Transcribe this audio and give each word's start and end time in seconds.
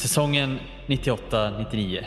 Säsongen 0.00 0.58
98-99 0.86 2.04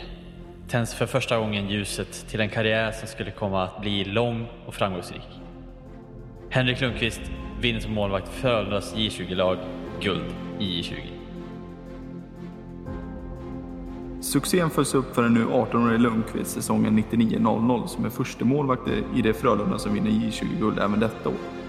tänds 0.68 0.94
för 0.94 1.06
första 1.06 1.38
gången 1.38 1.68
ljuset 1.68 2.28
till 2.28 2.40
en 2.40 2.48
karriär 2.48 2.92
som 2.92 3.08
skulle 3.08 3.30
komma 3.30 3.64
att 3.64 3.80
bli 3.80 4.04
lång 4.04 4.46
och 4.66 4.74
framgångsrik. 4.74 5.28
Henrik 6.50 6.80
Lundqvist 6.80 7.20
vinner 7.60 7.80
som 7.80 7.94
målvakt 7.94 8.28
Frölundas 8.28 8.94
J20-lag 8.94 9.58
guld 10.00 10.34
i 10.58 10.64
J20. 10.64 10.96
Succén 14.20 14.70
följs 14.70 14.94
upp 14.94 15.14
för 15.14 15.22
den 15.22 15.34
nu 15.34 15.44
18-årige 15.44 15.98
Lundqvist 15.98 16.50
säsongen 16.50 16.98
99-00 16.98 17.86
som 17.86 18.04
är 18.04 18.10
första 18.10 18.44
målvakt 18.44 18.88
i 19.16 19.22
det 19.22 19.34
Frölunda 19.34 19.78
som 19.78 19.94
vinner 19.94 20.10
J20-guld 20.10 20.78
även 20.78 21.00
detta 21.00 21.28
år. 21.28 21.63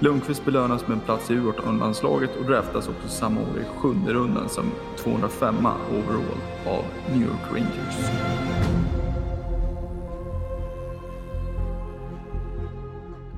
Lundqvist 0.00 0.44
belönas 0.44 0.88
med 0.88 0.94
en 0.94 1.00
plats 1.00 1.30
i 1.30 1.34
U18-landslaget 1.34 2.36
och 2.36 2.44
draftas 2.44 2.88
också 2.88 3.08
samma 3.08 3.40
år 3.40 3.58
i 3.60 3.64
sjunde 3.78 4.12
rundan 4.12 4.48
som 4.48 4.64
205 4.98 5.54
overall 5.90 6.38
av 6.66 6.84
New 7.12 7.22
York 7.22 7.52
Rangers. 7.52 8.10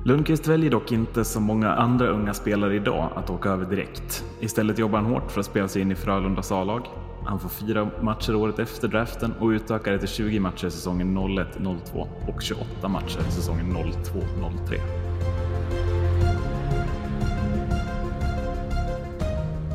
Lundqvist 0.03 0.47
väljer 0.47 0.71
dock 0.71 0.91
inte 0.91 1.25
som 1.25 1.43
många 1.43 1.73
andra 1.73 2.07
unga 2.07 2.33
spelare 2.33 2.75
idag 2.75 3.09
att 3.15 3.29
åka 3.29 3.49
över 3.49 3.65
direkt. 3.65 4.25
Istället 4.39 4.79
jobbar 4.79 4.99
han 4.99 5.11
hårt 5.11 5.31
för 5.31 5.39
att 5.39 5.45
spela 5.45 5.67
sig 5.67 5.81
in 5.81 5.91
i 5.91 5.95
Frölundas 5.95 6.51
A-lag. 6.51 6.87
Han 7.25 7.39
får 7.39 7.49
fyra 7.49 7.89
matcher 8.01 8.35
året 8.35 8.59
efter 8.59 8.87
draften 8.87 9.33
och 9.39 9.47
utökar 9.47 9.91
det 9.91 9.99
till 9.99 10.07
20 10.07 10.39
matcher 10.39 10.69
säsongen 10.69 11.17
01-02 11.17 12.07
och 12.27 12.41
28 12.41 12.87
matcher 12.87 13.21
säsongen 13.29 13.77
02-03. 13.77 15.08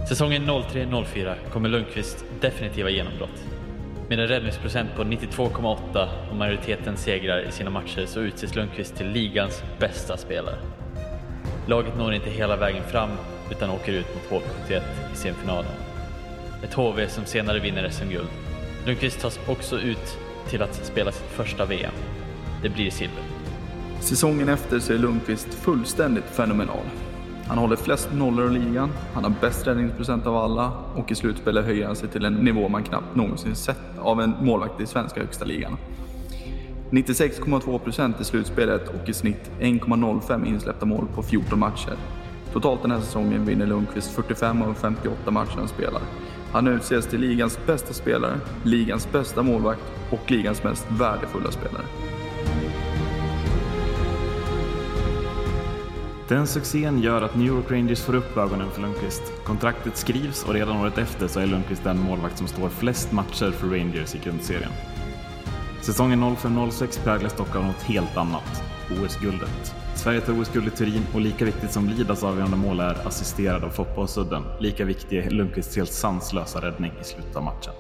Säsongen 0.09 0.51
03-04 0.51 1.35
kommer 1.53 1.69
Lundqvist 1.69 2.25
definitiva 2.41 2.91
genombrott. 2.91 3.45
Med 4.09 4.21
en 4.21 4.29
räddningsprocent 4.29 4.95
på 4.97 5.03
92,8 5.03 6.09
och 6.31 6.37
majoriteten 6.37 6.97
segrar 6.97 7.49
i 7.49 7.53
sina 7.53 7.71
matcher 7.71 8.07
så 8.07 8.21
utses 8.21 8.55
Lundqvist 8.55 8.97
till 8.97 9.09
ligans 9.09 9.63
bästa 9.79 10.17
spelare. 10.17 10.57
Laget 11.67 11.99
når 11.99 12.15
inte 12.15 12.31
hela 12.31 12.57
vägen 12.57 12.83
fram 12.85 13.11
utan 13.51 13.71
åker 13.71 13.93
ut 13.93 14.07
mot 14.15 14.43
HV71 14.43 14.83
i 15.13 15.17
semifinalen. 15.17 15.73
Ett 16.65 16.75
HV 16.75 17.09
som 17.09 17.25
senare 17.25 17.61
vinner 17.61 17.89
SM-guld. 17.89 18.29
Lundqvist 18.87 19.21
tas 19.21 19.41
också 19.47 19.79
ut 19.79 20.19
till 20.49 20.63
att 20.63 20.75
spela 20.75 21.13
sitt 21.13 21.31
första 21.31 21.65
VM. 21.65 21.95
Det 22.63 22.69
blir 22.69 22.91
silver. 22.91 23.23
Säsongen 24.01 24.49
efter 24.49 24.79
så 24.79 24.93
är 24.93 24.99
Lundqvist 24.99 25.55
fullständigt 25.55 26.25
fenomenal. 26.25 26.85
Han 27.49 27.59
håller 27.59 27.77
flest 27.77 28.09
nollor 28.13 28.57
i 28.57 28.59
ligan, 28.59 28.91
han 29.15 29.25
har 29.25 29.33
bäst 29.41 29.67
räddningsprocent 29.67 30.27
av 30.27 30.37
alla 30.37 30.73
och 30.95 31.13
i 31.13 31.15
slutspelet 31.15 31.65
höjer 31.65 31.87
han 31.87 31.97
sig 31.97 32.09
till 32.09 32.25
en 32.25 32.35
nivå 32.35 32.69
man 32.69 32.83
knappt 32.83 33.17
någonsin 33.17 33.55
sett 33.55 33.99
av 33.99 34.21
en 34.21 34.35
målvakt 34.41 34.81
i 34.81 34.87
svenska 34.87 35.21
högsta 35.21 35.45
ligan. 35.45 35.77
96,2 36.91 37.79
procent 37.79 38.21
i 38.21 38.25
slutspelet 38.25 38.89
och 38.89 39.09
i 39.09 39.13
snitt 39.13 39.51
1,05 39.61 40.47
insläppta 40.47 40.87
mål 40.87 41.07
på 41.15 41.23
14 41.23 41.59
matcher. 41.59 41.97
Totalt 42.53 42.83
den 42.83 42.91
här 42.91 43.01
säsongen 43.01 43.47
vinner 43.47 43.67
Lundqvist 43.67 44.11
45 44.11 44.63
av 44.63 44.75
58 44.75 45.31
matcher 45.31 45.57
han 45.57 45.69
spelar. 45.69 46.03
Han 46.53 46.69
utses 46.69 47.07
till 47.07 47.21
ligans 47.21 47.59
bästa 47.67 47.93
spelare, 47.93 48.41
ligans 48.63 49.13
bästa 49.13 49.43
målvakt 49.43 49.83
och 50.11 50.31
ligans 50.31 50.65
mest 50.65 50.87
värdefulla 50.91 51.51
spelare. 51.51 51.85
Den 56.29 56.47
succén 56.47 57.03
gör 57.03 57.23
att 57.23 57.37
New 57.37 57.47
York 57.47 57.71
Rangers 57.71 58.01
får 58.01 58.15
upp 58.15 58.37
ögonen 58.37 58.71
för 58.71 58.81
Lundqvist. 58.83 59.23
Kontraktet 59.45 59.97
skrivs 59.97 60.45
och 60.45 60.55
redan 60.55 60.77
året 60.77 60.99
efter 60.99 61.29
så 61.29 61.41
är 61.41 61.47
Lundqvist 61.47 61.85
den 61.85 61.99
målvakt 61.99 62.39
som 62.39 62.47
står 62.47 62.69
flest 62.69 63.13
matcher 63.13 63.51
för 63.51 63.67
Rangers 63.67 64.15
i 64.15 64.19
grundserien. 64.19 64.71
Säsongen 65.83 66.25
05-06 66.25 67.05
präglas 67.05 67.37
dock 67.37 67.57
av 67.57 67.65
något 67.65 67.83
helt 67.83 68.17
annat, 68.17 68.63
OS-guldet. 68.91 69.75
Sverige 69.95 70.21
tar 70.21 70.41
OS-guld 70.41 70.67
i 70.67 70.71
Turin 70.71 71.07
och 71.15 71.21
lika 71.21 71.45
viktigt 71.45 71.73
som 71.73 71.89
Lidas 71.89 72.25
avgörande 72.25 72.57
mål 72.57 72.81
är 72.81 73.07
assisterad 73.07 73.65
av 73.65 73.71
Foppa 73.71 74.01
och 74.01 74.11
Sudden, 74.11 74.43
lika 74.61 74.85
viktig 74.85 75.19
är 75.19 75.31
Lundqvists 75.31 75.77
helt 75.77 75.93
sanslösa 75.93 76.61
räddning 76.61 76.93
i 77.01 77.05
slutet 77.05 77.37
av 77.37 77.43
matchen. 77.43 77.73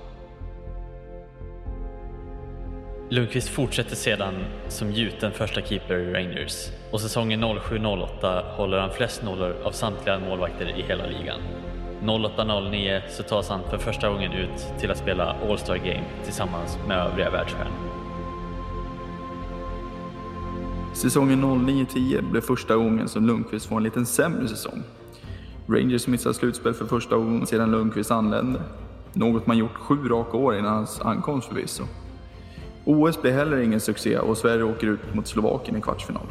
Lundqvist 3.15 3.49
fortsätter 3.49 3.97
sedan 3.97 4.35
som 4.69 4.93
gjuten 4.93 5.33
första 5.33 5.61
keeper 5.61 5.95
i 5.95 6.13
Rangers 6.13 6.69
och 6.91 7.01
säsongen 7.01 7.45
07-08 7.45 8.57
håller 8.57 8.79
han 8.79 8.91
flest 8.91 9.23
nollor 9.23 9.57
av 9.65 9.73
samtliga 9.73 10.19
målvakter 10.19 10.79
i 10.79 10.83
hela 10.83 11.07
ligan. 11.07 11.41
08-09 12.03 13.03
så 13.09 13.23
tas 13.23 13.49
han 13.49 13.61
för 13.71 13.79
första 13.79 14.09
gången 14.09 14.33
ut 14.33 14.81
till 14.81 14.91
att 14.91 14.99
spela 14.99 15.37
All-Star 15.49 15.77
Game 15.77 16.05
tillsammans 16.25 16.79
med 16.89 16.99
övriga 16.99 17.31
världsstjärnor. 17.31 17.73
Säsongen 20.95 21.45
09-10 21.45 22.31
blev 22.31 22.41
första 22.41 22.77
gången 22.77 23.09
som 23.09 23.27
Lundqvist 23.27 23.67
får 23.67 23.77
en 23.77 23.83
liten 23.83 24.07
sämre 24.07 24.49
säsong. 24.49 24.83
Rangers 25.67 26.07
missar 26.07 26.33
slutspel 26.33 26.75
för 26.75 26.87
första 26.87 27.17
gången 27.17 27.47
sedan 27.47 27.71
Lundqvist 27.71 28.11
anlände. 28.11 28.61
Något 29.13 29.47
man 29.47 29.59
gjort 29.59 29.77
sju 29.77 30.09
raka 30.09 30.37
år 30.37 30.59
innan 30.59 30.75
hans 30.75 31.01
ankomst 31.01 31.49
förvisso. 31.49 31.85
OS 32.85 33.23
blir 33.23 33.33
heller 33.33 33.57
ingen 33.57 33.81
succé 33.81 34.19
och 34.19 34.39
Sverige 34.39 34.63
åker 34.63 34.87
ut 34.87 35.15
mot 35.15 35.27
Slovakien 35.27 35.77
i 35.77 35.81
kvartsfinal. 35.81 36.27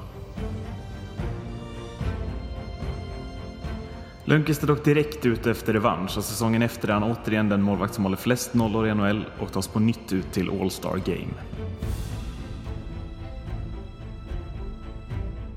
Lundqvist 4.25 4.63
är 4.63 4.67
dock 4.67 4.85
direkt 4.85 5.25
ute 5.25 5.51
efter 5.51 5.73
revansch 5.73 6.17
och 6.17 6.23
säsongen 6.23 6.61
efter 6.61 6.87
är 6.87 6.93
han 6.93 7.03
återigen 7.03 7.49
den 7.49 7.61
målvakt 7.61 7.93
som 7.93 8.03
håller 8.03 8.17
flest 8.17 8.53
nollor 8.53 8.87
i 8.87 8.93
NHL 8.93 9.25
och 9.39 9.51
tas 9.51 9.67
på 9.67 9.79
nytt 9.79 10.13
ut 10.13 10.31
till 10.31 10.49
All-Star 10.61 11.01
Game. 11.05 11.33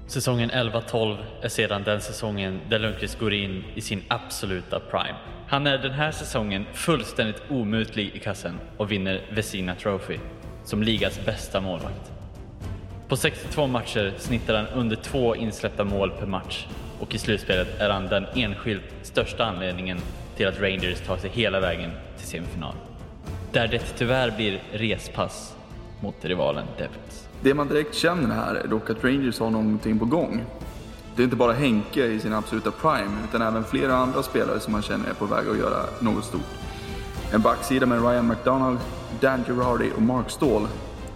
Säsongen 0.06 0.50
11-12 0.50 1.16
är 1.42 1.48
sedan 1.48 1.82
den 1.82 2.00
säsongen 2.00 2.60
där 2.70 2.78
Lundqvist 2.78 3.18
går 3.18 3.32
in 3.32 3.64
i 3.74 3.80
sin 3.80 4.02
absoluta 4.08 4.80
prime. 4.80 5.16
Han 5.48 5.66
är 5.66 5.78
den 5.78 5.92
här 5.92 6.10
säsongen 6.10 6.64
fullständigt 6.72 7.42
omutlig 7.50 8.10
i 8.14 8.18
kassen 8.18 8.54
och 8.76 8.92
vinner 8.92 9.22
Vesina 9.30 9.74
Trophy 9.74 10.18
som 10.66 10.82
ligans 10.82 11.24
bästa 11.24 11.60
målvakt. 11.60 12.12
På 13.08 13.16
62 13.16 13.66
matcher 13.66 14.14
snittar 14.18 14.54
han 14.54 14.66
under 14.66 14.96
två 14.96 15.36
insläppta 15.36 15.84
mål 15.84 16.10
per 16.10 16.26
match 16.26 16.66
och 17.00 17.14
i 17.14 17.18
slutspelet 17.18 17.80
är 17.80 17.90
han 17.90 18.06
den 18.06 18.26
enskilt 18.34 18.84
största 19.02 19.44
anledningen 19.44 19.98
till 20.36 20.48
att 20.48 20.60
Rangers 20.60 21.00
tar 21.06 21.16
sig 21.16 21.30
hela 21.30 21.60
vägen 21.60 21.90
till 22.18 22.26
semifinal. 22.26 22.74
Där 23.52 23.68
det 23.68 23.78
tyvärr 23.98 24.30
blir 24.30 24.62
respass 24.72 25.54
mot 26.00 26.24
rivalen 26.24 26.66
Devils. 26.78 27.28
Det 27.40 27.54
man 27.54 27.68
direkt 27.68 27.94
känner 27.94 28.34
här 28.34 28.54
är 28.54 28.66
dock 28.68 28.90
att 28.90 29.04
Rangers 29.04 29.38
har 29.40 29.50
någonting 29.50 29.98
på 29.98 30.04
gång. 30.04 30.44
Det 31.16 31.22
är 31.22 31.24
inte 31.24 31.36
bara 31.36 31.52
Henke 31.52 32.06
i 32.06 32.20
sin 32.20 32.32
absoluta 32.32 32.70
prime, 32.70 33.18
utan 33.28 33.42
även 33.42 33.64
flera 33.64 33.94
andra 33.94 34.22
spelare 34.22 34.60
som 34.60 34.72
man 34.72 34.82
känner 34.82 35.10
är 35.10 35.14
på 35.14 35.26
väg 35.26 35.48
att 35.48 35.58
göra 35.58 35.82
något 36.00 36.24
stort. 36.24 36.40
En 37.32 37.42
backsida 37.42 37.86
med 37.86 38.02
Ryan 38.02 38.28
McDonald, 38.28 38.78
Dan 39.20 39.44
Girardi 39.44 39.90
och 39.96 40.02
Mark 40.02 40.30
Ståhl 40.30 40.68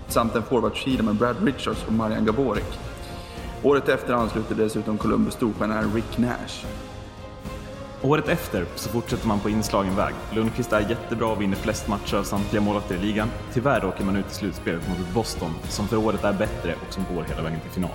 samt 0.09 0.37
en 0.37 0.43
forwardskida 0.43 1.03
med 1.03 1.15
Brad 1.15 1.37
Richards 1.45 1.85
och 1.87 1.93
Marian 1.93 2.25
Gaborik. 2.25 2.79
Året 3.63 3.89
efter 3.89 4.15
ansluter 4.15 4.55
dessutom 4.55 4.99
Columbus 4.99 5.35
storstjärna 5.35 5.83
Rick 5.83 6.19
Nash. 6.19 6.67
Året 8.03 8.29
efter 8.29 8.65
så 8.75 8.89
fortsätter 8.89 9.29
man 9.29 9.41
på 9.41 9.51
inslagen 9.51 9.97
väg. 9.97 10.15
Lundqvist 10.33 10.73
är 10.73 10.81
jättebra 10.81 11.29
och 11.29 11.43
vinner 11.43 11.57
flest 11.57 11.89
matcher 11.89 12.17
av 12.17 12.23
samtliga 12.23 12.63
målvakter 12.63 12.95
i 12.95 12.99
ligan. 12.99 13.29
Tyvärr 13.53 13.85
åker 13.85 14.05
man 14.05 14.17
ut 14.17 14.31
i 14.31 14.35
slutspelet 14.35 14.89
mot 14.89 14.99
ett 14.99 15.15
Boston 15.15 15.51
som 15.69 15.89
för 15.89 15.97
året 15.97 16.25
är 16.25 16.33
bättre 16.33 16.75
och 16.87 16.93
som 16.93 17.05
går 17.15 17.23
hela 17.23 17.43
vägen 17.43 17.61
till 17.61 17.71
final. 17.71 17.91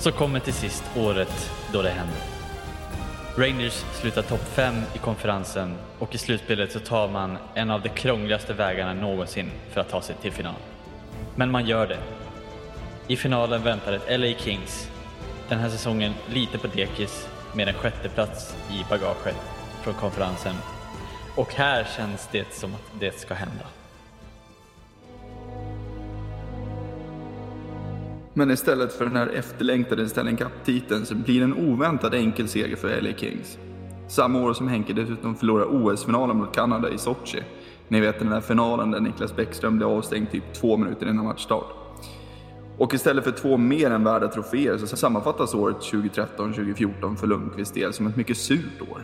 Så 0.00 0.12
kommer 0.12 0.40
till 0.40 0.52
sist 0.52 0.84
året 0.96 1.50
då 1.72 1.82
det 1.82 1.90
händer. 1.90 2.18
Rangers 3.36 3.72
slutar 3.72 4.22
topp 4.22 4.40
5 4.40 4.82
i 4.94 4.98
konferensen 4.98 5.74
och 5.98 6.14
i 6.14 6.18
slutspelet 6.18 6.72
så 6.72 6.80
tar 6.80 7.08
man 7.08 7.38
en 7.54 7.70
av 7.70 7.82
de 7.82 7.88
krångligaste 7.88 8.52
vägarna 8.52 8.94
någonsin 8.94 9.50
för 9.70 9.80
att 9.80 9.88
ta 9.88 10.02
sig 10.02 10.16
till 10.22 10.32
final. 10.32 10.54
Men 11.36 11.50
man 11.50 11.66
gör 11.66 11.86
det. 11.86 11.98
I 13.06 13.16
finalen 13.16 13.62
väntar 13.62 13.92
ett 13.92 14.20
LA 14.20 14.38
Kings. 14.38 14.90
Den 15.48 15.58
här 15.58 15.68
säsongen 15.68 16.14
lite 16.28 16.58
på 16.58 16.66
dekis 16.66 17.28
med 17.54 17.68
en 17.68 17.74
sjätteplats 17.74 18.56
i 18.70 18.84
bagaget 18.90 19.36
från 19.82 19.94
konferensen. 19.94 20.54
Och 21.36 21.54
här 21.54 21.86
känns 21.96 22.28
det 22.32 22.54
som 22.54 22.74
att 22.74 23.00
det 23.00 23.20
ska 23.20 23.34
hända. 23.34 23.79
Men 28.34 28.50
istället 28.50 28.92
för 28.92 29.04
den 29.04 29.16
här 29.16 29.26
efterlängtade 29.26 30.08
Stanley 30.08 30.36
Cup-titeln 30.36 31.06
så 31.06 31.14
blir 31.14 31.38
det 31.38 31.44
en 31.44 31.72
oväntad 31.72 32.14
enkel 32.14 32.48
seger 32.48 32.76
för 32.76 33.00
LA 33.00 33.12
Kings. 33.16 33.58
Samma 34.08 34.42
år 34.42 34.52
som 34.52 34.68
Henke 34.68 34.92
dessutom 34.92 35.36
förlorar 35.36 35.64
OS-finalen 35.64 36.36
mot 36.36 36.54
Kanada 36.54 36.90
i 36.90 36.98
Sochi 36.98 37.42
Ni 37.88 38.00
vet 38.00 38.18
den 38.18 38.30
där 38.30 38.40
finalen 38.40 38.90
där 38.90 39.00
Niklas 39.00 39.36
Bäckström 39.36 39.76
blev 39.76 39.88
avstängd 39.88 40.30
typ 40.30 40.54
två 40.54 40.76
minuter 40.76 41.08
innan 41.08 41.24
matchstart. 41.24 41.66
Och 42.78 42.94
istället 42.94 43.24
för 43.24 43.30
två 43.30 43.56
mer 43.56 43.90
än 43.90 44.04
värda 44.04 44.28
troféer 44.28 44.78
så 44.78 44.96
sammanfattas 44.96 45.54
året 45.54 45.76
2013-2014 45.76 47.16
för 47.16 47.26
Lundqvists 47.26 47.74
del 47.74 47.92
som 47.92 48.06
ett 48.06 48.16
mycket 48.16 48.36
surt 48.36 48.82
år. 48.90 49.02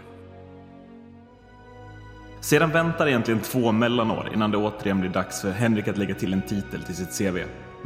Sedan 2.41 2.71
väntar 2.71 3.07
egentligen 3.07 3.41
två 3.41 3.73
mellanår 3.73 4.31
innan 4.35 4.51
det 4.51 4.57
återigen 4.57 5.01
blir 5.01 5.11
dags 5.11 5.43
för 5.43 5.51
Henrik 5.51 5.89
att 5.89 5.99
lägga 5.99 6.15
till 6.15 6.33
en 6.33 6.43
titel 6.43 6.83
till 6.83 6.97
sitt 6.97 7.19
CV. 7.19 7.39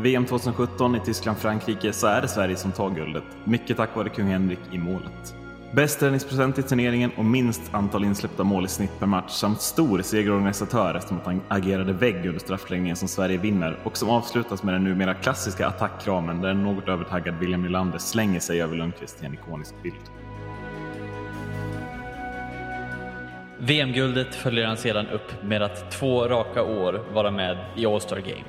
VM 0.02 0.24
2017 0.24 0.96
i 0.96 1.00
Tyskland-Frankrike 1.00 1.92
så 1.92 2.06
är 2.06 2.22
det 2.22 2.28
Sverige 2.28 2.56
som 2.56 2.72
tar 2.72 2.90
guldet, 2.90 3.24
mycket 3.44 3.76
tack 3.76 3.96
vare 3.96 4.08
kung 4.08 4.26
Henrik 4.26 4.58
i 4.72 4.78
målet. 4.78 5.34
Bäst 5.72 6.02
räddningsprocent 6.02 6.58
i 6.58 6.62
turneringen 6.62 7.10
och 7.16 7.24
minst 7.24 7.74
antal 7.74 8.04
insläppta 8.04 8.44
mål 8.44 8.64
i 8.64 8.68
snitt 8.68 8.98
per 8.98 9.06
match 9.06 9.30
samt 9.30 9.60
stor 9.60 10.02
segerorganisatör 10.02 10.94
eftersom 10.94 11.16
att 11.16 11.26
han 11.26 11.40
agerade 11.48 11.92
vägg 11.92 12.26
under 12.26 12.38
straffläggningen 12.38 12.96
som 12.96 13.08
Sverige 13.08 13.38
vinner 13.38 13.78
och 13.84 13.96
som 13.96 14.10
avslutas 14.10 14.62
med 14.62 14.74
den 14.74 14.84
numera 14.84 15.14
klassiska 15.14 15.66
attackkramen 15.66 16.40
där 16.40 16.48
en 16.48 16.62
något 16.62 16.88
övertaggad 16.88 17.34
William 17.38 17.62
Nylander 17.62 17.98
slänger 17.98 18.40
sig 18.40 18.62
över 18.62 18.76
Lundqvist 18.76 19.22
i 19.22 19.26
en 19.26 19.34
ikonisk 19.34 19.74
bild. 19.82 20.10
VM-guldet 23.58 24.34
följer 24.34 24.66
han 24.66 24.76
sedan 24.76 25.06
upp 25.06 25.42
med 25.42 25.62
att 25.62 25.90
två 25.90 26.28
raka 26.28 26.62
år 26.62 27.04
vara 27.14 27.30
med 27.30 27.58
i 27.76 27.86
All-Star 27.86 28.20
Game. 28.20 28.44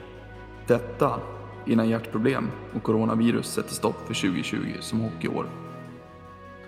Detta 0.68 1.20
innan 1.66 1.90
hjärtproblem 1.90 2.52
och 2.76 2.84
coronavirus 2.84 3.54
sätter 3.54 3.74
stopp 3.74 4.08
för 4.08 4.14
2020 4.14 4.58
som 4.80 5.00
hockeyår. 5.00 5.46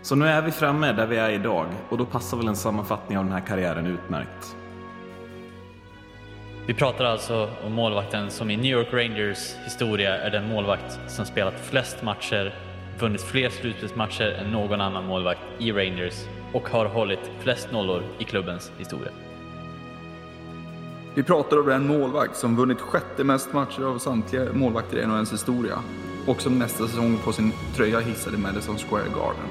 Så 0.01 0.15
nu 0.15 0.27
är 0.27 0.41
vi 0.41 0.51
framme 0.51 0.91
där 0.91 1.07
vi 1.07 1.17
är 1.17 1.29
idag 1.29 1.67
och 1.89 1.97
då 1.97 2.05
passar 2.05 2.37
väl 2.37 2.47
en 2.47 2.55
sammanfattning 2.55 3.17
av 3.17 3.23
den 3.23 3.33
här 3.33 3.45
karriären 3.47 3.87
utmärkt. 3.87 4.55
Vi 6.67 6.73
pratar 6.73 7.05
alltså 7.05 7.49
om 7.65 7.73
målvakten 7.73 8.31
som 8.31 8.49
i 8.49 8.57
New 8.57 8.71
York 8.71 8.93
Rangers 8.93 9.55
historia 9.63 10.17
är 10.17 10.31
den 10.31 10.49
målvakt 10.49 10.99
som 11.07 11.25
spelat 11.25 11.59
flest 11.59 12.03
matcher, 12.03 12.55
vunnit 12.99 13.21
fler 13.21 13.49
slutspelsmatcher 13.49 14.31
än 14.31 14.51
någon 14.51 14.81
annan 14.81 15.05
målvakt 15.05 15.41
i 15.59 15.71
Rangers 15.71 16.25
och 16.53 16.69
har 16.69 16.85
hållit 16.85 17.31
flest 17.39 17.71
nollor 17.71 18.03
i 18.19 18.23
klubbens 18.23 18.71
historia. 18.77 19.11
Vi 21.15 21.23
pratar 21.23 21.59
om 21.59 21.69
en 21.69 21.87
målvakt 21.87 22.37
som 22.37 22.55
vunnit 22.55 22.81
sjätte 22.81 23.23
mest 23.23 23.53
matcher 23.53 23.83
av 23.83 23.97
samtliga 23.97 24.53
målvakter 24.53 24.97
i 24.97 25.05
NHLs 25.05 25.33
historia 25.33 25.79
och 26.27 26.41
som 26.41 26.59
nästa 26.59 26.87
säsong 26.87 27.17
på 27.23 27.33
sin 27.33 27.51
tröja 27.75 27.99
hissade 27.99 28.37
Madison 28.37 28.77
Square 28.77 29.09
Garden. 29.15 29.45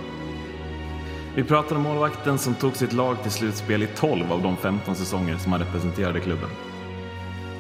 Vi 1.35 1.45
pratar 1.45 1.77
om 1.77 1.83
målvakten 1.83 2.39
som 2.39 2.55
tog 2.55 2.77
sitt 2.77 2.93
lag 2.93 3.23
till 3.23 3.31
slutspel 3.31 3.83
i 3.83 3.87
12 3.87 4.33
av 4.33 4.43
de 4.43 4.57
15 4.57 4.95
säsonger 4.95 5.37
som 5.37 5.53
han 5.53 5.61
representerade 5.61 6.21
klubben. 6.21 6.49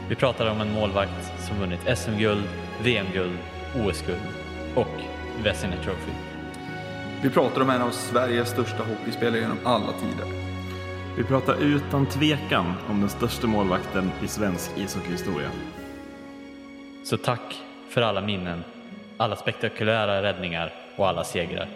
Vi 0.08 0.14
pratar 0.14 0.50
om 0.50 0.60
en 0.60 0.72
målvakt 0.72 1.32
som 1.48 1.58
vunnit 1.58 1.98
SM-guld, 1.98 2.44
VM-guld, 2.82 3.38
OS-guld 3.74 4.20
och 4.74 5.02
Vezina 5.44 5.76
Trophy. 5.76 6.12
Vi 7.22 7.30
pratar 7.30 7.60
om 7.60 7.70
en 7.70 7.82
av 7.82 7.90
Sveriges 7.90 8.48
största 8.48 8.84
hockeyspelare 8.84 9.40
genom 9.40 9.58
alla 9.64 9.92
tider. 9.92 10.41
Vi 11.16 11.24
pratar 11.24 11.54
utan 11.54 12.06
tvekan 12.06 12.74
om 12.88 13.00
den 13.00 13.08
största 13.10 13.46
målvakten 13.46 14.10
i 14.22 14.28
svensk 14.28 14.70
ishockeyhistoria. 14.76 15.50
Så 17.04 17.16
tack 17.16 17.62
för 17.88 18.02
alla 18.02 18.20
minnen, 18.20 18.64
alla 19.16 19.36
spektakulära 19.36 20.22
räddningar 20.22 20.72
och 20.96 21.08
alla 21.08 21.24
segrar. 21.24 21.68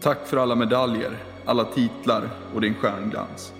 Tack 0.00 0.26
för 0.26 0.36
alla 0.36 0.54
medaljer, 0.54 1.10
alla 1.46 1.64
titlar 1.64 2.28
och 2.54 2.60
din 2.60 2.74
stjärnglans. 2.74 3.52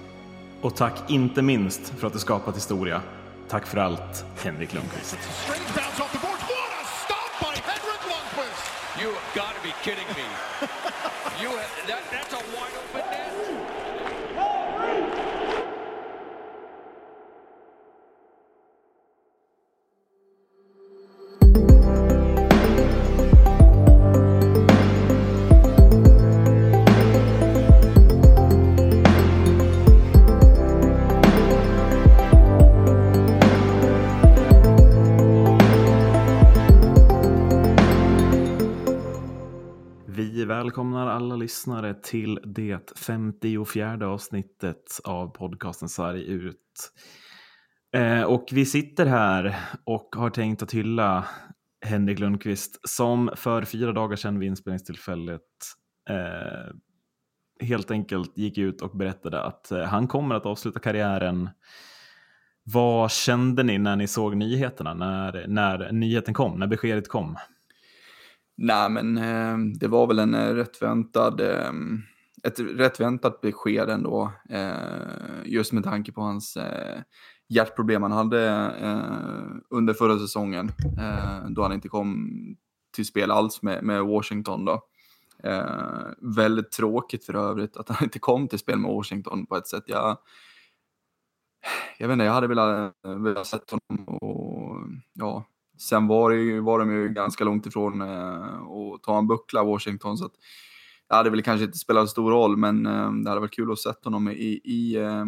Och 0.61 0.77
tack 0.77 1.11
inte 1.11 1.43
minst 1.43 1.89
för 1.99 2.07
att 2.07 2.13
du 2.13 2.19
skapat 2.19 2.57
historia. 2.57 3.03
Tack 3.49 3.67
för 3.67 3.79
allt, 3.79 4.25
Henrik 4.43 4.75
Lundqvist. 4.75 5.19
You 9.03 9.09
have 9.09 9.35
got 9.35 9.55
to 9.55 9.63
be 9.63 9.73
kidding 9.83 10.07
me. 10.17 10.27
You 11.43 11.49
have, 11.49 11.89
that, 11.89 12.03
that's 12.13 12.35
a 12.35 12.43
wide 12.53 12.77
open 12.85 13.11
net. 13.11 14.12
Lyssnare 41.43 41.95
till 41.95 42.41
det 42.45 42.99
54 42.99 44.07
avsnittet 44.07 45.01
av 45.05 45.29
podcasten 45.29 45.89
Sarg 45.89 46.23
ut. 46.23 46.93
Eh, 47.97 48.23
och 48.23 48.49
vi 48.53 48.67
sitter 48.67 49.07
här 49.07 49.57
och 49.85 50.15
har 50.17 50.31
tänkt 50.31 50.63
att 50.63 50.75
hylla 50.75 51.27
Henrik 51.87 52.19
Lundqvist 52.19 52.89
som 52.89 53.31
för 53.37 53.65
fyra 53.65 53.93
dagar 53.93 54.17
sedan 54.17 54.39
vid 54.39 54.49
inspelningstillfället 54.49 55.41
eh, 56.11 56.75
helt 57.67 57.91
enkelt 57.91 58.39
gick 58.39 58.59
ut 58.59 58.83
och 58.83 58.97
berättade 58.97 59.43
att 59.43 59.71
eh, 59.71 59.83
han 59.83 60.09
kommer 60.09 60.35
att 60.35 60.47
avsluta 60.47 60.81
karriären. 60.81 61.51
Vad 62.65 63.13
kände 63.13 63.63
ni 63.63 63.79
när 63.79 63.97
ni 63.97 64.07
såg 64.07 64.37
nyheterna, 64.37 64.95
när, 64.95 65.47
när 65.49 65.93
nyheten 65.93 66.35
kom, 66.35 66.59
när 66.59 66.67
beskedet 66.67 67.09
kom? 67.09 67.37
Nej, 68.57 68.91
men 68.91 69.19
eh, 69.19 69.59
det 69.81 69.89
var 69.89 70.07
väl 70.07 70.19
en 70.19 70.35
eh, 70.35 70.55
rätt 70.55 70.83
väntad, 70.83 71.41
eh, 71.41 71.73
ett 72.43 72.61
rätt 72.61 73.01
väntat 73.01 73.41
besked 73.41 73.91
ändå. 73.91 74.33
Eh, 74.49 75.45
just 75.45 75.73
med 75.73 75.85
tanke 75.85 76.13
på 76.13 76.21
hans 76.21 76.57
eh, 76.57 77.01
hjärtproblem 77.49 78.03
han 78.03 78.13
hade 78.13 78.51
eh, 78.81 79.57
under 79.71 79.95
förra 79.95 80.19
säsongen. 80.19 80.69
Eh, 80.99 81.51
då 81.51 81.63
han 81.63 81.73
inte 81.73 81.89
kom 81.89 82.31
till 82.95 83.07
spel 83.07 83.31
alls 83.31 83.63
med, 83.63 83.85
med 83.85 84.05
Washington. 84.05 84.65
Då. 84.65 84.83
Eh, 85.45 86.07
väldigt 86.37 86.71
tråkigt 86.71 87.25
för 87.25 87.35
övrigt 87.35 87.77
att 87.77 87.89
han 87.89 88.05
inte 88.05 88.19
kom 88.19 88.49
till 88.49 88.59
spel 88.59 88.79
med 88.79 88.91
Washington 88.91 89.47
på 89.47 89.57
ett 89.57 89.67
sätt. 89.67 89.85
Jag, 89.87 90.19
jag 91.99 92.09
vet 92.09 92.13
inte, 92.13 92.25
jag 92.25 92.33
hade 92.33 92.47
velat, 92.47 92.95
eh, 93.07 93.15
velat 93.19 93.47
sett 93.47 93.71
honom 93.71 94.09
och 94.09 94.79
ja, 95.13 95.45
Sen 95.79 96.07
var, 96.07 96.31
det 96.31 96.37
ju, 96.37 96.61
var 96.61 96.79
de 96.79 96.91
ju 96.93 97.09
ganska 97.09 97.45
långt 97.45 97.67
ifrån 97.67 98.01
eh, 98.01 98.63
att 98.63 99.03
ta 99.03 99.19
en 99.19 99.27
buckla, 99.27 99.65
Washington. 99.65 100.17
Så 100.19 100.25
att, 100.25 100.33
det 101.09 101.15
hade 101.15 101.31
väl 101.31 101.43
kanske 101.43 101.65
inte 101.65 101.79
spelat 101.79 102.09
stor 102.11 102.31
roll, 102.31 102.57
men 102.57 102.87
eh, 102.87 103.13
det 103.13 103.31
hade 103.31 103.41
varit 103.41 103.55
kul 103.55 103.73
att 103.73 103.79
se 103.79 103.93
honom 104.05 104.29
i, 104.29 104.61
i 104.65 104.97
eh, 104.97 105.25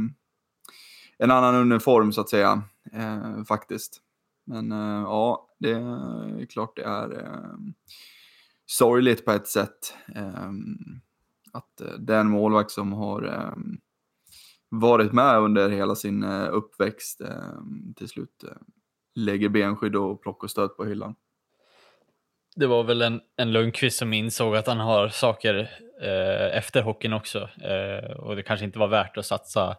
en 1.18 1.30
annan 1.30 1.54
uniform 1.54 2.12
så 2.12 2.20
att 2.20 2.28
säga, 2.28 2.62
eh, 2.92 3.44
faktiskt. 3.44 4.00
Men 4.46 4.72
eh, 4.72 5.02
ja, 5.02 5.48
det 5.58 5.70
är 5.70 6.46
klart 6.46 6.76
det 6.76 6.84
är 6.84 7.22
eh, 7.22 7.56
sorgligt 8.66 9.24
på 9.24 9.30
ett 9.32 9.48
sätt. 9.48 9.94
eh, 10.14 10.50
att 11.52 11.80
eh, 11.80 11.92
den 11.98 12.30
målvakt 12.30 12.70
som 12.70 12.92
har 12.92 13.22
eh, 13.22 13.54
varit 14.68 15.12
med 15.12 15.38
under 15.38 15.70
hela 15.70 15.94
sin 15.94 16.22
eh, 16.22 16.48
uppväxt 16.52 17.20
eh, 17.20 17.60
till 17.96 18.08
slut 18.08 18.44
eh, 18.44 18.56
lägger 19.14 19.48
benskydd 19.48 19.96
och 19.96 20.22
plock 20.22 20.44
och 20.44 20.50
stöt 20.50 20.76
på 20.76 20.84
hyllan. 20.84 21.14
Det 22.56 22.66
var 22.66 22.84
väl 22.84 23.02
en, 23.02 23.20
en 23.36 23.52
Lundqvist 23.52 23.98
som 23.98 24.12
insåg 24.12 24.56
att 24.56 24.66
han 24.66 24.80
har 24.80 25.08
saker 25.08 25.70
eh, 26.02 26.56
efter 26.58 26.82
hockeyn 26.82 27.12
också. 27.12 27.48
Eh, 27.62 28.10
och 28.10 28.36
det 28.36 28.42
kanske 28.42 28.64
inte 28.64 28.78
var 28.78 28.88
värt 28.88 29.16
att 29.16 29.26
satsa, 29.26 29.76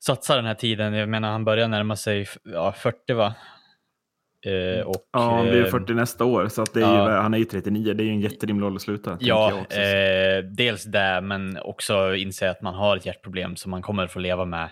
satsa 0.00 0.36
den 0.36 0.44
här 0.44 0.54
tiden. 0.54 0.94
Jag 0.94 1.08
menar, 1.08 1.30
han 1.30 1.44
börjar 1.44 1.68
närma 1.68 1.96
sig 1.96 2.26
ja, 2.44 2.72
40 2.72 3.12
va? 3.12 3.34
Eh, 4.46 4.86
och, 4.86 5.08
Ja, 5.12 5.20
han 5.36 5.44
blir 5.48 5.64
eh, 5.64 5.70
40 5.70 5.94
nästa 5.94 6.24
år, 6.24 6.48
så 6.48 6.62
att 6.62 6.74
det 6.74 6.80
är 6.80 6.94
ja. 6.94 7.10
ju, 7.10 7.16
han 7.16 7.34
är 7.34 7.38
ju 7.38 7.44
39. 7.44 7.94
Det 7.94 8.02
är 8.02 8.04
ju 8.04 8.10
en 8.10 8.20
jätterimlig 8.20 8.66
ålder 8.66 8.76
att 8.76 8.82
sluta. 8.82 9.16
Ja, 9.20 9.52
också. 9.62 9.78
eh, 9.78 10.44
dels 10.44 10.84
det, 10.84 11.20
men 11.20 11.58
också 11.58 12.14
inse 12.14 12.50
att 12.50 12.62
man 12.62 12.74
har 12.74 12.96
ett 12.96 13.06
hjärtproblem 13.06 13.56
som 13.56 13.70
man 13.70 13.82
kommer 13.82 14.06
få 14.06 14.18
leva 14.18 14.44
med 14.44 14.68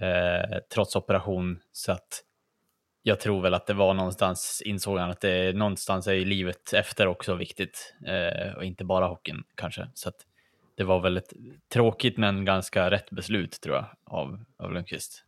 eh, 0.00 0.58
trots 0.74 0.96
operation. 0.96 1.60
Så 1.72 1.92
att 1.92 2.22
jag 3.02 3.20
tror 3.20 3.42
väl 3.42 3.54
att 3.54 3.66
det 3.66 3.74
var 3.74 3.94
någonstans, 3.94 4.62
insåg 4.64 4.98
han 4.98 5.10
att 5.10 5.20
det 5.20 5.56
någonstans 5.56 6.06
är 6.06 6.12
ju 6.12 6.24
livet 6.24 6.72
efter 6.72 7.06
också 7.06 7.34
viktigt 7.34 7.94
eh, 8.06 8.56
och 8.56 8.64
inte 8.64 8.84
bara 8.84 9.06
hockeyn 9.06 9.44
kanske. 9.54 9.88
Så 9.94 10.08
att 10.08 10.26
det 10.76 10.84
var 10.84 11.00
väl 11.00 11.16
ett 11.16 11.32
tråkigt 11.72 12.18
men 12.18 12.44
ganska 12.44 12.90
rätt 12.90 13.10
beslut 13.10 13.60
tror 13.60 13.76
jag 13.76 13.86
av, 14.04 14.44
av 14.58 14.72
Lundqvist. 14.72 15.24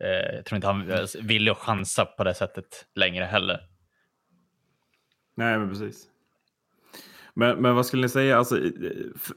Eh, 0.00 0.36
jag 0.36 0.44
tror 0.44 0.56
inte 0.56 0.66
han 0.66 0.90
eh, 0.90 1.04
ville 1.22 1.54
chansa 1.54 2.04
på 2.04 2.24
det 2.24 2.34
sättet 2.34 2.86
längre 2.94 3.24
heller. 3.24 3.60
Nej, 5.34 5.58
men 5.58 5.68
precis. 5.68 6.08
Men, 7.34 7.62
men 7.62 7.74
vad 7.74 7.86
skulle 7.86 8.02
ni 8.02 8.08
säga? 8.08 8.38
Alltså, 8.38 8.58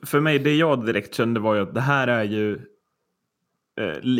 för 0.05 0.19
mig, 0.19 0.39
det 0.39 0.55
jag 0.55 0.85
direkt 0.85 1.15
kände 1.15 1.39
var 1.39 1.55
ju 1.55 1.61
att 1.61 1.73
det 1.73 1.81
här 1.81 2.07
är 2.07 2.23
ju 2.23 2.59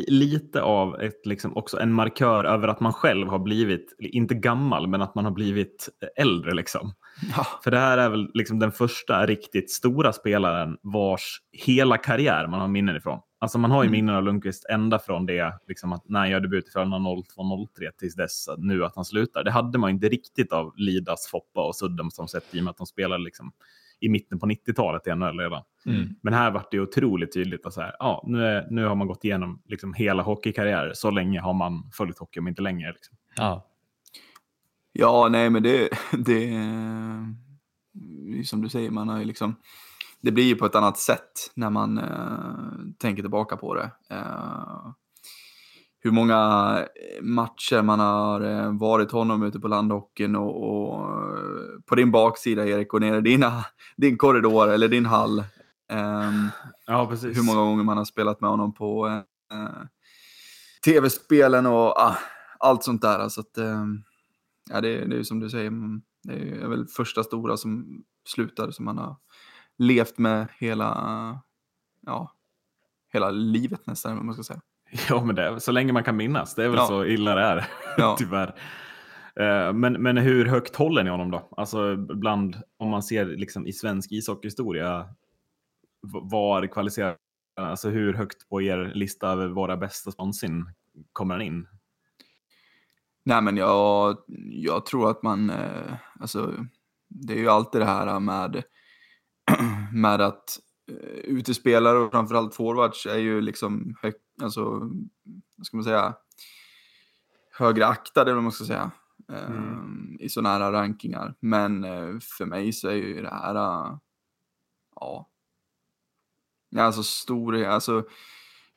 lite 0.08 0.62
av 0.62 1.02
ett, 1.02 1.26
liksom, 1.26 1.58
också 1.58 1.80
en 1.80 1.94
markör 1.94 2.44
över 2.44 2.68
att 2.68 2.80
man 2.80 2.94
själv 2.94 3.28
har 3.28 3.40
blivit, 3.40 3.96
inte 4.00 4.36
gammal, 4.36 4.88
men 4.88 5.02
att 5.02 5.16
man 5.16 5.26
har 5.26 5.32
blivit 5.32 5.90
äldre. 6.16 6.54
Liksom. 6.54 6.94
Ja. 7.38 7.48
För 7.64 7.72
det 7.72 7.78
här 7.80 7.98
är 7.98 8.10
väl 8.10 8.32
liksom 8.34 8.60
den 8.60 8.72
första 8.72 9.26
riktigt 9.26 9.72
stora 9.72 10.14
spelaren 10.14 10.78
vars 10.82 11.42
hela 11.52 11.98
karriär 11.98 12.48
man 12.48 12.60
har 12.60 12.68
minnen 12.68 12.96
ifrån. 12.96 13.20
Alltså 13.40 13.58
man 13.58 13.72
har 13.72 13.84
ju 13.84 13.88
Mm. 13.88 13.92
minnen 13.92 14.16
av 14.16 14.24
Lundqvist 14.24 14.66
ända 14.70 15.00
från 15.00 15.26
det, 15.26 15.54
liksom 15.68 15.94
att 15.94 16.10
när 16.10 16.20
han 16.20 16.30
gör 16.30 16.40
debut 16.40 16.68
i 16.68 16.72
Frölunda 16.72 16.98
02-03 16.98 17.92
tills 17.98 18.16
dess 18.16 18.46
nu 18.58 18.86
att 18.86 18.96
han 18.96 19.06
slutar. 19.06 19.44
Det 19.44 19.52
hade 19.52 19.78
man 19.78 19.90
inte 19.90 20.10
riktigt 20.10 20.54
av 20.54 20.74
Lidas, 20.76 21.28
Foppa 21.28 21.68
och 21.68 21.76
Suddem 21.76 22.12
som 22.12 22.28
sett 22.28 22.56
i 22.56 22.60
och 22.60 22.64
med 22.64 22.72
att 22.72 22.78
de 22.78 22.86
spelade 22.86 23.24
liksom 23.24 23.52
i 24.02 24.10
mitten 24.10 24.40
på 24.40 24.46
90-talet 24.46 25.08
i 25.08 25.16
NHL 25.16 25.40
redan. 25.40 25.64
Mm. 25.86 26.16
Men 26.22 26.34
här 26.34 26.52
var 26.52 26.66
det 26.72 26.80
otroligt 26.80 27.34
tydligt 27.34 27.66
att 27.66 27.74
så 27.74 27.82
här, 27.82 27.96
ja, 28.00 28.24
nu, 28.28 28.46
är, 28.46 28.68
nu 28.70 28.86
har 28.86 28.96
man 28.96 29.08
gått 29.08 29.24
igenom 29.24 29.62
liksom 29.66 29.94
hela 29.94 30.24
hockeykarriär. 30.24 30.92
Så 30.94 31.12
länge 31.12 31.40
har 31.40 31.54
man 31.54 31.90
följt 31.94 32.20
hockey, 32.20 32.40
om 32.40 32.48
inte 32.48 32.62
längre. 32.62 32.92
Liksom. 32.92 33.18
Ja. 33.36 33.68
Ja, 34.94 35.28
nej, 35.32 35.50
men 35.50 35.64
det, 35.64 35.90
det, 36.26 36.54
är 36.54 37.34
som 38.44 38.62
du 38.62 38.70
säger, 38.70 38.92
man 38.92 39.10
har 39.10 39.20
ju 39.20 39.26
liksom, 39.26 39.56
det 40.22 40.32
blir 40.32 40.44
ju 40.44 40.56
på 40.56 40.66
ett 40.66 40.76
annat 40.76 40.98
sätt 40.98 41.52
när 41.56 41.70
man 41.70 41.98
eh, 41.98 42.94
tänker 43.00 43.24
tillbaka 43.24 43.58
på 43.58 43.76
det. 43.76 43.92
Eh, 44.10 44.92
hur 46.04 46.12
många 46.12 46.40
matcher 47.22 47.82
man 47.82 48.00
har 48.00 48.42
eh, 48.42 48.72
varit 48.78 49.12
honom 49.12 49.44
ute 49.44 49.60
på 49.60 49.68
landhockeyn 49.68 50.36
och, 50.36 50.70
och 50.70 51.00
eh, 51.02 51.82
på 51.86 51.96
din 51.96 52.12
baksida 52.12 52.68
Erik 52.68 52.94
och 52.94 53.02
nere 53.02 53.18
i 53.18 53.22
dina, 53.22 53.66
din 53.98 54.18
korridor 54.18 54.70
eller 54.70 54.88
din 54.88 55.06
hall. 55.06 55.44
Ehm, 55.92 56.48
Ja, 56.86 57.08
precis. 57.10 57.38
hur 57.38 57.44
många 57.44 57.60
gånger 57.70 57.84
man 57.84 57.98
har 57.98 58.06
spelat 58.06 58.42
med 58.42 58.50
honom 58.50 58.74
på 58.74 59.08
eh, 59.52 59.86
tv-spelen 60.86 61.66
och 61.66 62.00
ah, 62.00 62.18
allt 62.60 62.84
sånt 62.84 63.02
där. 63.02 63.30
Så 63.30 63.42
att, 63.42 63.58
eh, 63.58 63.86
ja, 64.70 64.82
det, 64.82 65.06
det 65.06 65.20
är 65.20 65.24
som 65.24 65.40
du 65.40 65.50
säger, 65.50 65.68
mm, 65.68 66.02
det 66.24 66.34
är 66.62 66.68
väl 66.68 66.88
första 66.88 67.24
stora 67.24 67.58
som 67.58 68.04
slutar 68.26 68.72
som 68.72 68.86
man 68.86 68.98
har 68.98 69.16
levt 69.78 70.18
med 70.18 70.48
hela, 70.60 71.42
ja, 72.06 72.32
hela 73.14 73.30
livet 73.30 73.88
nästan, 73.88 74.26
man 74.26 74.34
ska 74.34 74.44
säga. 74.44 74.62
Ja, 75.10 75.24
men 75.26 75.36
det 75.36 75.44
är, 75.44 75.60
så 75.60 75.72
länge 75.72 75.94
man 75.94 76.04
kan 76.04 76.18
minnas. 76.18 76.56
Det 76.56 76.64
är 76.66 76.70
väl 76.70 76.78
Ja. 76.78 76.88
så 76.88 77.06
illa 77.06 77.36
det 77.36 77.42
är, 77.42 77.68
Ja. 77.98 78.16
tyvärr. 78.20 78.56
Eh, 79.40 79.74
Men, 79.74 79.94
men 79.94 80.18
hur 80.18 80.46
högt 80.46 80.76
håller 80.76 81.04
ni 81.04 81.10
honom 81.10 81.32
då? 81.32 81.50
Alltså 81.58 81.96
bland, 81.96 82.56
om 82.78 82.90
man 82.90 83.04
ser 83.04 83.26
liksom 83.26 83.68
i 83.68 83.74
svensk 83.74 84.12
ishockeyhistoria, 84.12 85.08
var 86.04 86.68
kvalificerar 86.68 87.18
Alltså 87.56 87.90
hur 87.90 88.14
högt 88.14 88.50
på 88.50 88.62
er 88.62 88.92
lista 88.96 89.28
över 89.32 89.48
våra 89.48 89.78
bästa 89.78 90.12
någonsin 90.18 90.66
kommer 91.14 91.36
han 91.36 91.42
in? 91.42 91.68
Nej, 93.26 93.42
men 93.42 93.58
jag, 93.58 94.18
jag 94.50 94.86
tror 94.86 95.10
att 95.12 95.24
man, 95.24 95.50
eh, 95.50 95.94
alltså, 96.20 96.54
det 97.10 97.34
är 97.34 97.38
ju 97.38 97.50
alltid 97.50 97.82
det 97.82 97.86
här 97.86 98.20
med, 98.20 98.64
med 99.94 100.22
att 100.22 100.60
eh, 100.92 101.20
utespelare 101.24 101.98
och 101.98 102.12
framförallt 102.12 102.56
forwards 102.56 103.06
är 103.06 103.18
ju 103.18 103.42
liksom 103.42 103.96
hög, 104.02 104.14
alltså, 104.42 104.64
vad 105.56 105.66
ska 105.66 105.78
man 105.78 105.84
säga, 105.84 106.16
högre 107.52 107.88
aktade, 107.88 108.32
eller 108.32 108.42
man 108.42 108.52
ska 108.52 108.66
säga, 108.66 108.92
eh, 109.30 109.60
i 110.20 110.30
sådana 110.30 110.50
här 110.50 110.72
rankingar. 110.72 111.36
Men 111.40 111.84
eh, 111.84 112.20
för 112.38 112.46
mig 112.46 112.74
så 112.74 112.88
är 112.88 112.94
ju 112.94 113.22
det 113.22 113.30
här, 113.30 113.56
eh, 113.56 113.98
ja, 114.96 115.30
alltså 116.78 117.04
stor, 117.04 117.64
alltså 117.64 118.04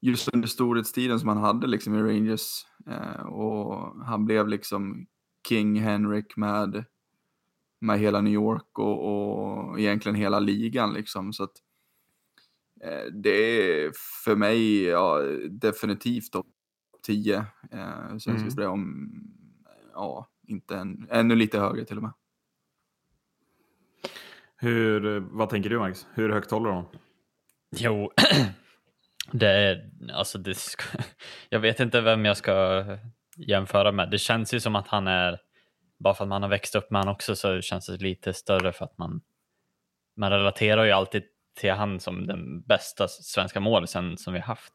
just 0.00 0.34
under 0.34 0.48
storhetstiden 0.48 1.20
som 1.20 1.28
han 1.28 1.38
hade 1.38 1.66
liksom 1.66 1.94
i 1.94 2.02
Rangers 2.02 2.66
och 3.24 4.04
han 4.04 4.24
blev 4.24 4.48
liksom 4.48 5.06
King 5.48 5.80
Henrik 5.80 6.36
med, 6.36 6.84
med 7.80 7.98
hela 7.98 8.20
New 8.20 8.32
York 8.32 8.78
och, 8.78 9.06
och 9.08 9.80
egentligen 9.80 10.16
hela 10.16 10.38
ligan 10.38 10.92
liksom. 10.92 11.32
Så 11.32 11.44
att 11.44 11.56
det 13.12 13.30
är 13.30 13.92
för 14.24 14.36
mig 14.36 14.82
ja, 14.84 15.18
definitivt 15.50 16.32
topp 16.32 16.46
10 17.02 17.36
eh, 17.36 17.44
svenska 18.08 18.30
Mm. 18.32 18.50
spelare 18.50 18.70
om 18.72 19.10
ja, 19.94 20.28
inte 20.48 20.76
en, 20.76 21.06
ännu 21.10 21.36
lite 21.36 21.58
högre 21.58 21.84
till 21.84 21.96
och 21.96 22.02
med. 22.02 22.12
Hur, 24.56 25.20
vad 25.20 25.50
tänker 25.50 25.70
du 25.70 25.78
Max? 25.78 26.06
Hur 26.14 26.30
högt 26.30 26.50
håller 26.50 26.66
du 26.66 26.74
honom? 26.74 26.90
Jo, 27.76 28.10
det 29.32 29.48
är 29.48 29.90
alltså 30.12 30.38
det, 30.38 30.52
sk- 30.52 31.02
jag 31.48 31.60
vet 31.60 31.80
inte 31.80 32.00
vem 32.00 32.24
jag 32.24 32.36
ska 32.36 32.84
jämföra 33.36 33.92
med. 33.92 34.10
Det 34.10 34.18
känns 34.18 34.54
ju 34.54 34.60
som 34.60 34.76
att 34.76 34.88
han 34.88 35.06
är, 35.06 35.38
bara 35.98 36.14
för 36.14 36.24
att 36.24 36.28
man 36.28 36.42
har 36.42 36.48
växt 36.50 36.74
upp 36.74 36.90
med 36.90 37.00
han 37.00 37.08
också 37.14 37.36
så 37.36 37.60
känns 37.60 37.86
det 37.86 37.96
lite 37.96 38.32
större 38.32 38.72
för 38.72 38.84
att 38.84 38.98
man, 38.98 39.20
man 40.16 40.30
relaterar 40.30 40.84
ju 40.84 40.90
alltid 40.90 41.22
till 41.56 41.72
han 41.72 42.00
som 42.00 42.26
den 42.26 42.60
bästa 42.62 43.08
svenska 43.08 43.60
målisen 43.60 44.18
som 44.18 44.32
vi 44.32 44.38
har 44.40 44.46
haft. 44.46 44.72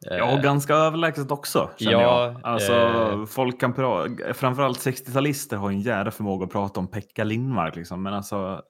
Ja, 0.00 0.32
och 0.32 0.42
ganska 0.42 0.74
överlägset 0.74 1.30
också. 1.30 1.70
Känner 1.78 1.92
Ja, 1.92 2.24
jag. 2.24 2.40
Alltså, 2.44 2.72
eh, 2.74 3.26
folk 3.26 3.60
kan 3.60 3.74
pra- 3.74 4.32
framförallt 4.32 4.78
60-talister 4.78 5.56
har 5.56 5.70
en 5.70 5.80
jävla 5.80 6.10
förmåga 6.10 6.46
att 6.46 6.52
prata 6.52 6.80
om 6.80 6.90
Pekka 6.90 7.24
Lindmark. 7.24 7.76
Liksom. 7.76 8.02
Men 8.02 8.14
alltså, 8.14 8.62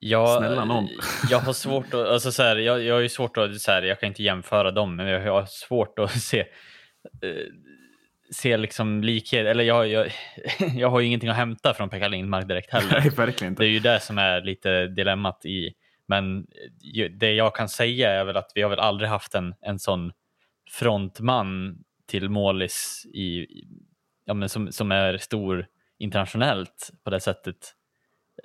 Ja, 0.00 0.36
Snälla 0.38 0.64
nån. 0.64 0.88
jag 1.30 1.38
har 1.38 1.52
svårt 1.52 1.94
att, 1.94 2.06
alltså 2.08 2.32
så 2.32 2.42
här, 2.42 2.56
jag, 2.56 2.82
jag 2.82 2.94
har 2.94 3.00
ju 3.00 3.08
svårt 3.08 3.36
att, 3.36 3.60
så 3.60 3.70
här, 3.70 3.82
jag 3.82 4.00
kan 4.00 4.06
inte 4.06 4.22
jämföra 4.22 4.70
dem, 4.70 4.96
men 4.96 5.06
jag 5.06 5.32
har 5.32 5.46
svårt 5.46 5.98
att 5.98 6.10
se, 6.22 6.44
eh, 8.28 8.32
se 8.34 8.56
liksom 8.56 9.02
likhet, 9.02 9.46
eller 9.46 9.64
jag, 9.64 9.88
jag, 9.88 10.12
jag 10.74 10.90
har 10.90 11.00
ju 11.00 11.06
ingenting 11.06 11.30
att 11.30 11.36
hämta 11.36 11.74
från 11.74 11.88
Pekka 11.88 12.08
Lindmark 12.08 12.48
direkt 12.48 12.72
heller. 12.72 13.00
nej, 13.00 13.10
verkligen 13.10 13.52
inte. 13.52 13.62
Det 13.62 13.68
är 13.68 13.72
ju 13.72 13.80
det 13.80 14.00
som 14.00 14.18
är 14.18 14.40
lite 14.40 14.86
dilemmat 14.86 15.46
i, 15.46 15.74
men 16.06 16.46
det 17.10 17.32
jag 17.32 17.54
kan 17.54 17.68
säga 17.68 18.10
är 18.10 18.24
väl 18.24 18.36
att 18.36 18.52
vi 18.54 18.62
har 18.62 18.70
väl 18.70 18.78
aldrig 18.78 19.10
haft 19.10 19.34
en, 19.34 19.54
en 19.60 19.78
sån 19.78 20.12
frontman 20.70 21.78
till 22.06 22.28
målis 22.28 23.06
i, 23.14 23.46
ja, 24.24 24.34
men 24.34 24.48
som, 24.48 24.72
som 24.72 24.92
är 24.92 25.18
stor 25.18 25.66
internationellt 25.98 26.90
på 27.04 27.10
det 27.10 27.20
sättet 27.20 27.74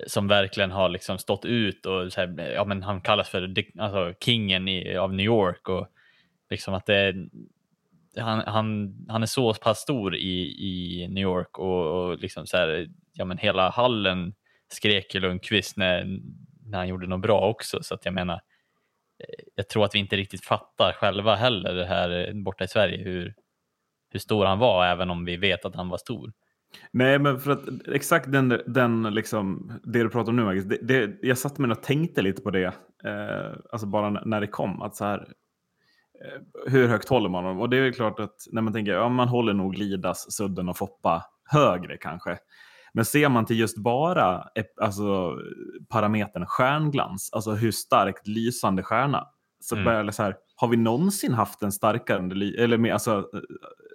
som 0.06 0.28
verkligen 0.28 0.70
har 0.70 0.88
liksom 0.88 1.18
stått 1.18 1.44
ut 1.44 1.86
och 1.86 2.12
så 2.12 2.20
här, 2.20 2.52
ja, 2.54 2.64
men 2.64 2.82
han 2.82 3.00
kallas 3.00 3.28
för 3.28 3.54
alltså, 3.78 4.14
kingen 4.20 4.68
i, 4.68 4.96
av 4.96 5.14
New 5.14 5.26
York 5.26 5.68
och 5.68 5.88
liksom 6.50 6.74
att 6.74 6.86
det 6.86 6.94
är, 6.94 7.28
han, 8.16 8.42
han, 8.46 8.94
han 9.08 9.22
är 9.22 9.26
så 9.26 9.54
pass 9.54 9.78
stor 9.78 10.16
i, 10.16 10.40
i 10.58 11.08
New 11.08 11.22
York 11.22 11.58
och, 11.58 11.86
och 11.86 12.18
liksom 12.18 12.46
så 12.46 12.56
här, 12.56 12.88
ja, 13.12 13.24
men 13.24 13.38
hela 13.38 13.70
hallen 13.70 14.34
skrek 14.68 15.14
ju 15.14 15.20
Lundqvist 15.20 15.76
när, 15.76 16.20
när 16.66 16.78
han 16.78 16.88
gjorde 16.88 17.06
något 17.06 17.20
bra 17.20 17.48
också 17.48 17.82
så 17.82 17.94
att 17.94 18.04
jag 18.04 18.14
menar 18.14 18.34
eh, 18.34 19.44
jag 19.54 19.68
tror 19.68 19.84
att 19.84 19.94
vi 19.94 19.98
inte 19.98 20.16
riktigt 20.16 20.44
fattar 20.44 20.92
själva 20.92 21.34
heller 21.34 21.74
det 21.74 21.86
här 21.86 22.28
eh, 22.28 22.34
borta 22.34 22.64
i 22.64 22.68
Sverige 22.68 23.04
hur, 23.04 23.34
hur 24.10 24.20
stor 24.20 24.44
han 24.44 24.58
var 24.58 24.86
även 24.86 25.10
om 25.10 25.24
vi 25.24 25.36
vet 25.36 25.64
att 25.64 25.74
han 25.74 25.88
var 25.88 25.98
stor. 25.98 26.32
Nej, 26.90 27.18
men 27.18 27.40
för 27.40 27.50
att 27.50 27.88
exakt 27.88 28.32
den, 28.32 28.60
den 28.66 29.02
liksom, 29.14 29.72
det 29.84 30.02
du 30.02 30.08
pratar 30.08 30.30
om 30.30 30.36
nu, 30.36 30.44
Marcus, 30.44 30.64
det, 30.64 30.78
det, 30.82 31.18
jag 31.22 31.38
satt 31.38 31.58
mig 31.58 31.70
och 31.70 31.82
tänkte 31.82 32.22
lite 32.22 32.42
på 32.42 32.50
det, 32.50 32.64
eh, 33.04 33.52
alltså 33.72 33.86
bara 33.86 34.10
när 34.10 34.40
det 34.40 34.46
kom, 34.46 34.82
att 34.82 34.96
så 34.96 35.04
här, 35.04 35.28
hur 36.66 36.88
högt 36.88 37.08
håller 37.08 37.28
man 37.28 37.44
dem? 37.44 37.60
Och 37.60 37.70
det 37.70 37.76
är 37.76 37.82
väl 37.82 37.92
klart 37.94 38.20
att 38.20 38.34
när 38.52 38.62
man 38.62 38.72
tänker, 38.72 38.92
ja 38.92 39.08
man 39.08 39.28
håller 39.28 39.52
nog 39.52 39.74
Lidas, 39.78 40.32
Sudden 40.32 40.68
och 40.68 40.76
Foppa 40.76 41.24
högre 41.50 41.96
kanske. 41.96 42.38
Men 42.92 43.04
ser 43.04 43.28
man 43.28 43.46
till 43.46 43.58
just 43.58 43.78
bara 43.78 44.44
alltså, 44.80 45.36
parametern 45.88 46.46
stjärnglans, 46.46 47.30
alltså 47.32 47.50
hur 47.52 47.70
starkt 47.72 48.26
lysande 48.26 48.82
stjärna, 48.82 49.26
så 49.60 49.74
Mm. 49.74 49.84
börjar 49.84 50.04
det 50.04 50.12
så 50.12 50.22
här, 50.22 50.36
har 50.56 50.68
vi 50.68 50.76
någonsin 50.76 51.32
haft 51.34 51.62
en 51.62 51.72
starkare, 51.72 52.18
eller 52.64 52.78
mer, 52.78 52.92
alltså, 52.92 53.10
eh, 53.18 53.40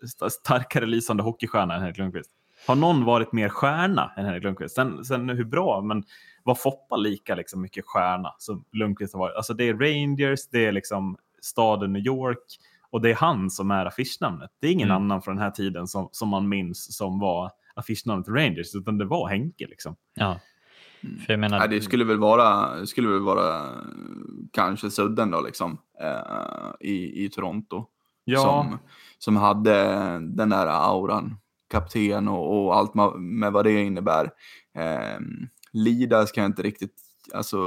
st- 0.03 0.29
starkare 0.29 0.85
lysande 0.85 1.23
hockeystjärna 1.23 1.73
än 1.75 1.79
Henrik 1.81 1.97
Lundqvist? 1.97 2.31
Har 2.67 2.75
någon 2.75 3.05
varit 3.05 3.31
mer 3.31 3.49
stjärna 3.49 4.11
än 4.17 4.25
Henrik 4.25 4.43
Lundqvist? 4.43 4.75
Sen, 4.75 5.05
sen 5.05 5.29
hur 5.29 5.45
bra, 5.45 5.81
men 5.81 6.03
var 6.43 6.55
Foppa 6.55 6.95
lika 6.95 7.35
liksom 7.35 7.61
mycket 7.61 7.83
stjärna 7.87 8.33
som 8.37 8.65
Lundqvist 8.71 9.13
har 9.13 9.19
varit? 9.19 9.35
Alltså 9.35 9.53
det 9.53 9.63
är 9.69 9.73
Rangers, 9.73 10.39
det 10.51 10.65
är 10.65 10.71
liksom 10.71 11.17
staden 11.41 11.93
New 11.93 12.05
York 12.05 12.43
och 12.91 13.01
det 13.01 13.09
är 13.09 13.15
han 13.15 13.49
som 13.49 13.71
är 13.71 13.85
affischnamnet. 13.85 14.49
Det 14.59 14.67
är 14.67 14.71
ingen 14.71 14.91
Mm. 14.91 15.01
annan 15.03 15.21
från 15.21 15.35
den 15.35 15.43
här 15.43 15.51
tiden 15.51 15.87
som, 15.87 16.09
som 16.11 16.29
man 16.29 16.49
minns 16.49 16.97
som 16.97 17.19
var 17.19 17.51
affischnamnet 17.75 18.27
Rangers, 18.27 18.75
utan 18.75 18.97
det 18.97 19.05
var 19.05 19.27
Henke 19.29 19.67
liksom. 19.67 19.95
Ja. 20.15 20.39
För 21.01 21.33
jag 21.33 21.39
menar, 21.39 21.59
Nej, 21.59 21.67
det 21.69 21.81
skulle 21.81 22.03
väl 22.05 22.17
vara, 22.19 22.85
skulle 22.85 23.07
väl 23.09 23.21
vara 23.21 23.57
eh, 23.57 23.71
kanske 24.51 24.91
Sudden 24.91 25.31
då 25.31 25.41
liksom 25.41 25.77
eh, 26.01 26.71
i, 26.89 27.25
i 27.25 27.29
Toronto. 27.29 27.85
Ja, 28.23 28.39
Som, 28.41 28.77
som 29.19 29.35
hade 29.35 29.73
den 30.19 30.49
där 30.49 30.67
auran, 30.67 31.37
kapten 31.71 32.27
och, 32.27 32.65
och 32.65 32.75
allt 32.75 32.93
ma- 32.93 33.17
med 33.17 33.51
vad 33.53 33.65
det 33.65 33.81
innebär. 33.83 34.31
Eh, 34.75 35.19
Lidas 35.73 36.31
kan 36.31 36.41
jag 36.43 36.49
inte 36.49 36.61
riktigt, 36.63 36.95
alltså 37.33 37.57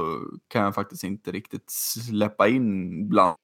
kan 0.47 0.63
jag 0.63 0.75
faktiskt 0.75 1.03
inte 1.03 1.31
riktigt 1.31 1.71
släppa 1.71 2.47
in 2.47 3.09
bland 3.09 3.35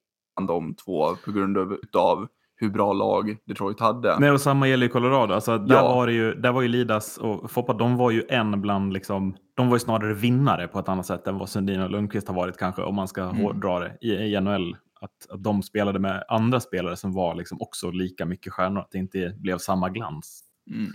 de 0.45 0.75
två 0.75 1.15
på 1.25 1.31
grund 1.31 1.57
av 1.95 2.27
hur 2.55 2.69
bra 2.69 2.93
lag 2.93 3.37
Detroit 3.45 3.79
hade. 3.79 4.19
Nej, 4.19 4.31
och 4.31 4.41
samma 4.41 4.67
gäller 4.67 4.85
ju 4.85 4.91
Colorado. 4.91 5.33
Alltså, 5.33 5.57
där, 5.57 5.75
Ja. 5.75 5.95
var 5.95 6.07
det 6.07 6.13
ju, 6.13 6.33
där 6.35 6.51
var 6.51 6.61
ju 6.61 6.67
Lidas 6.67 7.17
och 7.17 7.51
Foppa, 7.51 7.73
de 7.73 7.97
var 7.97 8.11
ju 8.11 8.23
en 8.29 8.61
bland, 8.61 8.93
liksom, 8.93 9.35
de 9.53 9.67
var 9.69 9.75
ju 9.75 9.79
snarare 9.79 10.13
vinnare 10.13 10.67
på 10.67 10.79
ett 10.79 10.89
annat 10.89 11.05
sätt 11.05 11.27
än 11.27 11.37
vad 11.37 11.49
Sundin 11.49 11.81
och 11.81 11.89
Lundqvist 11.89 12.27
har 12.27 12.35
varit 12.35 12.57
kanske, 12.57 12.81
om 12.81 12.95
man 12.95 13.07
ska 13.07 13.23
Mm. 13.23 13.35
hårdra 13.37 13.79
det, 13.79 13.97
i, 14.01 14.11
i 14.13 14.41
NHL. 14.41 14.77
Att, 15.01 15.29
att 15.29 15.43
de 15.43 15.61
spelade 15.63 15.99
med 15.99 16.23
andra 16.27 16.59
spelare 16.59 16.95
som 16.97 17.13
var 17.13 17.35
liksom 17.35 17.61
också 17.61 17.91
lika 17.91 18.25
mycket 18.25 18.53
stjärnor, 18.53 18.79
att 18.81 18.91
det 18.91 18.97
inte 18.97 19.35
blev 19.39 19.57
samma 19.57 19.89
glans. 19.89 20.43
Mm. 20.71 20.91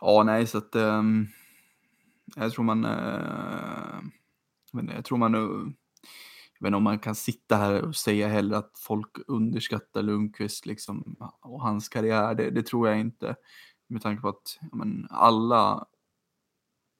Ja, 0.00 0.22
nej, 0.26 0.46
så 0.46 0.58
att 0.58 0.74
ehm, 0.74 1.26
jag 2.36 2.52
tror 2.52 2.64
man, 2.64 2.84
eh, 2.84 2.90
jag, 4.72 4.80
inte, 4.82 4.94
jag 4.94 5.04
tror 5.04 5.18
man, 5.18 5.34
eh, 5.34 5.72
inte 6.60 6.74
om 6.74 6.82
man 6.82 6.98
kan 6.98 7.14
sitta 7.14 7.56
här 7.56 7.82
och 7.82 7.96
säga 7.96 8.28
heller 8.28 8.56
att 8.56 8.78
folk 8.78 9.16
underskattar 9.26 10.02
Lundqvist 10.02 10.66
liksom, 10.66 11.16
och 11.40 11.62
hans 11.62 11.88
karriär. 11.88 12.34
Det, 12.34 12.50
det 12.50 12.62
tror 12.62 12.88
jag 12.88 13.00
inte. 13.00 13.36
Med 13.88 14.02
tanke 14.02 14.22
på 14.22 14.28
att 14.28 14.58
men, 14.72 15.06
alla, 15.10 15.86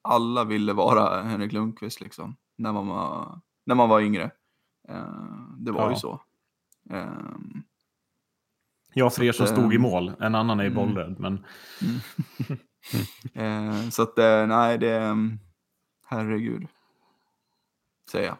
alla 0.01 0.43
ville 0.43 0.73
vara 0.73 1.23
Henrik 1.23 1.51
Lundqvist 1.51 2.01
liksom, 2.01 2.35
när 2.57 2.73
man 2.73 2.87
var, 2.87 3.41
när 3.65 3.75
man 3.75 3.89
var 3.89 4.01
yngre. 4.01 4.31
Eh, 4.89 5.49
det 5.57 5.71
var 5.71 5.81
Ja. 5.81 5.89
ju 5.89 5.95
så. 5.95 6.21
Ehm, 6.89 7.63
Ja, 8.93 9.09
för 9.09 9.23
er 9.23 9.31
som 9.31 9.43
att, 9.43 9.49
stod 9.49 9.73
i 9.73 9.75
ehm, 9.75 9.81
mål, 9.81 10.11
en 10.19 10.35
annan 10.35 10.59
är 10.59 10.63
i 10.63 10.67
mm. 10.67 10.75
bollrädd, 10.77 11.19
men 11.19 11.45
Eh, 13.33 13.89
så 13.89 14.01
att 14.01 14.17
eh, 14.19 14.47
nej, 14.47 14.77
det 14.77 14.97
mm, 14.97 15.39
herregud. 16.05 16.67
Säger 18.11 18.27
jag. 18.27 18.37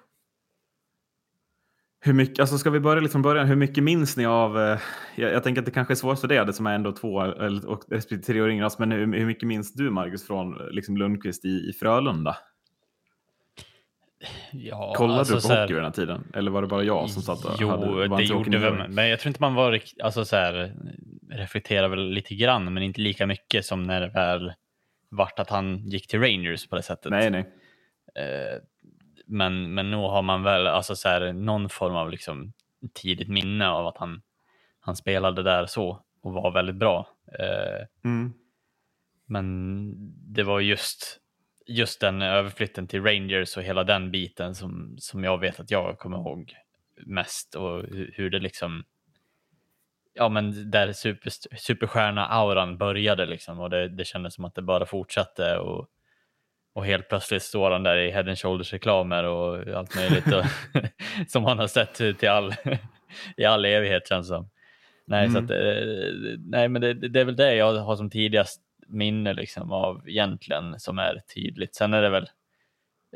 Hur 2.02 2.14
mycket, 2.14 2.40
alltså 2.40 2.58
ska 2.58 2.70
vi 2.70 2.80
börja 2.80 3.02
liksom 3.02 3.22
början, 3.22 3.48
hur 3.48 3.56
mycket 3.56 3.84
minns 3.84 4.18
ni 4.18 4.26
av, 4.26 4.60
eh, 4.60 4.80
jag, 5.16 5.34
jag 5.34 5.44
tänker 5.44 5.62
att 5.62 5.66
det 5.66 5.72
kanske 5.72 5.94
är 5.94 5.96
svårt 5.96 6.20
för 6.20 6.28
det, 6.28 6.44
det 6.44 6.54
som 6.54 6.68
är 6.68 6.76
ändå 6.76 6.92
två 6.92 7.22
eller, 7.22 7.68
och 7.68 7.84
respektive 7.90 8.22
tre 8.22 8.42
år 8.42 8.50
yngre, 8.50 8.64
alltså, 8.64 8.82
men 8.82 8.92
hur, 8.92 9.18
hur 9.18 9.26
mycket 9.26 9.48
minns 9.48 9.74
du 9.74 9.90
Marcus 9.90 10.28
från 10.28 10.58
liksom 10.72 10.98
Lundqvist 10.98 11.46
i, 11.46 11.70
i 11.70 11.74
Frölunda? 11.80 12.38
Ja, 14.52 14.94
Kollade 14.98 15.20
alltså 15.20 15.34
du 15.34 15.38
på 15.38 15.48
så 15.48 15.54
här- 15.54 15.62
hockey 15.62 15.74
vid 15.74 15.78
den 15.78 15.86
här 15.86 15.92
tiden? 15.92 16.24
Eller 16.34 16.52
var 16.52 16.62
det 16.62 16.68
bara 16.68 16.84
jag 16.84 17.10
som 17.10 17.22
satt 17.22 17.46
och 17.46 17.52
Jo, 17.60 17.70
hade, 17.70 18.18
det 18.18 18.24
gjorde 18.24 18.58
vi. 18.72 18.88
Men 18.88 19.10
jag 19.10 19.20
tror 19.20 19.30
inte 19.30 19.42
man 19.42 19.54
var 19.54 19.80
alltså 20.04 20.26
så 20.26 20.36
här, 20.36 20.74
reflekterar 21.32 21.88
väl 21.88 22.10
lite 22.10 22.36
grann, 22.36 22.74
men 22.74 22.84
inte 22.84 23.02
lika 23.02 23.26
mycket 23.28 23.66
som 23.66 23.84
när 23.84 24.02
det 24.02 24.08
väl 24.08 24.54
vart 25.10 25.40
att 25.40 25.50
han 25.50 25.88
gick 25.88 26.08
till 26.08 26.20
Rangers 26.20 26.68
på 26.68 26.76
det 26.76 26.84
sättet. 26.84 27.12
Nej, 27.12 27.30
nej. 27.30 27.40
Eh, 28.16 28.62
men, 29.30 29.74
men 29.74 29.92
nog 29.92 30.12
har 30.12 30.22
man 30.22 30.44
väl 30.44 30.68
alltså 30.68 30.96
så 30.96 31.10
här, 31.10 31.34
någon 31.34 31.70
form 31.70 31.96
av 31.96 32.10
liksom 32.12 32.54
tidigt 32.94 33.30
minne 33.30 33.70
av 33.70 33.88
att 33.88 33.98
han, 33.98 34.22
han 34.80 34.96
spelade 34.96 35.44
där 35.44 35.66
så 35.66 36.04
och 36.22 36.34
var 36.34 36.52
väldigt 36.52 36.76
bra. 36.76 37.08
Eh, 37.40 37.86
Mm. 38.04 38.34
men 39.26 39.94
det 40.34 40.44
var 40.44 40.60
just, 40.60 41.20
just 41.66 42.02
den 42.02 42.22
överflytten 42.22 42.88
till 42.88 43.04
Rangers 43.04 43.58
och 43.58 43.64
hela 43.64 43.84
den 43.84 44.12
biten 44.12 44.56
som, 44.56 44.96
som 45.00 45.24
jag 45.24 45.38
vet 45.38 45.60
att 45.60 45.72
jag 45.72 46.00
kommer 46.00 46.18
ihåg 46.18 46.56
mest 47.06 47.56
och 47.56 47.84
hur, 47.84 48.14
hur 48.16 48.30
det 48.30 48.40
liksom 48.40 48.84
Ja 50.14 50.30
men 50.30 50.72
där 50.72 50.94
super, 50.94 51.32
superstjärna-auran 51.58 52.78
började 52.78 53.26
liksom 53.26 53.60
och 53.60 53.70
det, 53.70 53.90
det 53.90 54.06
kändes 54.06 54.34
som 54.34 54.46
att 54.46 54.56
det 54.56 54.62
bara 54.62 54.86
fortsatte 54.86 55.58
och, 55.58 55.88
och 56.74 56.86
helt 56.86 57.10
plötsligt 57.10 57.44
står 57.44 57.72
han 57.72 57.84
där 57.84 57.98
i 57.98 58.12
Head 58.12 58.28
and 58.28 58.38
Shoulders-reklamer 58.40 59.24
och 59.24 59.68
allt 59.78 59.96
möjligt 59.96 60.34
och, 60.34 60.44
som 61.28 61.44
han 61.46 61.60
har 61.60 61.68
sett 61.68 61.94
till 62.20 62.30
all, 62.30 62.54
i 63.38 63.46
all 63.46 63.66
evighet 63.66 64.08
känns 64.08 64.28
som. 64.28 64.50
Nej, 65.08 65.30
så 65.32 65.38
Mm. 65.38 65.46
att, 65.46 65.52
eh, 65.52 66.38
nej 66.46 66.70
men 66.70 66.82
det, 66.82 66.94
det 66.94 67.20
är 67.22 67.26
väl 67.26 67.36
det 67.36 67.56
jag 67.56 67.74
har 67.74 67.96
som 67.96 68.10
tidigast 68.10 68.62
minne 68.88 69.34
liksom 69.34 69.72
av 69.72 70.10
egentligen 70.10 70.80
som 70.80 71.00
är 71.00 71.22
tydligt. 71.36 71.76
Sen 71.76 71.94
är 71.94 72.02
det 72.02 72.10
väl 72.10 72.24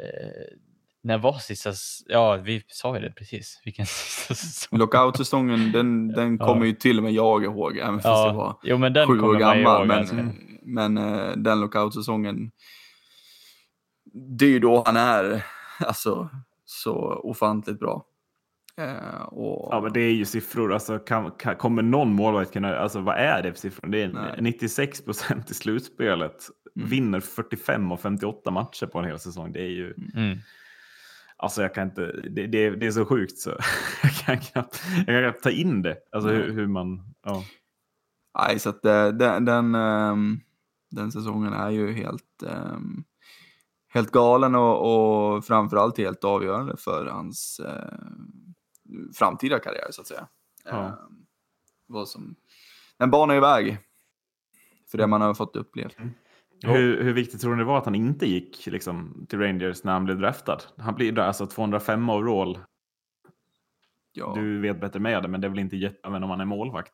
eh, 0.02 0.58
när 1.04 1.18
var 1.18 1.34
sista, 1.34 1.72
ja 2.08 2.36
vi 2.36 2.64
sa 2.68 2.96
ju 2.96 3.02
det 3.02 3.12
precis, 3.12 3.62
vilken 3.66 3.86
sista 3.86 4.34
säsong. 4.36 4.80
Lockout-säsongen, 4.80 5.72
den, 5.72 6.08
den 6.08 6.38
Ja. 6.40 6.46
kommer 6.46 6.66
ju 6.66 6.72
till 6.74 6.98
och 6.98 7.04
med 7.04 7.14
jag 7.14 7.44
ihåg, 7.44 7.78
även 7.78 7.96
fast 8.02 8.26
jag 8.28 8.34
var 8.34 8.44
Ja, 8.46 8.60
jo 8.64 8.78
men 8.78 8.94
den 8.94 9.08
sju 9.08 9.20
år 9.22 9.36
gammal. 9.36 9.88
Men, 9.88 9.98
alltså. 10.00 10.16
men 10.62 10.98
eh, 10.98 11.32
den 11.38 11.60
lockout-säsongen, 11.62 12.52
det 14.14 14.46
är 14.46 14.50
ju 14.50 14.60
då 14.60 14.84
han 14.86 14.98
är 14.98 15.46
alltså, 15.80 16.30
så 16.66 16.96
ofantligt 17.24 17.80
bra. 17.80 18.06
Eh, 18.78 19.22
och, 19.22 19.68
Ja, 19.72 19.82
men 19.82 19.94
det 19.94 20.00
är 20.00 20.14
ju 20.14 20.26
siffror. 20.26 20.74
Alltså, 20.74 21.00
kan, 21.00 21.32
kan, 21.32 21.56
kommer 21.56 21.82
någon 21.82 22.14
målvakt 22.14 22.54
kunna... 22.54 22.76
Alltså, 22.76 23.00
vad 23.00 23.18
är 23.18 23.44
det 23.44 23.52
för 23.52 23.60
siffror? 23.60 23.88
Det 23.88 24.04
är 24.04 24.08
Nej. 24.08 24.36
96 24.40 25.06
procent 25.06 25.52
i 25.52 25.54
slutspelet. 25.54 26.50
Mm. 26.76 26.90
Vinner 26.90 27.20
45 27.20 27.92
och 27.92 28.00
58 28.00 28.52
matcher 28.52 28.86
på 28.86 29.00
en 29.00 29.06
hel 29.06 29.20
säsong. 29.20 29.52
Det 29.52 29.62
är 29.62 29.70
ju... 29.70 29.94
Mm. 30.16 30.38
Alltså 31.38 31.62
jag 31.62 31.74
kan 31.74 31.88
inte... 31.88 32.12
Det, 32.12 32.48
det, 32.48 32.70
det 32.70 32.88
är 32.88 32.92
så 32.92 33.06
sjukt 33.06 33.38
så 33.38 33.50
jag 34.04 34.14
kan 34.14 34.40
knappt, 34.40 34.84
jag 34.98 35.06
kan 35.06 35.22
knappt 35.22 35.44
ta 35.44 35.50
in 35.50 35.82
det. 35.82 35.98
Alltså 36.12 36.30
hur, 36.30 36.54
hur 36.54 36.68
man... 36.68 37.14
Ja. 37.26 37.44
Nej, 38.40 38.60
så 38.60 38.70
att 38.70 38.86
eh, 38.86 39.08
den, 39.08 39.46
den, 39.46 39.76
ehm, 39.76 40.40
den 40.92 41.12
säsongen 41.12 41.54
är 41.54 41.70
ju 41.70 41.92
helt, 41.92 42.44
ehm, 42.48 43.04
helt 43.94 44.12
galen 44.12 44.56
och, 44.56 45.36
och 45.36 45.46
framförallt 45.46 45.98
helt 45.98 46.24
avgörande 46.24 46.78
för 46.78 47.06
hans 47.06 47.60
eh, 47.60 47.98
framtida 49.16 49.60
karriär 49.60 49.88
så 49.92 50.02
att 50.02 50.08
säga. 50.08 50.28
Ja. 50.66 51.10
Vad 51.88 52.08
som, 52.08 52.36
den 52.98 53.12
banar 53.12 53.36
iväg 53.36 53.78
för 54.92 54.98
det 54.98 55.08
man 55.08 55.22
har 55.22 55.34
fått 55.34 55.56
upplevt. 55.56 55.98
Hur, 56.64 57.04
hur 57.04 57.14
viktigt 57.14 57.42
tror 57.42 57.56
ni 57.56 57.60
det 57.60 57.68
var 57.68 57.78
att 57.78 57.86
han 57.86 57.96
inte 57.96 58.26
gick 58.26 58.66
liksom, 58.66 59.26
till 59.30 59.40
Rangers 59.40 59.84
när 59.84 59.94
han 59.94 60.06
blev 60.06 60.18
draftad? 60.18 60.60
Han 60.78 60.96
blir 60.96 61.12
där, 61.12 61.24
alltså 61.24 61.46
205 61.46 62.10
overall. 62.10 62.60
Ja. 64.14 64.34
Du 64.36 64.62
vet 64.62 64.82
bättre 64.82 65.00
med 65.00 65.24
det, 65.24 65.28
men 65.28 65.42
det 65.42 65.48
är 65.48 65.50
väl 65.50 65.60
inte 65.60 65.78
jätte... 65.78 66.10
Men 66.10 66.24
om 66.24 66.30
han 66.30 66.42
är 66.42 66.46
målvakt. 66.46 66.94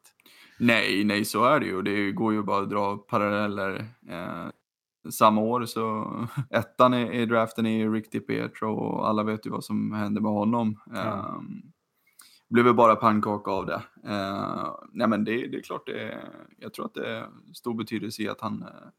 Nej, 0.59 1.03
nej, 1.03 1.25
så 1.25 1.45
är 1.45 1.59
det 1.59 1.65
ju. 1.65 1.81
Det 1.81 2.11
går 2.11 2.33
ju 2.33 2.43
bara 2.43 2.63
att 2.63 2.69
dra 2.69 2.97
paralleller. 2.97 3.85
Eh, 4.09 4.47
samma 5.11 5.41
år 5.41 5.65
så 5.65 6.13
ettan 6.49 6.93
i, 6.93 7.21
i 7.21 7.25
draften 7.25 7.65
är 7.65 7.77
ju 7.77 7.93
Rick 7.93 8.11
DiPietro 8.11 8.73
och 8.73 9.07
alla 9.07 9.23
vet 9.23 9.45
ju 9.45 9.49
vad 9.49 9.63
som 9.63 9.91
hände 9.91 10.21
med 10.21 10.31
honom. 10.31 10.79
Eh, 10.95 10.99
Ja. 10.99 11.43
Blev 12.49 12.67
ju 12.67 12.73
bara 12.73 12.95
pannkaka 12.95 13.51
av 13.51 13.65
det. 13.65 13.81
Eh, 14.03 14.75
nej 14.91 15.07
men 15.07 15.23
det, 15.23 15.47
det 15.47 15.57
är 15.57 15.61
klart 15.61 15.85
det 15.85 16.21
jag 16.57 16.73
tror 16.73 16.85
att 16.85 16.93
det 16.93 17.09
är 17.09 17.27
stor 17.53 17.73
betydelse 17.73 18.21
i 18.21 18.29
att 18.29 18.41
han 18.41 18.61
eh, 18.61 18.89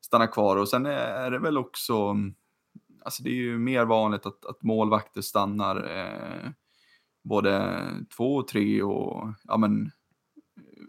stannar 0.00 0.32
kvar 0.32 0.56
och 0.56 0.68
sen 0.68 0.86
är, 0.86 1.30
det 1.30 1.38
väl 1.38 1.58
också, 1.58 2.16
alltså 3.04 3.22
det 3.22 3.30
är 3.30 3.34
ju 3.34 3.58
mer 3.58 3.84
vanligt 3.84 4.26
att, 4.26 4.44
att 4.44 4.62
målvakter 4.62 5.20
stannar 5.20 5.76
eh, 5.96 6.50
både 7.24 7.74
två 8.16 8.36
och 8.36 8.48
tre 8.48 8.82
och 8.82 9.32
ja 9.44 9.56
men 9.56 9.90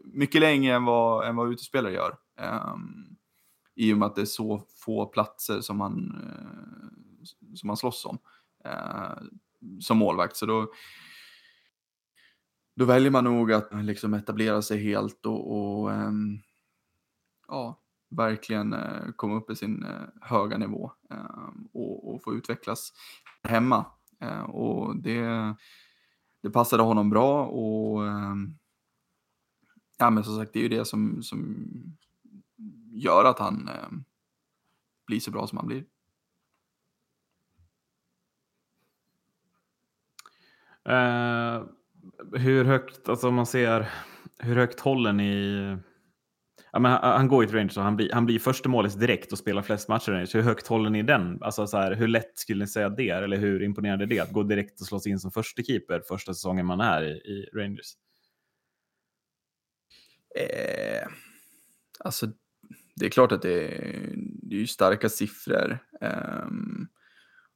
mycket 0.04 0.42
längre 0.42 0.76
än 0.76 0.86
vad, 0.86 1.28
än 1.28 1.36
vad 1.36 1.52
utespelare 1.52 1.94
gör. 1.94 2.16
Um, 2.74 3.09
i 3.80 3.94
och 3.94 3.98
med 3.98 4.06
att 4.06 4.16
det 4.16 4.22
är 4.22 4.26
så 4.26 4.64
få 4.76 5.06
platser 5.06 5.62
som 5.62 5.78
man, 5.78 6.22
eh, 6.24 7.56
som 7.56 7.70
han 7.70 7.78
slåss 7.78 8.06
om 8.06 8.18
eh, 8.66 9.24
som 9.80 9.98
målvakt. 9.98 10.36
Så 10.36 10.46
då, 10.46 10.72
då 12.76 12.86
väljer 12.86 13.12
man 13.12 13.24
nog 13.24 13.52
att 13.52 13.74
eh, 13.74 13.84
liksom 13.84 14.14
etablera 14.14 14.62
sig 14.62 14.84
helt 14.84 15.26
och, 15.26 15.52
och 15.52 15.94
ehm, 15.94 16.40
ja, 17.48 17.82
verkligen 18.10 18.74
eh, 18.74 19.12
komma 19.16 19.36
upp 19.36 19.50
i 19.50 19.56
sin 19.56 19.84
eh, 19.84 20.08
höga 20.22 20.58
nivå 20.58 20.92
eh, 21.12 21.50
och, 21.74 22.14
och 22.14 22.24
få 22.24 22.34
utvecklas 22.34 22.94
hemma. 23.44 23.86
Eh, 24.22 24.42
och 24.42 24.96
det, 24.96 25.56
det 26.44 26.50
passade 26.50 26.84
honom 26.84 27.10
bra 27.10 27.46
och 27.46 28.08
ehm, 28.08 28.58
ja, 29.98 30.10
men 30.10 30.24
som 30.24 30.36
sagt, 30.36 30.54
det 30.54 30.60
är 30.60 30.64
ju 30.64 30.70
det 30.70 30.86
som, 30.86 31.24
som 31.24 31.66
gör 32.92 33.26
att 33.26 33.40
han 33.40 33.68
eh, 33.68 33.90
blir 35.08 35.20
så 35.20 35.32
bra 35.32 35.48
som 35.48 35.58
han 35.58 35.68
blir. 35.68 35.86
Eh, 40.90 41.64
hur 42.34 42.66
högt, 42.66 43.10
alltså 43.10 43.28
om 43.28 43.36
man 43.36 43.46
ser, 43.46 43.90
hur 44.40 44.56
högt 44.56 44.80
håller 44.80 45.14
ni? 45.14 45.78
Ja, 46.72 46.80
men 46.80 46.92
han, 46.92 47.02
han 47.02 47.28
går 47.28 47.44
ju 47.44 47.48
till 47.48 47.58
Rangers 47.58 47.78
och 47.78 47.84
han 47.84 47.96
blir, 47.96 48.14
han 48.14 48.26
blir 48.26 48.40
första 48.40 48.70
målis 48.70 48.94
direkt 48.94 49.32
och 49.32 49.38
spelar 49.38 49.62
flest 49.62 49.90
matcher 49.90 50.12
i 50.12 50.16
Rangers. 50.16 50.36
Hur 50.36 50.42
högt 50.42 50.68
håller 50.68 50.90
ni 50.90 51.04
den? 51.04 51.44
Alltså 51.44 51.68
så 51.68 51.78
här, 51.78 51.96
hur 51.96 52.08
lätt 52.08 52.38
skulle 52.38 52.64
ni 52.64 52.68
säga 52.68 52.90
det? 52.90 53.10
Eller 53.10 53.38
hur 53.38 53.64
imponerande 53.64 54.06
är 54.06 54.08
det 54.08 54.20
att 54.20 54.32
gå 54.32 54.44
direkt 54.44 54.82
och 54.82 54.88
slå 54.88 55.00
sig 55.00 55.12
in 55.12 55.20
som 55.20 55.32
första 55.32 55.64
keeper 55.64 56.02
första 56.08 56.34
säsongen 56.34 56.66
man 56.66 56.82
är 56.82 57.04
i, 57.04 57.12
i 57.12 57.50
Rangers? 57.54 57.94
Eh, 60.36 61.08
alltså, 62.00 62.28
det 63.00 63.06
är 63.06 63.10
klart 63.10 63.32
att 63.32 63.42
det 63.42 63.68
är, 63.68 64.14
det 64.18 64.62
är 64.62 64.66
starka 64.66 65.10
siffror. 65.10 65.80
Um, 66.02 66.88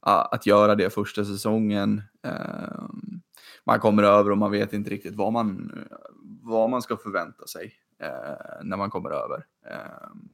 att 0.06 0.46
göra 0.46 0.76
det 0.76 0.90
första 0.90 1.26
säsongen. 1.26 2.02
Um, 2.24 3.22
man 3.66 3.80
kommer 3.80 4.04
över 4.04 4.32
och 4.32 4.38
man 4.38 4.52
vet 4.52 4.74
inte 4.74 4.90
riktigt 4.90 5.16
vad 5.16 5.34
man, 5.34 5.72
vad 6.42 6.70
man 6.70 6.82
ska 6.82 6.98
förvänta 6.98 7.48
sig 7.48 7.74
uh, 8.04 8.64
när 8.64 8.78
man 8.78 8.90
kommer 8.90 9.10
över. 9.10 9.46
Um, 10.12 10.30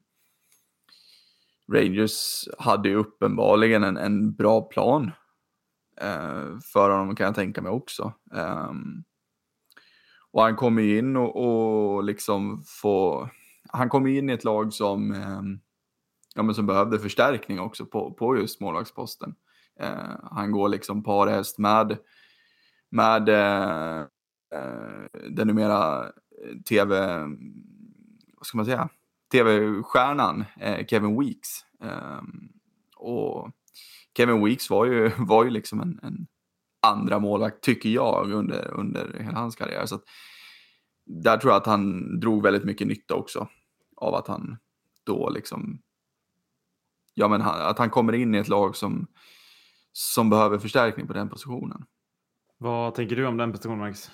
Rangers 1.73 2.47
hade 2.59 2.89
ju 2.89 2.95
uppenbarligen 2.95 3.83
en, 3.83 3.97
en 3.97 4.33
bra 4.33 4.61
plan 4.61 5.11
uh, 6.03 6.59
för 6.73 6.89
honom 6.89 7.15
kan 7.15 7.25
jag 7.25 7.35
tänka 7.35 7.61
mig 7.61 7.71
också. 7.71 8.13
Um, 8.31 9.03
och 10.31 10.41
han 10.41 10.55
kommer 10.55 10.81
in 10.81 11.15
och, 11.15 11.35
och 11.35 12.03
liksom 12.03 12.63
få, 12.81 13.29
han 13.67 13.89
kom 13.89 14.07
in 14.07 14.29
i 14.29 14.33
ett 14.33 14.43
lag 14.43 14.73
som, 14.73 15.11
ehm, 15.11 15.59
ja, 16.35 16.43
men 16.43 16.55
som 16.55 16.65
behövde 16.65 16.99
förstärkning 16.99 17.59
också 17.59 17.85
på, 17.85 18.13
på 18.13 18.37
just 18.37 18.61
målvaktsposten. 18.61 19.35
Eh, 19.79 20.15
han 20.31 20.51
går 20.51 20.69
liksom 20.69 21.03
parhäst 21.03 21.57
med, 21.57 21.97
med 22.89 23.29
eh, 23.29 23.99
eh 24.53 25.19
den 25.29 25.47
numera 25.47 26.05
eh, 26.05 26.57
tv, 26.69 27.19
vad 28.37 28.45
ska 28.45 28.57
man 28.57 28.65
säga, 28.65 28.89
tv-stjärnan 29.31 30.45
Kevin 30.87 31.19
Weeks. 31.19 31.65
Ehm, 31.83 32.49
och 32.95 33.51
Kevin 34.17 34.45
Weeks 34.45 34.69
var 34.69 34.85
ju, 34.85 35.11
var 35.17 35.43
ju 35.43 35.49
liksom 35.49 35.81
en, 35.81 35.99
en 36.03 36.27
andra 36.81 37.19
målvakt, 37.19 37.63
tycker 37.63 37.89
jag, 37.89 38.31
under, 38.31 38.73
under 38.73 39.19
hela 39.19 39.37
hans 39.37 39.55
karriär. 39.55 39.85
Så 39.85 39.95
att, 39.95 40.03
där 41.09 41.37
tror 41.37 41.53
jag 41.53 41.59
att 41.59 41.65
han 41.65 42.19
drog 42.19 42.43
väldigt 42.43 42.63
mycket 42.63 42.87
nytta 42.87 43.15
också 43.15 43.47
av 43.97 44.15
att 44.15 44.27
han 44.27 44.57
då 45.03 45.29
liksom, 45.29 45.81
ja 47.13 47.27
men 47.27 47.41
han, 47.41 47.61
att 47.61 47.77
han 47.77 47.89
kommer 47.89 48.13
in 48.13 48.35
i 48.35 48.37
ett 48.37 48.47
lag 48.47 48.75
som, 48.75 49.07
som 49.91 50.29
behöver 50.29 50.57
förstärkning 50.57 51.07
på 51.07 51.13
den 51.13 51.29
positionen. 51.29 51.85
Vad 52.57 52.95
tänker 52.95 53.15
du 53.15 53.25
om 53.25 53.37
den 53.37 53.51
positionen 53.51 53.79
Max? 53.79 54.11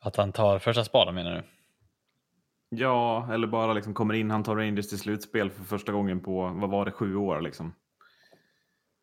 Att 0.00 0.16
han 0.16 0.32
tar 0.32 0.58
första 0.58 0.84
spaden 0.84 1.14
menar 1.14 1.34
du? 1.34 1.42
Ja, 2.76 3.28
eller 3.32 3.46
bara 3.46 3.72
liksom 3.72 3.94
kommer 3.94 4.14
in, 4.14 4.30
han 4.30 4.42
tar 4.42 4.56
Rangers 4.56 4.88
till 4.88 4.98
slutspel 4.98 5.50
för 5.50 5.64
första 5.64 5.92
gången 5.92 6.20
på, 6.20 6.48
vad 6.48 6.70
var 6.70 6.84
det, 6.84 6.92
sju 6.92 7.16
år 7.16 7.40
liksom? 7.40 7.74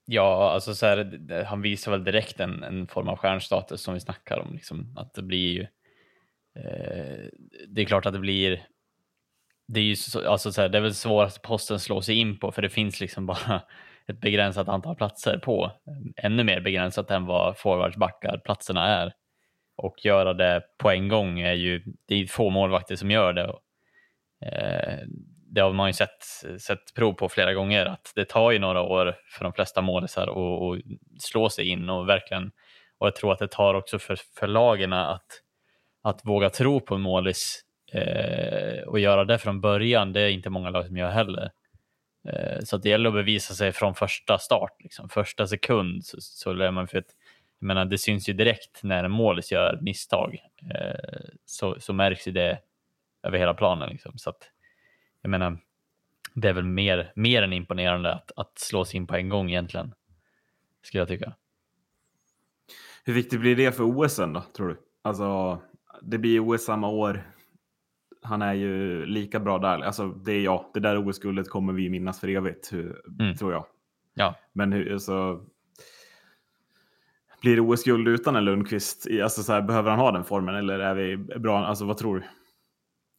Ja, 0.05 0.51
alltså 0.51 0.75
så 0.75 0.85
här, 0.85 1.43
han 1.43 1.61
visar 1.61 1.91
väl 1.91 2.03
direkt 2.03 2.39
en, 2.39 2.63
en 2.63 2.87
form 2.87 3.07
av 3.07 3.17
stjärnstatus 3.17 3.81
som 3.81 3.93
vi 3.93 3.99
snackar 3.99 4.39
om. 4.39 4.53
Liksom, 4.53 4.97
att 4.97 5.13
det 5.13 5.21
blir 5.21 5.53
ju, 5.53 5.61
eh, 5.61 5.67
Eh, 6.57 7.29
det 7.67 7.81
är 7.81 7.85
klart 7.85 8.05
att 8.05 8.13
det 8.13 8.19
blir, 8.19 8.67
det 9.67 9.79
är 9.79 9.83
ju 9.83 9.95
så, 9.95 10.29
alltså 10.29 10.51
så 10.51 10.61
här, 10.61 10.69
det 10.69 10.77
är 10.77 10.81
väl 10.81 10.93
svårast 10.93 11.41
posten 11.41 11.79
slå 11.79 12.01
sig 12.01 12.15
in 12.15 12.39
på 12.39 12.51
för 12.51 12.61
det 12.61 12.69
finns 12.69 12.99
liksom 12.99 13.25
bara 13.25 13.61
ett 14.07 14.21
begränsat 14.21 14.67
antal 14.67 14.95
platser 14.95 15.37
på. 15.37 15.65
Eh, 15.65 16.25
ännu 16.25 16.43
mer 16.43 16.61
begränsat 16.61 17.11
än 17.11 17.25
vad 17.25 17.57
forwardsbackar 17.57 18.41
platserna 18.45 18.87
är. 18.87 19.13
Och 19.77 20.05
göra 20.05 20.33
det 20.33 20.63
på 20.77 20.91
en 20.91 21.07
gång 21.07 21.39
är 21.39 21.53
ju, 21.53 21.83
det 22.07 22.15
är 22.15 22.27
få 22.27 22.49
målvakter 22.49 22.95
som 22.95 23.11
gör 23.11 23.33
det. 23.33 23.43
Eh, 24.45 25.07
det 25.53 25.61
har 25.61 25.73
man 25.73 25.89
ju 25.89 25.93
sett, 25.93 26.23
sett 26.61 26.93
prov 26.95 27.13
på 27.13 27.29
flera 27.29 27.53
gånger 27.53 27.85
att 27.85 28.11
det 28.15 28.25
tar 28.25 28.51
ju 28.51 28.59
några 28.59 28.81
år 28.81 29.15
för 29.37 29.43
de 29.43 29.53
flesta 29.53 29.81
målisar 29.81 30.27
att 30.27 30.81
slå 31.19 31.49
sig 31.49 31.67
in 31.67 31.89
och 31.89 32.09
verkligen 32.09 32.51
och 32.97 33.07
jag 33.07 33.15
tror 33.15 33.33
att 33.33 33.39
det 33.39 33.47
tar 33.47 33.73
också 33.73 33.99
för, 33.99 34.17
för 34.39 34.47
lagen 34.47 34.93
att, 34.93 35.41
att 36.09 36.25
våga 36.25 36.49
tro 36.49 36.79
på 36.79 36.95
en 36.95 37.01
målis 37.01 37.61
eh, 37.91 38.87
och 38.87 38.99
göra 38.99 39.25
det 39.25 39.37
från 39.37 39.61
början. 39.61 40.13
Det 40.13 40.21
är 40.21 40.29
inte 40.29 40.49
många 40.49 40.69
lag 40.69 40.85
som 40.85 40.97
gör 40.97 41.09
heller. 41.09 41.51
Eh, 42.27 42.59
så 42.63 42.77
det 42.77 42.89
gäller 42.89 43.09
att 43.09 43.15
bevisa 43.15 43.53
sig 43.53 43.71
från 43.71 43.95
första 43.95 44.37
start, 44.37 44.75
liksom. 44.79 45.09
första 45.09 45.47
sekund 45.47 46.05
så, 46.05 46.17
så 46.19 46.53
lär 46.53 46.71
man 46.71 46.87
för 46.87 46.97
att 46.97 47.15
jag 47.59 47.67
menar, 47.67 47.85
det 47.85 47.97
syns 47.97 48.29
ju 48.29 48.33
direkt 48.33 48.83
när 48.83 49.03
en 49.03 49.11
målis 49.11 49.51
gör 49.51 49.79
misstag 49.81 50.37
eh, 50.75 51.29
så, 51.45 51.79
så 51.79 51.93
märks 51.93 52.27
ju 52.27 52.31
det 52.31 52.59
över 53.23 53.37
hela 53.37 53.53
planen. 53.53 53.89
Liksom. 53.89 54.17
Så 54.17 54.29
att, 54.29 54.51
jag 55.21 55.29
menar, 55.29 55.57
det 56.33 56.49
är 56.49 56.53
väl 56.53 56.63
mer, 56.63 57.11
mer 57.15 57.41
än 57.41 57.53
imponerande 57.53 58.13
att, 58.13 58.31
att 58.35 58.59
slå 58.59 58.85
sig 58.85 58.97
in 58.97 59.07
på 59.07 59.15
en 59.15 59.29
gång 59.29 59.49
egentligen, 59.49 59.93
skulle 60.81 61.01
jag 61.01 61.07
tycka. 61.07 61.33
Hur 63.03 63.13
viktigt 63.13 63.39
blir 63.39 63.55
det 63.55 63.71
för 63.71 63.83
OS 63.83 64.13
sen 64.13 64.33
då, 64.33 64.43
tror 64.55 64.67
du? 64.67 64.77
Alltså, 65.01 65.61
det 66.01 66.17
blir 66.17 66.39
OS 66.39 66.65
samma 66.65 66.89
år. 66.89 67.21
Han 68.21 68.41
är 68.41 68.53
ju 68.53 69.05
lika 69.05 69.39
bra 69.39 69.59
där. 69.59 69.79
Alltså, 69.79 70.07
det 70.07 70.31
är 70.31 70.41
ja, 70.41 70.71
det 70.73 70.79
där 70.79 71.07
OS-guldet 71.07 71.49
kommer 71.49 71.73
vi 71.73 71.89
minnas 71.89 72.19
för 72.19 72.27
evigt, 72.27 72.73
hur, 72.73 73.01
mm. 73.19 73.35
tror 73.35 73.51
jag. 73.51 73.65
Ja. 74.13 74.35
Men 74.53 74.73
hur, 74.73 74.93
alltså, 74.93 75.41
blir 77.41 77.55
det 77.55 77.61
OS-guld 77.61 78.07
utan 78.07 78.35
en 78.35 78.45
Lundqvist? 78.45 79.07
Alltså, 79.23 79.43
så 79.43 79.53
här, 79.53 79.61
behöver 79.61 79.89
han 79.89 79.99
ha 79.99 80.11
den 80.11 80.23
formen 80.23 80.55
eller 80.55 80.79
är 80.79 80.95
vi 80.95 81.17
bra? 81.17 81.65
Alltså, 81.65 81.85
vad 81.85 81.97
tror 81.97 82.15
du? 82.15 82.23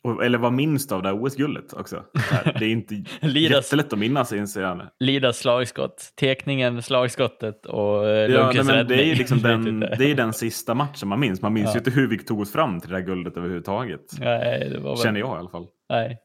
Eller 0.04 0.38
vad 0.38 0.52
minns 0.52 0.86
du 0.86 0.94
av 0.94 1.02
det 1.02 1.08
här 1.08 1.24
OS-guldet 1.24 1.72
också? 1.72 2.04
Det 2.44 2.64
är 2.64 2.70
inte 2.70 2.94
jättelätt 3.38 3.92
att 3.92 3.98
minnas 3.98 4.32
inser 4.32 4.60
jag. 4.60 4.82
Lidas 5.00 5.38
slagskott, 5.38 6.12
tekningen, 6.20 6.82
slagskottet 6.82 7.66
och 7.66 8.08
eh, 8.08 8.32
ja, 8.32 8.52
nej, 8.54 8.64
men 8.64 8.86
Det 8.86 9.04
är 9.04 9.16
liksom 9.16 9.38
den, 9.42 9.80
det 9.80 10.10
är 10.10 10.14
den 10.14 10.32
sista 10.32 10.74
matchen 10.74 11.08
man 11.08 11.20
minns. 11.20 11.42
Man 11.42 11.52
minns 11.52 11.66
ja. 11.66 11.72
ju 11.72 11.78
inte 11.78 11.90
hur 11.90 12.08
vi 12.08 12.18
tog 12.18 12.40
oss 12.40 12.52
fram 12.52 12.80
till 12.80 12.90
det 12.90 12.96
här 12.96 13.02
guldet 13.02 13.36
överhuvudtaget. 13.36 14.00
Nej, 14.20 14.70
det 14.70 14.78
var 14.78 14.90
väl... 14.90 14.98
Känner 14.98 15.20
jag 15.20 15.36
i 15.36 15.38
alla 15.38 15.50
fall. 15.50 15.66
Nej, 15.88 16.18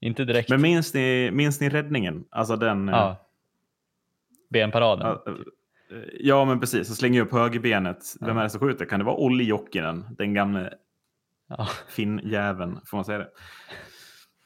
inte 0.00 0.24
direkt. 0.24 0.48
Men 0.48 0.62
minns 0.62 0.94
ni, 0.94 1.30
minns 1.32 1.60
ni 1.60 1.68
räddningen? 1.68 2.24
Alltså 2.30 2.56
den... 2.56 2.88
Ja. 2.88 3.10
Eh, 3.10 3.16
Benparaden. 4.50 5.06
Ja, 5.06 5.32
eh, 5.32 5.98
ja, 6.20 6.44
men 6.44 6.60
precis. 6.60 6.88
Så 6.88 6.94
slänger 6.94 7.18
jag 7.18 7.26
upp 7.26 7.32
högerbenet. 7.32 7.98
Vem 8.20 8.38
är 8.38 8.42
det 8.42 8.50
som 8.50 8.60
skjuter? 8.60 8.84
Kan 8.84 8.98
det 8.98 9.04
vara 9.04 9.16
Olli 9.16 9.44
Jokinen? 9.44 10.04
Den 10.18 10.34
gamle 10.34 10.72
Ja. 11.48 11.68
Finnjäveln, 11.88 12.80
får 12.86 12.96
man 12.96 13.04
säga 13.04 13.18
det? 13.18 13.30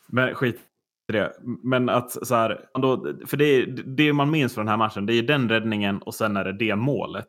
Men 0.09 0.35
skit 0.35 0.61
i 1.09 1.13
det. 1.13 1.33
Men 1.63 1.89
att 1.89 2.27
så 2.27 2.35
här, 2.35 2.69
ändå, 2.75 3.15
för 3.27 3.37
det, 3.37 3.65
det 3.97 4.13
man 4.13 4.31
minns 4.31 4.55
från 4.55 4.67
den 4.67 4.71
här 4.71 4.77
matchen, 4.77 5.07
det 5.07 5.15
är 5.15 5.23
den 5.23 5.49
räddningen 5.49 5.99
och 5.99 6.15
sen 6.15 6.37
är 6.37 6.45
det 6.45 6.53
det 6.53 6.77
målet. 6.77 7.29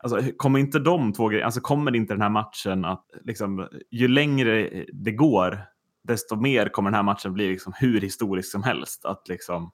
Alltså, 0.00 0.20
kommer 0.36 0.58
inte 0.58 0.78
de 0.78 1.12
två 1.12 1.28
grejerna, 1.28 1.46
alltså 1.46 1.60
kommer 1.60 1.96
inte 1.96 2.14
den 2.14 2.22
här 2.22 2.30
matchen 2.30 2.84
att 2.84 3.04
liksom, 3.24 3.68
ju 3.90 4.08
längre 4.08 4.84
det 4.92 5.12
går, 5.12 5.60
desto 6.04 6.36
mer 6.36 6.68
kommer 6.68 6.90
den 6.90 6.94
här 6.96 7.02
matchen 7.02 7.32
bli 7.32 7.48
liksom 7.48 7.72
hur 7.76 8.00
historisk 8.00 8.50
som 8.50 8.62
helst. 8.62 9.04
Att 9.04 9.28
liksom, 9.28 9.70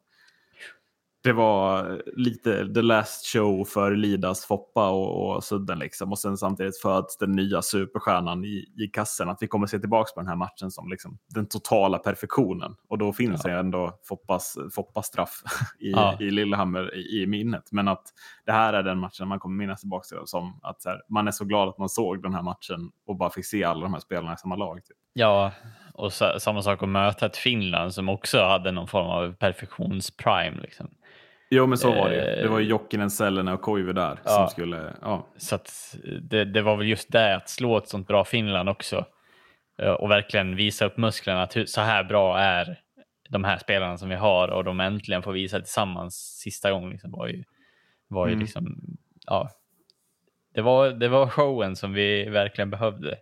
det 1.22 1.32
var 1.32 2.02
lite 2.16 2.74
the 2.74 2.82
last 2.82 3.26
show 3.26 3.64
för 3.64 3.96
Lidas 3.96 4.44
Foppa 4.44 4.90
och, 4.90 5.34
och 5.34 5.44
Sudden 5.44 5.78
liksom. 5.78 6.12
Och 6.12 6.18
sen 6.18 6.36
samtidigt 6.36 6.80
föds 6.80 7.18
den 7.18 7.32
nya 7.32 7.62
superstjärnan 7.62 8.44
i, 8.44 8.64
i 8.78 8.86
kassen. 8.92 9.28
Att 9.28 9.38
vi 9.40 9.46
kommer 9.46 9.66
se 9.66 9.78
tillbaka 9.78 10.12
på 10.14 10.20
den 10.20 10.28
här 10.28 10.36
matchen 10.36 10.70
som 10.70 10.88
liksom 10.88 11.18
den 11.28 11.46
totala 11.46 11.98
perfektionen. 11.98 12.74
Och 12.88 12.98
då 12.98 13.12
finns 13.12 13.40
ja. 13.44 13.50
det 13.50 13.58
ändå 13.58 13.98
Foppas, 14.08 14.58
Foppas 14.74 15.06
straff 15.06 15.42
i, 15.80 15.90
ja. 15.90 16.16
i 16.20 16.30
Lillehammer 16.30 16.94
i, 16.94 17.22
i, 17.22 17.26
minnet. 17.26 17.72
Men 17.72 17.88
att 17.88 18.04
det 18.46 18.52
här 18.52 18.72
är 18.72 18.82
den 18.82 18.98
matchen 18.98 19.28
man 19.28 19.38
kommer 19.38 19.56
minnas 19.56 19.80
tillbaka 19.80 20.04
till 20.04 20.18
som 20.24 20.60
att 20.62 20.84
här, 20.84 21.00
man 21.08 21.28
är 21.28 21.32
så 21.32 21.44
glad 21.44 21.68
att 21.68 21.78
man 21.78 21.88
såg 21.88 22.22
den 22.22 22.34
här 22.34 22.42
matchen 22.42 22.90
och 23.06 23.16
bara 23.16 23.30
fick 23.30 23.46
se 23.46 23.64
alla 23.64 23.80
de 23.82 23.92
här 23.92 24.00
spelarna 24.00 24.34
i 24.34 24.36
samma 24.36 24.56
lag. 24.56 24.84
Typ. 24.84 24.96
Ja, 25.12 25.52
och 25.94 26.12
så, 26.12 26.40
samma 26.40 26.62
sak 26.62 26.82
att 26.82 26.88
möta 26.88 27.26
ett 27.26 27.36
Finland 27.36 27.94
som 27.94 28.08
också 28.08 28.44
hade 28.44 28.72
någon 28.72 28.88
form 28.88 29.06
av 29.06 29.32
perfektionsprime. 29.32 30.60
Liksom. 30.62 30.90
Jo, 31.54 31.66
men 31.66 31.78
så 31.78 31.92
var 31.92 32.10
det 32.10 32.14
ju. 32.14 32.42
Det 32.42 32.48
var 32.48 32.58
ju 32.58 32.64
eh, 32.64 32.70
Jokinen, 32.70 33.10
Sellene 33.10 33.52
och 33.52 33.60
Koivu 33.60 33.92
där 33.92 34.18
ja. 34.24 34.30
som 34.30 34.48
skulle... 34.48 34.96
Ja. 35.02 35.26
Så 35.36 35.58
det, 36.20 36.44
det, 36.44 36.62
var 36.62 36.76
väl 36.76 36.86
just 36.86 37.12
det, 37.12 37.36
att 37.36 37.48
slå 37.48 37.78
ett 37.78 37.88
sånt 37.88 38.08
bra 38.08 38.24
Finland 38.24 38.68
också 38.68 39.06
eh, 39.78 39.92
och 39.92 40.10
verkligen 40.10 40.56
visa 40.56 40.84
upp 40.84 40.96
musklerna. 40.96 41.42
Att 41.42 41.68
så 41.68 41.80
här 41.80 42.04
bra 42.04 42.38
är 42.38 42.80
de 43.28 43.44
här 43.44 43.58
spelarna 43.58 43.98
som 43.98 44.08
vi 44.08 44.14
har 44.14 44.48
och 44.48 44.64
de 44.64 44.80
äntligen 44.80 45.22
får 45.22 45.32
visa 45.32 45.58
tillsammans 45.58 46.14
sista 46.14 46.70
gången. 46.70 46.90
Liksom, 46.90 47.10
var 47.10 47.26
ju, 47.26 47.44
var 48.08 48.26
ju 48.26 48.32
mm. 48.32 48.40
liksom, 48.42 48.76
ja, 49.26 49.50
det 50.54 50.62
var, 50.62 50.90
det 50.90 51.08
var 51.08 51.26
showen 51.26 51.76
som 51.76 51.92
vi 51.92 52.24
verkligen 52.24 52.70
behövde. 52.70 53.18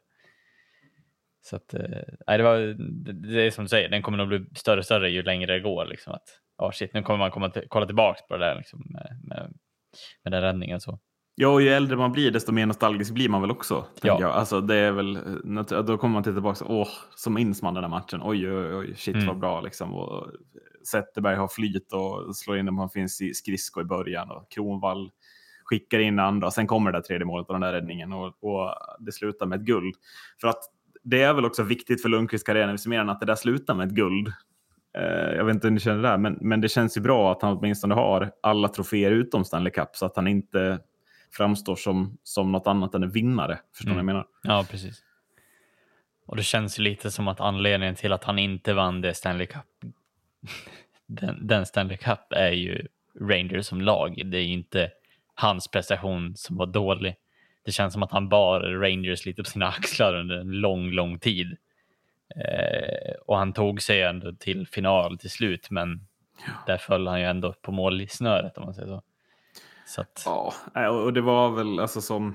Så 1.43 1.57
att, 1.57 1.75
eh, 1.75 2.37
det, 2.37 2.43
var, 2.43 2.59
det, 2.79 3.13
det 3.13 3.47
är 3.47 3.51
som 3.51 3.65
du 3.65 3.69
säger, 3.69 3.89
den 3.89 4.03
kommer 4.03 4.19
nog 4.19 4.29
bli 4.29 4.45
större 4.55 4.79
och 4.79 4.85
större 4.85 5.11
ju 5.11 5.23
längre 5.23 5.53
det 5.53 5.61
går. 5.61 5.87
Liksom, 5.87 6.13
att, 6.13 6.41
oh 6.61 6.71
shit, 6.71 6.95
nu 6.95 7.03
kommer 7.03 7.19
man 7.19 7.31
komma 7.31 7.51
kolla 7.69 7.87
tillbaka 7.87 8.21
på 8.29 8.37
det 8.37 8.45
där 8.47 8.55
liksom, 8.55 8.83
med, 8.91 9.21
med, 9.25 9.53
med 10.25 10.33
den 10.33 10.43
räddningen. 10.43 10.81
Så. 10.81 10.99
Ja, 11.35 11.49
och 11.49 11.63
ju 11.63 11.69
äldre 11.69 11.97
man 11.97 12.13
blir 12.13 12.31
desto 12.31 12.53
mer 12.53 12.67
nostalgisk 12.67 13.15
blir 13.15 13.29
man 13.29 13.41
väl 13.41 13.51
också. 13.51 13.87
Ja. 14.03 14.21
Jag. 14.21 14.31
Alltså, 14.31 14.61
det 14.61 14.75
är 14.75 14.93
väl, 14.93 15.19
då 15.87 15.99
kommer 15.99 16.13
man 16.13 16.23
till 16.23 16.33
tillbaka, 16.33 16.65
åh, 16.69 16.89
så 17.17 17.31
minns 17.31 17.63
man 17.63 17.75
den 17.75 17.85
här 17.85 17.91
matchen. 17.91 18.21
Oj, 18.23 18.53
oj, 18.53 18.75
oj, 18.75 18.95
shit 18.97 19.15
mm. 19.15 19.27
vad 19.27 19.39
bra 19.39 19.61
liksom. 19.61 19.95
Och 19.95 20.27
Zetterberg 20.91 21.37
har 21.37 21.49
flyt 21.49 21.93
och 21.93 22.37
slår 22.37 22.59
in 22.59 22.65
den 22.65 22.75
man 22.75 22.91
finns 22.91 23.21
i 23.21 23.35
skridsko 23.35 23.81
i 23.81 23.85
början 23.85 24.31
och 24.31 24.51
Kronvall 24.51 25.11
skickar 25.65 25.99
in 25.99 26.19
andra. 26.19 26.51
Sen 26.51 26.67
kommer 26.67 26.93
det 26.93 26.99
där 26.99 27.03
tredje 27.03 27.25
målet 27.25 27.49
och 27.49 27.55
den 27.55 27.61
där 27.61 27.73
räddningen 27.73 28.13
och, 28.13 28.27
och 28.27 28.75
det 28.99 29.13
slutar 29.13 29.47
med 29.47 29.61
ett 29.61 29.67
guld. 29.67 29.95
För 30.41 30.49
att 30.49 30.63
det 31.03 31.23
är 31.23 31.35
väl 31.35 31.45
också 31.45 31.63
viktigt 31.63 32.03
för 32.03 32.09
Lundqvists 32.09 32.47
karriär, 32.47 32.89
mer 32.89 33.01
än 33.01 33.11
att 33.11 33.21
det 33.21 33.27
där 33.27 33.35
slutar 33.35 33.75
med 33.75 33.87
ett 33.87 33.95
guld. 33.95 34.33
Eh, 34.99 35.37
jag 35.37 35.45
vet 35.45 35.55
inte 35.55 35.67
hur 35.67 35.73
ni 35.73 35.81
känner 35.81 36.03
det 36.03 36.09
där, 36.09 36.19
men, 36.19 36.39
men 36.41 36.61
det 36.61 36.69
känns 36.69 36.97
ju 36.97 37.01
bra 37.01 37.33
att 37.33 37.43
han 37.43 37.57
åtminstone 37.57 37.95
har 37.95 38.33
alla 38.41 38.69
troféer 38.69 39.11
utom 39.11 39.45
Stanley 39.45 39.71
Cup 39.73 39.89
så 39.97 40.07
att 40.07 40.17
han 40.17 40.27
inte 40.29 40.79
framstår 41.33 41.77
som, 41.77 42.19
som 42.23 42.53
något 42.53 42.67
annat 42.67 42.95
än 42.95 43.03
en 43.03 43.11
vinnare. 43.11 43.59
Förstår 43.77 43.91
Mm. 43.93 44.07
ni 44.07 44.13
vad 44.13 44.21
jag 44.21 44.25
menar? 44.43 44.57
Ja, 44.59 44.67
precis. 44.71 45.03
Och 46.27 46.37
det 46.37 46.43
känns 46.43 46.79
ju 46.79 46.83
lite 46.83 47.11
som 47.11 47.29
att 47.29 47.41
anledningen 47.41 47.95
till 47.95 48.13
att 48.13 48.25
han 48.25 48.39
inte 48.39 48.73
vann 48.75 49.01
det 49.01 49.15
Stanley 49.15 49.47
Cup, 49.47 49.67
den, 51.07 51.47
den 51.47 51.67
Stanley 51.67 51.97
Cup 51.97 52.19
är 52.31 52.51
ju 52.53 52.87
Rangers 53.21 53.67
som 53.67 53.81
lag. 53.81 54.23
Det 54.25 54.37
är 54.39 54.43
ju 54.43 54.53
inte 54.53 54.91
hans 55.35 55.69
prestation 55.69 56.33
som 56.37 56.57
var 56.57 56.67
dålig. 56.67 57.15
Det 57.65 57.73
känns 57.73 57.93
som 57.93 58.03
att 58.03 58.13
han 58.13 58.29
bar 58.29 58.61
Rangers 58.61 59.27
lite 59.27 59.43
på 59.43 59.51
sina 59.51 59.69
axlar 59.69 60.15
under 60.15 60.37
en 60.37 60.51
lång, 60.51 60.91
lång 60.91 61.19
tid. 61.19 61.57
Eh, 62.37 63.15
och 63.27 63.37
han 63.37 63.53
tog 63.53 63.83
sig 63.83 64.03
ändå 64.03 64.33
till 64.33 64.67
final 64.67 65.19
till 65.19 65.31
slut, 65.31 65.71
men 65.71 66.07
där 66.67 66.79
föll 66.79 67.07
han 67.07 67.21
ju 67.21 67.27
ändå 67.27 67.53
på 67.53 67.73
målsnöret 67.73 68.59
om 68.59 68.65
man 68.65 68.75
säger 68.75 68.89
så. 68.89 69.03
Så 69.87 70.01
att, 70.01 70.23
Ja, 70.27 70.55
nej, 70.75 70.89
och 70.89 71.13
det 71.13 71.21
var 71.21 71.51
väl 71.51 71.81
alltså 71.81 72.01
som... 72.01 72.35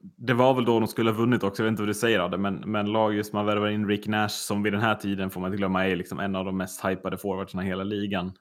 Det 0.00 0.34
var 0.34 0.54
väl 0.54 0.64
då 0.64 0.80
de 0.80 0.88
skulle 0.88 1.10
ha 1.10 1.18
vunnit 1.18 1.42
också, 1.42 1.62
jag 1.62 1.64
vet 1.64 1.70
inte 1.70 1.82
vad 1.82 1.88
du 1.88 1.94
säger 1.94 2.20
Adde, 2.20 2.38
men, 2.38 2.54
men 2.54 2.92
laget 2.92 3.32
man 3.32 3.46
värvar 3.46 3.68
in 3.68 3.88
Rick 3.88 4.06
Nash 4.06 4.28
som 4.28 4.62
vid 4.62 4.72
den 4.72 4.82
här 4.82 4.94
tiden 4.94 5.30
får 5.30 5.40
man 5.40 5.48
inte 5.48 5.58
glömma 5.58 5.86
är 5.86 5.96
liksom 5.96 6.20
en 6.20 6.36
av 6.36 6.44
de 6.44 6.56
mest 6.56 6.84
hypade 6.84 7.18
forwardsarna 7.18 7.64
i 7.64 7.66
hela 7.66 7.84
ligan. 7.84 8.32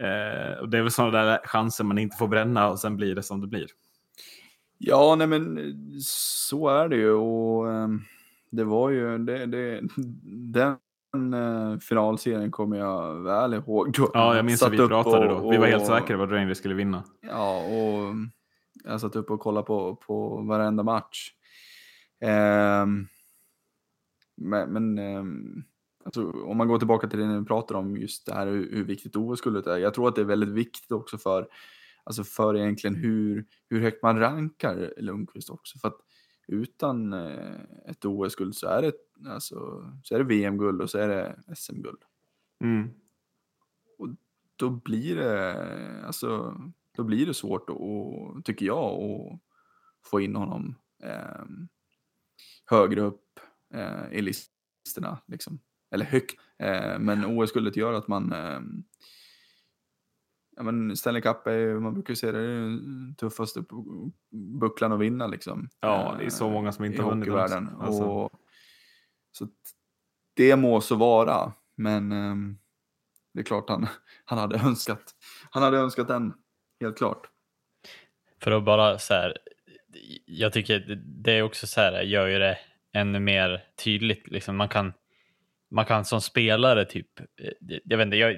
Eh, 0.00 0.58
och 0.60 0.68
det 0.68 0.78
är 0.78 0.82
väl 0.82 0.90
sådana 0.90 1.24
där 1.24 1.40
chanser 1.44 1.84
man 1.84 1.98
inte 1.98 2.16
får 2.16 2.28
bränna 2.28 2.68
och 2.68 2.80
sen 2.80 2.96
blir 2.96 3.14
det 3.14 3.22
som 3.22 3.40
det 3.40 3.46
blir. 3.46 3.66
Ja, 4.78 5.14
nej 5.14 5.26
men 5.26 5.58
eh, 5.58 5.64
så 6.00 6.68
är 6.68 6.88
det 6.88 6.96
ju 6.96 7.12
och 7.12 7.72
ehm, 7.72 8.00
det 8.56 8.64
var 8.64 8.90
ju 8.90 9.18
det, 9.18 9.46
det, 9.46 9.80
den 10.52 11.34
uh, 11.34 11.78
finalserien 11.78 12.50
kommer 12.50 12.76
jag 12.78 13.14
väl 13.22 13.54
ihåg. 13.54 13.92
Då 13.92 14.10
Ja, 14.14 14.36
jag 14.36 14.44
minns 14.44 14.62
att 14.62 14.72
vi 14.72 14.76
pratade 14.88 15.34
och- 15.34 15.42
då. 15.42 15.50
Vi 15.50 15.56
var 15.56 15.66
helt 15.66 15.86
säkra 15.86 16.16
på 16.16 16.22
att 16.22 16.30
Rangers 16.30 16.58
skulle 16.58 16.74
vinna. 16.74 17.04
Ja, 17.20 17.64
och 17.64 18.14
jag 18.84 19.00
satt 19.00 19.16
upp 19.16 19.30
och 19.30 19.40
kollade 19.40 19.66
på, 19.66 19.96
på 19.96 20.36
varenda 20.36 20.82
match. 20.82 21.30
Ehm, 22.20 23.06
men 24.36 24.72
men 24.72 24.98
ehm, 24.98 25.64
alltså, 26.04 26.30
om 26.30 26.56
man 26.56 26.68
går 26.68 26.78
tillbaka 26.78 27.08
till 27.08 27.18
det 27.18 27.26
ni 27.26 27.44
pratar 27.44 27.74
om, 27.74 27.96
just 27.96 28.26
det 28.26 28.34
här 28.34 28.46
hur, 28.46 28.70
hur 28.70 28.84
viktigt 28.84 29.16
OS-guldet 29.16 29.66
är. 29.66 29.78
Jag 29.78 29.94
tror 29.94 30.08
att 30.08 30.14
det 30.14 30.20
är 30.20 30.24
väldigt 30.26 30.48
viktigt 30.48 30.92
också 30.92 31.18
för, 31.18 31.48
alltså 32.04 32.24
för 32.24 32.56
egentligen 32.56 32.96
hur, 32.96 33.44
hur 33.70 33.80
högt 33.80 34.02
man 34.02 34.18
rankar 34.18 34.92
Lundqvist 34.96 35.50
också. 35.50 35.78
För 35.78 35.88
att 35.88 35.98
utan 36.46 37.12
eh, 37.12 37.60
ett 37.86 38.04
OS-guld 38.04 38.56
så 38.56 38.66
är 38.66 38.82
det, 38.82 38.92
alltså, 39.28 39.56
så 40.02 40.14
är 40.14 40.18
det 40.18 40.24
VM-guld 40.24 40.82
och 40.82 40.90
så 40.90 40.98
är 40.98 41.08
det 41.08 41.54
SM-guld 41.56 42.04
Mm. 42.60 42.90
då 44.56 44.70
blir 44.70 45.16
det, 45.16 46.04
alltså, 46.06 46.60
då 46.96 47.04
blir 47.04 47.26
det 47.26 47.34
svårt 47.34 47.70
att, 47.70 48.44
tycker 48.44 48.66
jag, 48.66 49.02
att 49.02 49.40
få 50.10 50.20
in 50.20 50.36
honom 50.36 50.74
eh, 51.02 51.44
högre 52.66 53.00
upp 53.00 53.40
eh, 53.74 54.12
i 54.12 54.22
listorna. 54.22 55.18
Liksom. 55.26 55.58
Eller 55.90 56.04
högt. 56.04 56.40
Eh, 56.58 56.98
men 56.98 57.24
OS-guldet 57.24 57.76
gör 57.76 57.92
att 57.92 58.08
man 58.08 58.32
eh, 58.32 58.60
Ja, 60.56 60.62
men 60.62 60.96
Stanley 60.96 61.22
Cup 61.22 61.46
är 61.46 61.52
ju, 61.58 61.80
man 61.80 61.94
brukar 61.94 62.12
ju 62.12 62.16
säga 62.16 62.32
det, 62.32 62.38
är 62.38 62.44
den 62.60 63.14
tuffaste 63.18 63.60
bu- 63.60 64.12
bucklan 64.60 64.92
att 64.92 65.00
vinna 65.00 65.26
liksom. 65.26 65.68
Ja, 65.80 66.14
det 66.18 66.24
är 66.24 66.30
så 66.30 66.50
många 66.50 66.72
som 66.72 66.84
inte 66.84 66.98
i 66.98 67.00
har 67.00 67.10
vunnit 67.10 67.28
den. 67.50 67.68
Alltså. 67.80 68.02
Och, 68.04 68.32
så 69.32 69.48
det 70.36 70.56
må 70.56 70.80
så 70.80 70.96
vara, 70.96 71.52
men 71.76 72.12
ehm, 72.12 72.58
det 73.34 73.40
är 73.40 73.44
klart 73.44 73.68
han, 73.68 73.86
han 74.24 74.38
hade 74.38 74.56
önskat, 74.58 75.02
han 75.50 75.62
hade 75.62 75.78
önskat 75.78 76.08
den, 76.08 76.32
helt 76.80 76.96
klart. 76.98 77.26
För 78.42 78.50
att 78.50 78.64
bara 78.64 78.98
så 78.98 79.14
här, 79.14 79.38
jag 80.26 80.52
tycker 80.52 80.78
det- 80.80 81.02
det 81.22 81.32
är 81.32 81.42
också 81.42 81.66
så 81.66 81.80
här, 81.80 82.02
gör 82.02 82.26
ju 82.26 82.38
det 82.38 82.58
ännu 82.92 83.20
mer 83.20 83.64
tydligt. 83.84 84.28
Liksom 84.28 84.56
man, 84.56 84.68
kan, 84.68 84.92
man 85.74 85.84
kan 85.84 86.04
som 86.04 86.20
spelare 86.20 86.84
typ, 86.84 87.20
eh, 87.20 87.76
jag 87.84 87.98
vet 87.98 88.04
inte, 88.04 88.16
jag, 88.16 88.36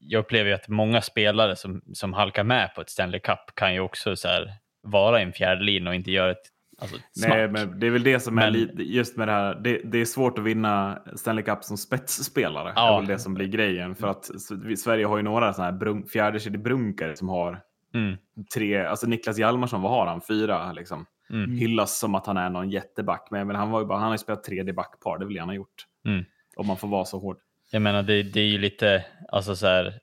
jag 0.00 0.20
upplever 0.20 0.50
ju 0.50 0.54
att 0.56 0.68
många 0.68 1.00
spelare 1.02 1.56
som, 1.56 1.82
som 1.92 2.12
halkar 2.12 2.44
med 2.44 2.74
på 2.74 2.80
ett 2.80 2.90
Stanley 2.90 3.20
Cup 3.20 3.38
kan 3.54 3.74
ju 3.74 3.80
också 3.80 4.16
så 4.16 4.28
här 4.28 4.52
vara 4.82 5.20
i 5.20 5.22
en 5.22 5.32
fjärde 5.32 5.64
linje 5.64 5.88
och 5.88 5.94
inte 5.94 6.10
göra 6.10 6.30
ett 6.30 6.42
alltså, 6.80 6.96
Nej, 7.28 7.48
men 7.48 7.80
det 7.80 7.86
är 7.86 7.90
väl 7.90 8.02
det 8.02 8.20
som 8.20 8.38
är 8.38 8.50
Men- 8.50 8.70
just 8.78 9.16
med 9.16 9.28
det 9.28 9.32
här. 9.32 9.54
Det, 9.54 9.80
det 9.84 9.98
är 9.98 10.04
svårt 10.04 10.38
att 10.38 10.44
vinna 10.44 11.02
Stanley 11.16 11.44
Cup 11.44 11.64
som 11.64 11.76
spetsspelare. 11.76 12.64
Det 12.64 12.70
är 12.80 12.86
Ja. 12.86 12.98
väl 12.98 13.06
det 13.08 13.18
som 13.18 13.34
blir 13.34 13.46
grejen. 13.46 13.94
För 13.94 14.08
att 14.08 14.30
Sverige 14.78 15.06
har 15.06 15.16
ju 15.16 15.22
några 15.22 15.52
sådana 15.52 15.70
här 15.72 15.78
brun, 15.78 16.06
fjärdekedjebrunkare 16.06 17.16
som 17.16 17.28
har 17.28 17.60
Mm, 17.94 18.16
tre, 18.54 18.84
alltså 18.84 19.06
Niklas 19.06 19.38
Hjalmarsson, 19.38 19.82
vad 19.82 19.90
har 19.92 20.06
han? 20.06 20.20
Fyra 20.28 20.72
liksom. 20.72 21.06
mm, 21.30 21.50
Hyllas 21.56 21.98
som 21.98 22.14
att 22.14 22.26
han 22.26 22.36
är 22.36 22.50
någon 22.50 22.70
jätteback. 22.70 23.28
Men, 23.30 23.46
men 23.46 23.56
han, 23.56 23.70
var 23.70 23.80
ju 23.80 23.86
bara, 23.86 23.98
han 23.98 24.06
har 24.06 24.14
ju 24.14 24.18
spelat 24.18 24.44
tredje 24.44 24.72
backpar, 24.72 25.18
det 25.18 25.28
det 25.34 25.38
han 25.38 25.48
har 25.48 25.54
gjort. 25.56 25.86
mm. 26.06 26.24
Om 26.56 26.66
man 26.66 26.76
får 26.76 26.88
vara 26.88 27.04
så 27.04 27.18
hård. 27.18 27.38
Jag 27.70 27.82
menar, 27.82 28.02
det, 28.02 28.22
det 28.22 28.40
är 28.40 28.46
ju 28.46 28.58
lite, 28.58 29.04
alltså 29.28 29.56
så 29.56 29.66
här, 29.66 30.00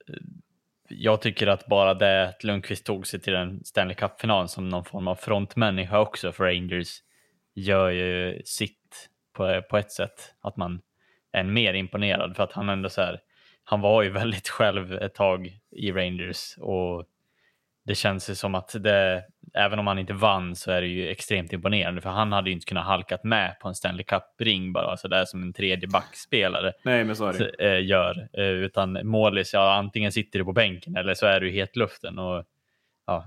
jag 0.90 1.22
tycker 1.22 1.48
att 1.48 1.68
bara 1.68 1.94
det 1.94 2.30
att 2.30 2.44
Lundqvist 2.44 2.86
tog 2.86 3.08
sig 3.08 3.20
till 3.20 3.36
en 3.36 3.64
Stanley 3.64 3.96
Cup-final 3.96 4.50
som 4.50 4.70
någon 4.70 4.86
form 4.86 5.08
av 5.08 5.16
frontmänniska 5.16 6.00
också 6.00 6.32
för 6.32 6.44
Rangers 6.44 7.00
gör 7.56 7.90
ju 7.90 8.42
sitt 8.46 9.10
på, 9.34 9.62
på 9.70 9.78
ett 9.78 9.92
sätt. 9.92 10.34
Att 10.42 10.58
man 10.58 10.82
är 11.32 11.40
än 11.40 11.54
mer 11.54 11.74
imponerad 11.74 12.36
för 12.36 12.44
att 12.44 12.52
han 12.52 12.70
ändå 12.70 12.90
så 12.90 13.02
här, 13.02 13.20
han 13.64 13.82
var 13.82 14.04
ju 14.04 14.10
väldigt 14.22 14.50
själv 14.50 14.94
ett 14.94 15.16
tag 15.16 15.60
i 15.72 15.92
Rangers 15.92 16.58
och 16.58 17.06
det 17.86 17.96
känns 17.96 18.30
ju 18.30 18.36
som 18.36 18.56
att 18.56 18.76
det, 18.80 19.24
även 19.54 19.80
om 19.80 19.88
han 19.88 20.00
inte 20.00 20.14
vann 20.14 20.56
så 20.56 20.72
är 20.72 20.82
det 20.82 20.88
ju 20.88 21.10
extremt 21.10 21.54
imponerande 21.54 22.02
för 22.02 22.10
han 22.10 22.32
hade 22.32 22.50
ju 22.50 22.54
inte 22.54 22.66
kunnat 22.66 22.86
halkat 22.86 23.24
med 23.24 23.60
på 23.60 23.68
en 23.68 23.76
Stanley 23.76 24.04
Cup-ring 24.04 24.74
bara 24.74 24.98
så 24.98 25.08
där 25.08 25.26
som 25.26 25.44
en 25.44 25.54
tredje 25.54 25.88
backspelare 25.88 26.74
Nej, 26.84 27.04
men 27.04 27.16
så 27.16 27.26
är 27.26 27.34
det. 27.34 27.76
eh, 27.76 27.86
gör. 27.86 28.30
Eh, 28.34 28.44
utan 28.46 29.08
målis, 29.08 29.54
ja 29.54 29.74
antingen 29.74 30.12
sitter 30.12 30.40
du 30.40 30.46
på 30.46 30.54
bänken 30.54 30.96
eller 30.96 31.14
så 31.14 31.26
är 31.26 31.40
du 31.40 31.50
i 31.50 31.54
hetluften. 31.54 32.20
Och, 32.20 32.44
ja, 33.06 33.26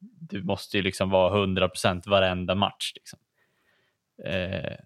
du 0.00 0.42
måste 0.42 0.76
ju 0.76 0.82
liksom 0.82 1.10
vara 1.10 1.46
100% 1.46 2.08
varenda 2.08 2.54
match. 2.54 2.92
Liksom. 2.94 3.18
Eh, 4.24 4.76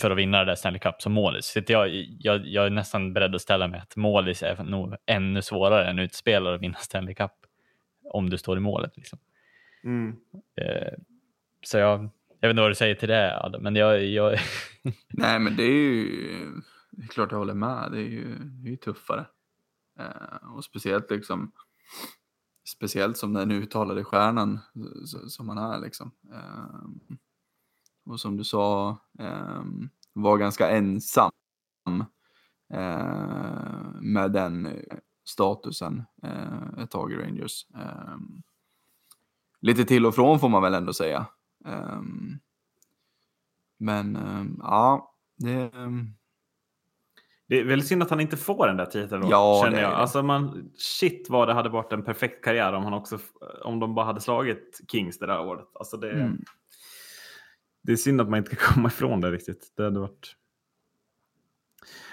för 0.00 0.10
att 0.10 0.18
vinna 0.18 0.38
det 0.38 0.44
där 0.44 0.54
Stanley 0.54 0.80
Cup 0.80 1.02
som 1.02 1.12
målis. 1.12 1.46
Så 1.46 1.60
jag, 1.66 1.88
jag, 2.18 2.46
jag 2.46 2.66
är 2.66 2.70
nästan 2.70 3.12
beredd 3.12 3.34
att 3.34 3.40
ställa 3.40 3.68
mig 3.68 3.80
att 3.80 3.96
målis 3.96 4.42
är 4.42 4.64
nog 4.64 4.94
ännu 5.06 5.42
svårare 5.42 5.90
än 5.90 5.98
utspelare 5.98 6.54
att 6.54 6.62
vinna 6.62 6.78
Stanley 6.78 7.14
Cup. 7.14 7.30
Om 8.10 8.30
du 8.30 8.38
står 8.38 8.56
i 8.56 8.60
målet. 8.60 8.96
Liksom. 8.96 9.18
Mm. 9.84 10.16
Eh, 10.56 10.92
så 11.62 11.78
jag, 11.78 12.00
jag 12.40 12.48
vet 12.48 12.50
inte 12.50 12.62
vad 12.62 12.70
du 12.70 12.74
säger 12.74 12.94
till 12.94 13.08
det 13.08 13.40
Adam, 13.44 13.62
men 13.62 13.76
jag, 13.76 14.04
jag 14.04 14.38
Nej, 15.08 15.38
men 15.38 15.56
det 15.56 15.62
är 15.62 15.72
ju, 15.72 16.06
det 16.90 17.02
är 17.02 17.08
klart 17.08 17.30
jag 17.30 17.38
håller 17.38 17.54
med, 17.54 17.92
det 17.92 17.98
är 17.98 18.08
ju, 18.08 18.38
det 18.38 18.68
är 18.68 18.70
ju 18.70 18.76
tuffare. 18.76 19.26
Eh, 19.98 20.54
och 20.56 20.64
speciellt 20.64 21.10
liksom, 21.10 21.52
speciellt 22.68 23.16
som 23.16 23.32
den 23.32 23.50
uttalade 23.50 24.04
stjärnan 24.04 24.58
som 25.28 25.48
han 25.48 25.58
är 25.58 25.80
liksom. 25.80 26.10
Eh, 26.32 27.10
och 28.04 28.20
som 28.20 28.36
du 28.36 28.44
sa, 28.44 28.98
eh, 29.18 29.62
var 30.12 30.38
ganska 30.38 30.70
ensam 30.70 31.30
eh, 32.74 34.00
med 34.00 34.32
den 34.32 34.82
statusen 35.30 36.02
eh, 36.22 36.82
ett 36.82 36.90
tag 36.90 37.12
i 37.12 37.16
Rangers. 37.16 37.66
Eh, 37.74 38.16
lite 39.60 39.84
till 39.84 40.06
och 40.06 40.14
från 40.14 40.40
får 40.40 40.48
man 40.48 40.62
väl 40.62 40.74
ändå 40.74 40.92
säga. 40.92 41.26
Eh, 41.66 42.00
men 43.78 44.16
eh, 44.16 44.44
ja, 44.58 45.14
det... 45.36 45.52
eh, 45.62 45.90
Det 47.46 47.60
är 47.60 47.64
väldigt 47.64 47.88
synd 47.88 48.02
att 48.02 48.10
han 48.10 48.20
inte 48.20 48.36
får 48.36 48.66
den 48.66 48.76
där 48.76 48.86
titeln 48.86 49.20
då, 49.22 49.28
Ja, 49.30 49.60
känner 49.64 49.80
jag. 49.82 49.92
Alltså 49.92 50.22
man, 50.22 50.70
shit 50.76 51.26
vad 51.30 51.48
det 51.48 51.54
hade 51.54 51.68
varit 51.68 51.92
en 51.92 52.02
perfekt 52.04 52.44
karriär 52.44 52.72
om 52.72 52.84
han 52.84 52.94
också, 52.94 53.18
om 53.64 53.80
de 53.80 53.94
bara 53.94 54.06
hade 54.06 54.20
slagit 54.20 54.80
Kings 54.88 55.18
det 55.18 55.26
där 55.26 55.40
året. 55.40 55.66
Alltså 55.74 55.96
det, 55.96 56.10
Mm. 56.12 56.44
det 57.82 57.92
är 57.92 57.96
synd 57.96 58.20
att 58.20 58.28
man 58.28 58.38
inte 58.38 58.56
kan 58.56 58.74
komma 58.74 58.88
ifrån 58.88 59.20
det 59.20 59.30
riktigt. 59.30 59.72
Det 59.76 59.82
hade 59.84 60.00
varit... 60.00 60.36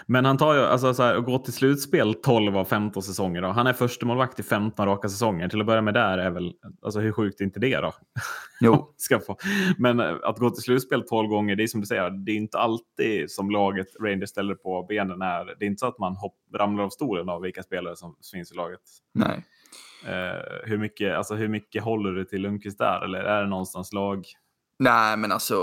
Men 0.05 0.25
han 0.25 0.37
tar 0.37 0.53
ju, 0.53 0.59
alltså 0.61 0.93
så 0.93 1.03
här, 1.03 1.15
att 1.15 1.25
gå 1.25 1.39
till 1.39 1.53
slutspel 1.53 2.13
12 2.13 2.57
av 2.57 2.65
15 2.65 3.03
säsonger 3.03 3.41
då. 3.41 3.47
Han 3.47 3.67
är 3.67 3.73
första 3.73 4.05
målvakt 4.05 4.39
i 4.39 4.43
15 4.43 4.85
raka 4.85 5.09
säsonger. 5.09 5.49
Till 5.49 5.59
att 5.61 5.67
börja 5.67 5.81
med 5.81 5.93
där 5.93 6.17
är 6.17 6.29
väl, 6.29 6.53
alltså 6.81 6.99
hur 6.99 7.11
sjukt 7.11 7.41
är 7.41 7.45
inte 7.45 7.59
det 7.59 7.77
då? 7.77 7.93
Jo, 8.61 8.93
ska 8.97 9.19
få. 9.19 9.37
Men 9.77 9.99
eh, 9.99 10.15
att 10.23 10.37
gå 10.39 10.49
till 10.49 10.63
slutspel 10.63 11.03
12 11.07 11.27
gånger, 11.29 11.55
det 11.55 11.63
är 11.63 11.67
som 11.67 11.81
du 11.81 11.87
säger, 11.87 12.09
det 12.09 12.31
är 12.31 12.35
inte 12.35 12.57
alltid 12.59 13.31
som 13.31 13.51
laget 13.51 13.87
Rangers 14.01 14.29
ställer 14.29 14.55
på 14.55 14.83
benen. 14.89 15.21
Är, 15.21 15.45
det 15.59 15.65
är 15.65 15.67
inte 15.67 15.79
så 15.79 15.87
att 15.87 15.99
man 15.99 16.15
hopp, 16.15 16.35
ramlar 16.55 16.83
av 16.83 16.89
stolen 16.89 17.29
av 17.29 17.41
vilka 17.41 17.63
spelare 17.63 17.95
som 17.95 18.15
finns 18.31 18.51
i 18.51 18.55
laget. 18.55 18.81
nej. 19.13 19.43
Eh, 20.05 20.41
hur, 20.63 20.77
mycket, 20.77 21.15
alltså, 21.17 21.35
hur 21.35 21.47
mycket 21.47 21.83
håller 21.83 22.11
du 22.11 22.25
till 22.25 22.41
Lundqvist 22.41 22.77
där? 22.77 23.01
Eller 23.03 23.19
är 23.19 23.41
det 23.41 23.47
någonstans 23.49 23.93
lag? 23.93 24.25
Nej, 24.79 25.17
men 25.17 25.31
alltså 25.31 25.55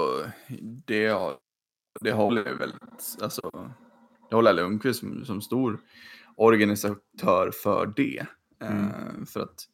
det, 0.86 1.06
har- 1.08 1.34
det 2.00 2.12
håller 2.12 2.44
jag 2.46 2.54
väl, 2.54 2.72
alltså 3.22 3.50
håller 4.34 4.52
Lundqvist 4.52 5.00
som, 5.00 5.24
som 5.24 5.40
stor 5.40 5.80
organisatör 6.36 7.50
för 7.62 7.92
det. 7.96 8.26
Mm. 8.60 8.84
Eh, 8.84 9.24
för 9.26 9.40
att 9.40 9.68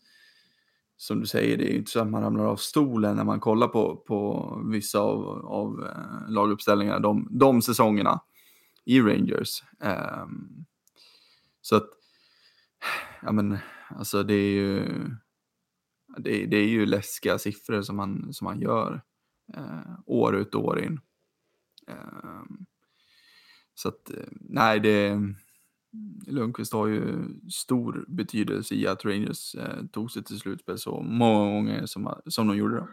som 0.97 1.21
du 1.21 1.27
säger, 1.27 1.57
det 1.57 1.65
är 1.65 1.73
ju 1.73 1.79
inte 1.79 1.91
så 1.91 2.01
att 2.01 2.11
man 2.11 2.23
ramlar 2.23 2.45
av 2.45 2.57
stolen 2.57 3.17
när 3.17 3.25
man 3.25 3.41
kollar 3.41 3.69
på, 3.69 3.97
på 3.97 4.63
vissa 4.71 4.99
av, 4.99 5.47
av 5.47 5.87
eh, 5.87 6.31
laguppställningarna 6.31 6.99
de, 6.99 7.29
de 7.31 7.63
säsongerna 7.63 8.21
i 8.85 9.01
Rangers. 9.01 9.63
Um, 10.23 10.67
så 11.61 11.77
att, 11.77 11.89
ja 13.23 13.33
men, 13.33 13.59
alltså 13.89 14.23
det 14.23 14.35
är 14.35 14.51
ju, 14.51 14.85
det, 16.19 16.47
det 16.47 16.57
är 16.57 16.69
ju 16.69 16.87
läskiga 16.87 17.39
siffror 17.39 17.83
som 17.83 17.97
man, 17.97 18.33
som 18.33 18.45
man 18.45 18.61
gör 18.61 19.03
eh, 19.55 19.99
år 20.07 20.37
ut 20.37 20.55
och 20.55 20.65
år 20.65 20.81
in. 20.81 21.01
Um, 21.87 22.67
så 23.81 23.89
att, 23.89 24.11
eh, 24.11 24.25
nej, 24.41 24.81
det 24.81 25.19
Lundqvist 26.27 26.73
har 26.73 26.87
ju 26.87 27.25
stor 27.51 28.05
betydelse 28.09 28.75
i 28.75 28.87
att 28.87 29.05
Rangers 29.05 29.55
eh, 29.55 29.87
tog 29.93 30.11
sig 30.11 30.25
till 30.25 30.39
slutspel 30.39 30.79
så 30.79 31.01
många 31.01 31.53
gånger 31.53 31.87
som, 31.87 32.21
som 32.27 32.49
de 32.49 32.57
gjorde. 32.57 32.87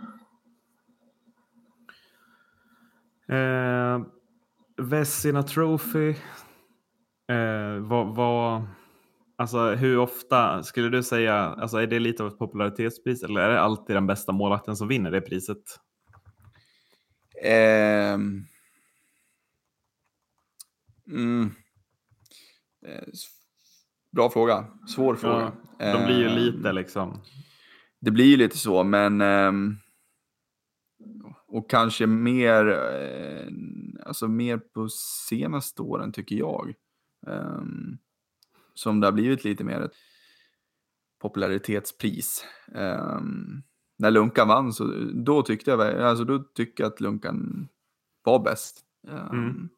Eh, 3.27 4.01
Vessina 4.77 5.43
Trophy. 5.43 6.09
Eh, 7.27 7.79
vad, 7.79 8.15
vad, 8.15 8.61
alltså 9.35 9.75
hur 9.75 9.97
ofta 9.97 10.63
skulle 10.63 10.89
du 10.89 11.03
säga, 11.03 11.35
alltså 11.35 11.77
är 11.77 11.87
det 11.87 11.99
lite 11.99 12.23
av 12.23 12.29
ett 12.29 12.39
popularitetspris 12.39 13.23
eller 13.23 13.41
är 13.41 13.49
det 13.49 13.61
alltid 13.61 13.95
den 13.95 14.07
bästa 14.07 14.31
målvakten 14.31 14.75
som 14.75 14.87
vinner 14.87 15.11
det 15.11 15.21
priset? 15.21 15.79
Eh, 17.43 18.17
mm. 21.11 21.51
Eh, 22.85 23.07
bra 24.11 24.29
fråga. 24.29 24.65
Svår 24.87 25.15
fråga. 25.15 25.51
Ja, 25.79 25.97
de 25.97 26.05
blir 26.05 26.19
ju 26.19 26.25
Eh, 26.27 26.35
lite 26.35 26.73
liksom. 26.73 27.21
Det 27.99 28.11
blir 28.11 28.25
ju 28.25 28.37
lite 28.37 28.57
så, 28.57 28.83
men... 28.83 29.21
ehm, 29.21 29.75
och 31.47 31.69
kanske 31.69 32.07
mer, 32.07 32.67
eh, 32.67 33.47
alltså 34.05 34.27
mer 34.27 34.57
på 34.57 34.89
senaste 35.29 35.81
åren 35.81 36.11
tycker 36.11 36.35
jag. 36.35 36.73
Ehm, 37.27 37.97
som 38.73 38.99
det 38.99 39.07
har 39.07 39.11
blivit 39.11 39.43
lite 39.43 39.63
mer 39.63 39.81
ett 39.81 39.95
popularitetspris. 41.21 42.45
Ehm, 42.75 43.63
när 43.97 44.11
Lunkan 44.11 44.47
vann 44.47 44.73
så 44.73 44.83
då 45.13 45.41
tyckte 45.41 45.71
jag, 45.71 45.81
alltså 45.81 46.23
då 46.23 46.39
tyckte 46.39 46.83
jag 46.83 46.91
att 46.91 47.01
Lunkan 47.01 47.67
var 48.23 48.39
bäst. 48.39 48.83
Mm. 49.31 49.69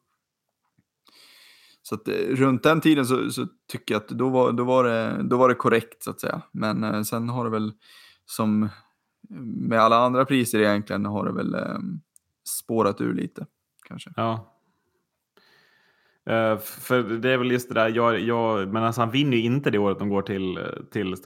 Så 1.90 1.96
att 1.96 2.08
eh, 2.08 2.14
runt 2.14 2.62
den 2.62 2.80
tiden 2.80 3.06
så, 3.06 3.30
så 3.30 3.46
tycker 3.72 3.94
jag 3.94 4.02
att 4.02 4.08
då 4.08 4.28
var, 4.28 4.52
då, 4.52 4.64
var 4.64 4.84
det, 4.84 5.22
då 5.22 5.36
var 5.36 5.48
det 5.48 5.54
korrekt 5.54 6.02
så 6.02 6.10
att 6.10 6.20
säga. 6.20 6.42
Men 6.52 6.84
eh, 6.84 7.02
sen 7.02 7.28
har 7.28 7.44
det 7.44 7.50
väl 7.50 7.72
som 8.26 8.68
med 9.68 9.80
alla 9.80 9.96
andra 9.96 10.24
priser 10.24 10.58
egentligen 10.60 11.04
har 11.04 11.26
det 11.26 11.32
väl 11.32 11.54
eh, 11.54 11.78
spårat 12.48 13.00
ur 13.00 13.14
lite 13.14 13.46
kanske. 13.88 14.10
Ja. 14.16 14.56
Eh, 16.26 16.58
för 16.58 17.02
det 17.02 17.30
är 17.30 17.38
väl 17.38 17.50
just 17.50 17.68
det 17.68 17.74
där, 17.74 17.88
jag, 17.88 18.20
jag, 18.20 18.68
men 18.68 18.82
alltså 18.82 19.00
han 19.00 19.10
vinner 19.10 19.36
ju 19.36 19.42
inte 19.42 19.70
det 19.70 19.78
året 19.78 19.98
de 19.98 20.08
går 20.08 20.22
till, 20.22 20.58
till 20.92 21.16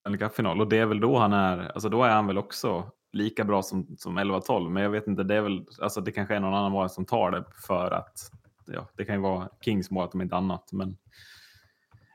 Stanley 0.00 0.18
Cup-final 0.18 0.60
och 0.60 0.68
det 0.68 0.78
är 0.78 0.86
väl 0.86 1.00
då 1.00 1.18
han 1.18 1.32
är, 1.32 1.72
alltså 1.74 1.88
då 1.88 2.04
är 2.04 2.10
han 2.10 2.26
väl 2.26 2.38
också 2.38 2.90
lika 3.12 3.44
bra 3.44 3.62
som, 3.62 3.86
som 3.98 4.18
11-12 4.18 4.70
men 4.70 4.82
jag 4.82 4.90
vet 4.90 5.06
inte, 5.06 5.22
det 5.22 5.34
är 5.34 5.42
väl, 5.42 5.66
alltså 5.80 6.00
det 6.00 6.12
kanske 6.12 6.34
är 6.34 6.40
någon 6.40 6.54
annan 6.54 6.72
var 6.72 6.88
som 6.88 7.04
tar 7.04 7.30
det 7.30 7.44
för 7.66 7.90
att, 7.90 8.32
ja 8.66 8.88
det 8.96 9.04
kan 9.04 9.14
ju 9.14 9.20
vara 9.20 9.48
Kings 9.64 9.90
mål 9.90 10.08
om 10.12 10.22
inte 10.22 10.36
annat 10.36 10.72
men 10.72 10.96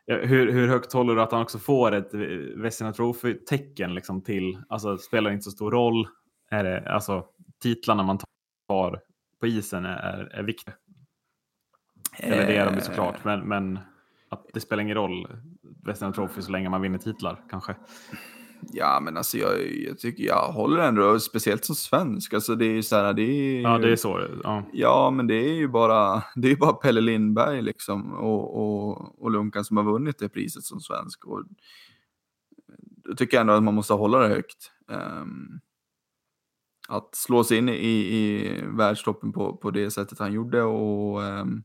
hur, 0.08 0.52
hur 0.52 0.68
högt 0.68 0.94
håller 0.94 1.16
du 1.16 1.22
att 1.22 1.32
han 1.32 1.42
också 1.42 1.60
får 1.60 1.92
ett 1.92 2.14
eh, 2.14 2.20
Vesina 2.56 2.94
Trophy-tecken 2.94 3.94
liksom 3.94 4.22
till, 4.22 4.64
alltså 4.70 4.98
spelar 4.98 5.32
inte 5.32 5.44
så 5.44 5.52
stor 5.52 5.72
roll, 5.72 6.08
är 6.50 6.64
det, 6.64 6.94
alltså 6.94 7.26
titlarna 7.62 8.04
man 8.04 8.18
tar 8.68 9.02
på 9.40 9.48
isen 9.48 9.86
är, 9.86 9.98
är, 9.98 10.36
är 10.36 10.44
viktiga. 10.44 10.76
Eller 12.20 12.48
det 12.48 12.58
är 12.58 12.66
de 12.66 12.76
ju 12.76 12.82
såklart, 12.82 13.24
men, 13.24 13.48
men 13.48 13.80
att 14.30 14.46
det 14.54 14.60
spelar 14.60 14.84
ingen 14.84 14.96
roll, 14.96 15.28
Vesina 15.86 16.14
Trophy, 16.14 16.42
så 16.42 16.52
länge 16.52 16.70
man 16.70 16.82
vinner 16.82 16.98
titlar 16.98 17.44
kanske. 17.50 17.76
Ja, 18.74 19.00
men 19.04 19.18
alltså 19.18 19.38
jag, 19.38 19.74
jag 19.74 20.00
tycker 20.00 20.24
jag 20.24 20.52
håller 20.52 20.78
ändå, 20.78 21.20
speciellt 21.20 21.66
som 21.66 21.76
svensk. 21.76 22.34
Alltså 22.34 22.56
det 22.56 22.66
är 22.66 22.74
ju 22.74 22.84
så 22.84 22.96
här, 22.96 23.14
det 23.14 23.22
är 23.22 23.62
Ja, 23.62 23.78
det 23.78 23.92
är 23.92 23.96
så. 23.96 24.28
Ja. 24.44 24.64
Ja, 24.74 25.12
men 25.12 25.28
det 25.28 25.36
är 25.36 25.54
ju 25.54 25.68
bara, 25.68 26.24
det 26.36 26.52
är 26.52 26.56
bara 26.56 26.74
Pelle 26.74 27.02
Lindberg 27.02 27.62
liksom 27.62 28.14
och, 28.14 28.58
och, 28.58 29.24
och 29.24 29.32
Lunkan 29.32 29.66
som 29.66 29.78
har 29.78 29.84
vunnit 29.84 30.20
det 30.20 30.30
priset 30.30 30.64
som 30.64 30.80
svensk. 30.80 31.26
Och 31.26 31.44
då 33.08 33.16
tycker 33.16 33.38
jag 33.38 33.42
ändå 33.42 33.54
att 33.54 33.64
man 33.64 33.74
måste 33.74 33.94
hålla 33.94 34.20
det 34.20 34.28
högt. 34.28 34.72
Ehm, 34.92 35.60
att 36.90 37.16
slå 37.16 37.44
sig 37.44 37.58
in 37.58 37.70
i, 37.70 37.74
i 37.74 38.54
världstoppen 38.68 39.32
på, 39.34 39.58
på 39.58 39.72
det 39.72 39.92
sättet 39.92 40.20
han 40.20 40.34
gjorde 40.34 40.64
och 40.64 41.24
ehm, 41.24 41.64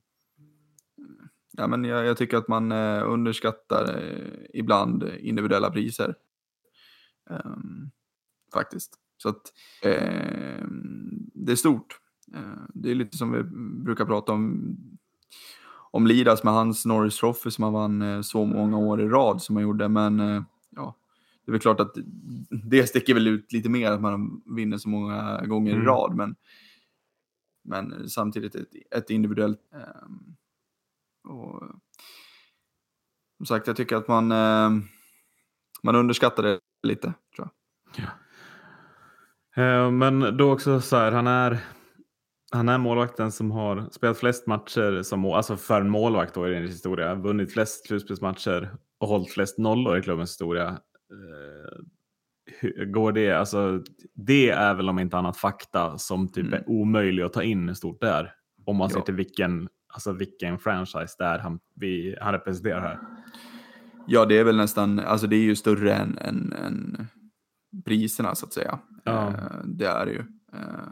ja, 1.53 1.67
men 1.67 1.85
jag, 1.85 2.07
jag 2.07 2.17
tycker 2.17 2.37
att 2.37 2.49
man 2.49 2.73
eh, 2.73 3.11
underskattar 3.11 3.85
eh, 3.85 4.61
ibland 4.61 5.11
individuella 5.21 5.71
priser. 5.71 6.15
Ehm, 7.33 7.91
faktiskt. 8.55 8.95
Så 9.17 9.29
att 9.29 9.43
ehm, 9.85 11.31
det 11.35 11.53
är 11.53 11.57
stort. 11.57 11.99
Eh, 12.35 12.63
Det 12.75 12.91
är 12.91 12.95
lite 12.95 13.17
som 13.17 13.33
vi 13.33 13.43
brukar 13.85 14.05
prata 14.05 14.33
om 14.33 14.77
om 15.95 16.07
Lidas 16.07 16.45
med 16.45 16.53
hans 16.55 16.87
Norris 16.87 17.17
Trophy 17.17 17.51
som 17.51 17.65
han 17.65 17.73
vann 17.73 18.03
eh, 18.03 18.21
så 18.21 18.45
många 18.45 18.79
år 18.79 19.01
i 19.01 19.09
rad 19.09 19.43
som 19.43 19.57
han 19.57 19.63
gjorde. 19.63 19.89
Men 19.89 20.21
eh, 20.21 20.43
ja, 20.71 20.97
det 21.45 21.51
är 21.51 21.53
väl 21.53 21.61
klart 21.61 21.81
att 21.81 21.97
det 22.51 22.87
sticker 22.87 23.15
väl 23.15 23.27
ut 23.29 23.53
lite 23.53 23.69
mer 23.69 23.91
att 23.93 24.01
man 24.01 24.43
vinner 24.47 24.79
så 24.79 24.89
många 24.89 25.45
gånger 25.47 25.73
i 25.73 25.75
Mm. 25.75 25.87
rad. 25.87 26.17
Men, 26.17 26.37
men 27.65 28.09
samtidigt 28.09 28.55
ett, 28.55 28.69
ett 28.91 29.11
individuellt. 29.11 29.61
ehm, 29.73 30.37
och, 31.35 31.63
som 33.37 33.47
sagt, 33.47 33.67
jag 33.67 33.77
tycker 33.77 33.97
att 33.97 34.09
man, 34.09 34.33
ehm, 34.33 34.83
man 35.83 35.97
underskattar 35.97 36.43
det 36.43 36.61
lite. 36.83 37.15
Jag. 37.99 38.09
Eh, 39.85 39.91
Men 39.91 40.37
då 40.37 40.53
också 40.53 40.81
så 40.81 40.97
här, 40.97 41.13
han 41.13 41.27
är, 41.27 41.59
han 42.53 42.69
är 42.69 42.79
målvakten 42.79 43.33
som 43.33 43.51
har 43.51 43.89
spelat 43.91 44.19
flest 44.19 44.47
matcher 44.47 45.03
som 45.03 45.25
alltså 45.25 45.57
för 45.57 45.81
en 45.81 45.91
målvakt 45.91 46.35
då 46.35 46.49
i 46.49 46.55
Rangers 46.55 46.71
historia, 46.71 47.15
vunnit 47.15 47.53
flest 47.53 47.87
slutspelsmatcher 47.87 48.71
och 48.99 49.09
hållit 49.09 49.31
flest 49.33 49.59
nollor 49.59 49.99
i 49.99 50.03
klubbens 50.03 50.31
historia. 50.31 50.69
Eh, 50.69 51.79
hur 52.61 52.85
går 52.85 53.13
det? 53.13 53.31
Alltså, 53.33 53.83
det 54.15 54.51
är 54.51 54.75
väl 54.75 54.89
om 54.89 54.99
inte 54.99 55.19
annat 55.19 55.37
fakta 55.37 55.99
som 55.99 56.29
typ 56.33 56.47
Mm. 56.47 56.53
är 56.59 56.69
omöjlig 56.71 57.23
att 57.23 57.33
ta 57.33 57.43
in 57.43 57.69
hur 57.69 57.75
stort 57.75 58.01
det 58.01 58.09
är. 58.09 58.35
Om 58.67 58.77
man 58.77 58.91
ser 58.91 58.99
Ja. 58.99 59.05
till 59.05 59.15
vilken, 59.15 59.69
alltså 59.95 60.13
vilken 60.13 60.59
franchise 60.59 61.15
det 61.19 61.25
är 61.25 61.39
han, 61.39 61.61
vi, 61.77 62.17
han 62.21 62.33
representerar 62.33 62.81
här. 62.81 62.99
Ja, 64.07 64.25
det 64.25 64.39
är 64.39 64.45
väl 64.45 64.57
nästan, 64.57 64.99
alltså 65.01 65.27
det 65.27 65.37
är 65.37 65.41
ju 65.43 65.57
större 65.57 65.95
än, 65.95 66.19
än, 66.19 66.53
än 66.53 67.07
priserna 67.85 68.35
så 68.35 68.47
att 68.47 68.53
säga. 68.53 68.79
Ja. 69.05 69.29
Eh, 69.29 69.65
det 69.65 69.87
är 69.87 70.07
det 70.07 70.13
ju. 70.13 70.25
Eh, 70.53 70.89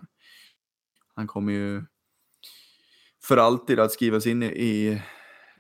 han 1.15 1.27
kommer 1.27 1.53
ju 1.53 1.85
för 3.25 3.37
alltid 3.37 3.81
att 3.81 3.93
skrivas 3.93 4.27
in 4.27 4.43
i, 4.43 5.03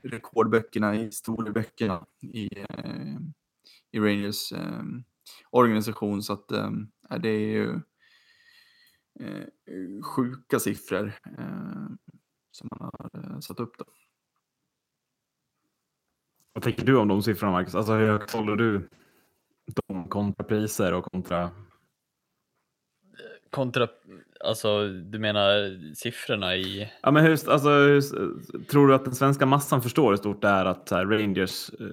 rekordböckerna, 0.02 0.94
i 0.94 1.04
historieböckerna 1.04 2.06
i, 2.20 2.58
eh, 2.58 3.16
i 3.90 4.00
Rangers 4.00 4.52
organisation. 5.50 6.22
Så 6.22 6.32
att 6.32 6.48
det 7.22 7.28
är 7.28 7.48
ju 7.48 7.80
sjuka 10.02 10.58
siffror 10.58 11.12
som 12.50 12.68
man 12.70 12.90
har 12.92 13.40
satt 13.40 13.60
upp. 13.60 13.78
Då. 13.78 13.84
Vad 16.52 16.62
tänker 16.62 16.86
du 16.86 16.96
om 16.96 17.08
de 17.08 17.22
siffrorna 17.22 17.52
Marcus? 17.52 17.74
Alltså 17.74 17.92
hur 17.92 18.06
högt 18.06 18.32
håller 18.32 18.56
du 18.56 18.88
de 19.76 20.08
kontra 20.08 20.44
priser 20.44 20.94
och 20.94 21.04
kontra 21.04 21.50
Kontra, 23.50 23.88
alltså 24.44 24.88
du 24.88 25.18
menar 25.18 25.94
siffrorna 25.94 26.56
i... 26.56 26.88
Ja, 27.02 27.10
men 27.10 27.24
hur, 27.24 27.30
alltså, 27.30 27.68
hur, 27.68 28.64
tror 28.64 28.88
du 28.88 28.94
att 28.94 29.04
den 29.04 29.14
svenska 29.14 29.46
massan 29.46 29.82
förstår 29.82 30.10
hur 30.10 30.16
stort 30.16 30.42
det 30.42 30.48
är 30.48 30.64
att 30.64 30.90
här, 30.90 31.06
Rangers, 31.06 31.70
eh, 31.80 31.86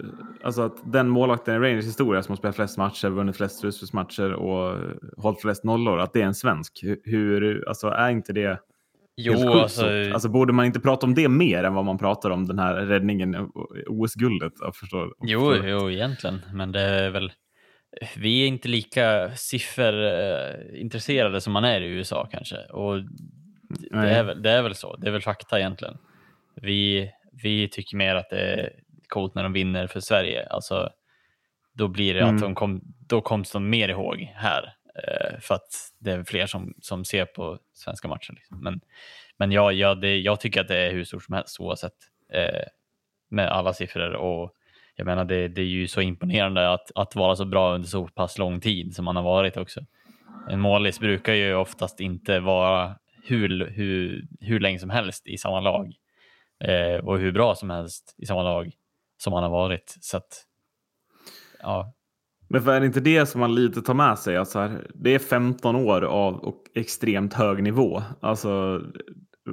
alltså 0.44 0.62
att 0.62 0.92
den 0.92 1.10
målvakten 1.10 1.56
i 1.56 1.60
Rangers 1.68 1.86
historia 1.86 2.24
som 2.24 2.32
har 2.32 2.38
spelat 2.38 2.56
flest 2.56 2.78
matcher, 2.78 3.10
vunnit 3.10 3.38
flest 3.38 3.60
slutspelsmatcher 3.60 4.34
och 4.34 4.80
hållit 5.18 5.42
flest 5.42 5.64
nollor, 5.64 6.00
att 6.00 6.14
det 6.14 6.22
är 6.22 6.26
en 6.26 6.36
svensk? 6.36 6.84
Hur, 7.04 7.68
alltså 7.68 7.88
är 7.88 8.10
inte 8.10 8.34
det 8.34 8.48
helt 8.48 8.62
Jo, 9.18 9.34
sjukt 9.34 9.64
alltså, 9.64 9.86
alltså 10.14 10.30
borde 10.30 10.54
man 10.54 10.66
inte 10.66 10.80
prata 10.80 11.06
om 11.06 11.16
det 11.16 11.30
mer 11.30 11.64
än 11.64 11.74
vad 11.74 11.86
man 11.86 11.98
pratar 11.98 12.30
om 12.30 12.48
den 12.48 12.60
här 12.60 12.76
räddningen, 12.76 13.36
eh, 13.36 13.46
OS-guldet? 13.88 14.54
Jo, 15.22 15.56
jo, 15.64 15.92
egentligen, 15.92 16.42
men 16.54 16.72
det 16.72 16.82
är 16.82 17.10
väl... 17.10 17.32
Vi 18.18 18.44
är 18.44 18.48
inte 18.48 18.68
lika 18.68 19.36
sifferintresserade 19.36 21.42
som 21.42 21.54
man 21.54 21.64
är 21.64 21.82
i 21.82 21.88
USA 21.88 22.28
kanske. 22.32 22.58
Och 22.58 23.02
det 23.92 24.10
är, 24.10 24.24
väl, 24.24 24.42
det 24.42 24.52
är 24.52 24.62
väl 24.62 24.76
så, 24.76 24.96
det 24.96 25.08
är 25.08 25.12
väl 25.12 25.22
fakta 25.22 25.60
egentligen. 25.60 25.98
Vi, 26.56 27.12
vi 27.32 27.70
tycker 27.70 27.98
mer 27.98 28.16
att 28.16 28.30
det 28.30 28.40
är 28.40 28.74
coolt 29.08 29.36
när 29.36 29.44
de 29.44 29.54
vinner 29.54 29.88
för 29.88 30.00
Sverige. 30.00 30.48
Alltså, 30.48 30.90
då 31.74 31.88
blir 31.88 32.14
det 32.14 32.22
Mm. 32.22 32.36
att 32.36 32.42
de 32.42 32.56
kom, 32.56 32.82
då 33.08 33.22
koms 33.22 33.52
de 33.52 33.70
mer 33.70 33.90
ihåg 33.90 34.32
här. 34.36 34.74
Eh, 34.96 35.40
för 35.40 35.56
att 35.56 35.68
det 36.00 36.12
är 36.12 36.24
fler 36.24 36.46
som, 36.46 36.74
som 36.82 37.06
ser 37.06 37.26
på 37.26 37.60
svenska 37.74 38.08
matcher. 38.08 38.34
Liksom. 38.34 38.64
Men, 38.64 38.82
men 39.38 39.52
ja, 39.52 39.72
ja, 39.72 39.96
det, 39.96 40.18
jag 40.18 40.40
tycker 40.40 40.62
att 40.62 40.68
det 40.68 40.78
är 40.78 40.92
hur 40.92 41.04
stort 41.04 41.24
som 41.24 41.36
helst 41.36 41.60
oavsett. 41.60 41.94
Eh, 42.34 42.64
med 43.30 43.48
alla 43.48 43.74
siffror. 43.74 44.14
Och 44.14 44.52
jag 44.98 45.06
menar, 45.06 45.26
det, 45.26 45.48
det 45.48 45.62
är 45.62 45.66
ju 45.66 45.88
så 45.88 46.02
imponerande 46.02 46.74
att, 46.74 46.92
att 46.96 47.16
vara 47.16 47.36
så 47.36 47.46
bra 47.46 47.76
under 47.76 47.88
så 47.88 48.08
pass 48.08 48.38
lång 48.38 48.60
tid 48.60 48.96
som 48.96 49.06
man 49.06 49.16
har 49.16 49.24
varit 49.24 49.58
också. 49.58 49.82
En 50.50 50.60
målis 50.60 51.00
brukar 51.00 51.34
ju 51.34 51.56
oftast 51.56 52.00
inte 52.00 52.40
vara 52.40 52.96
hur, 53.24 53.72
hur, 53.76 54.28
hur 54.40 54.60
länge 54.60 54.80
som 54.80 54.90
helst 54.90 55.28
i 55.28 55.38
samma 55.38 55.60
lag. 55.60 55.94
Eh, 56.60 57.06
och 57.06 57.20
hur 57.20 57.32
bra 57.32 57.56
som 57.56 57.70
helst 57.70 58.16
i 58.18 58.26
samma 58.26 58.44
lag 58.44 58.72
som 59.18 59.34
han 59.34 59.44
har 59.44 59.50
varit. 59.50 59.98
Så 60.02 60.18
att, 60.18 60.44
ja, 61.60 61.94
Men 62.48 62.62
för 62.62 62.74
är 62.74 62.80
det 62.80 62.86
inte 62.86 63.00
det 63.00 63.26
som 63.26 63.42
man 63.42 63.56
lite 63.56 63.82
tar 63.82 63.94
med 63.94 64.20
sig? 64.20 64.38
Alltså 64.38 64.60
här, 64.60 64.92
det 64.94 65.16
är 65.16 65.20
15 65.20 65.76
år 65.76 66.02
av 66.02 66.36
och 66.36 66.64
extremt 66.76 67.34
hög 67.34 67.64
nivå. 67.64 68.04
Alltså, 68.22 68.82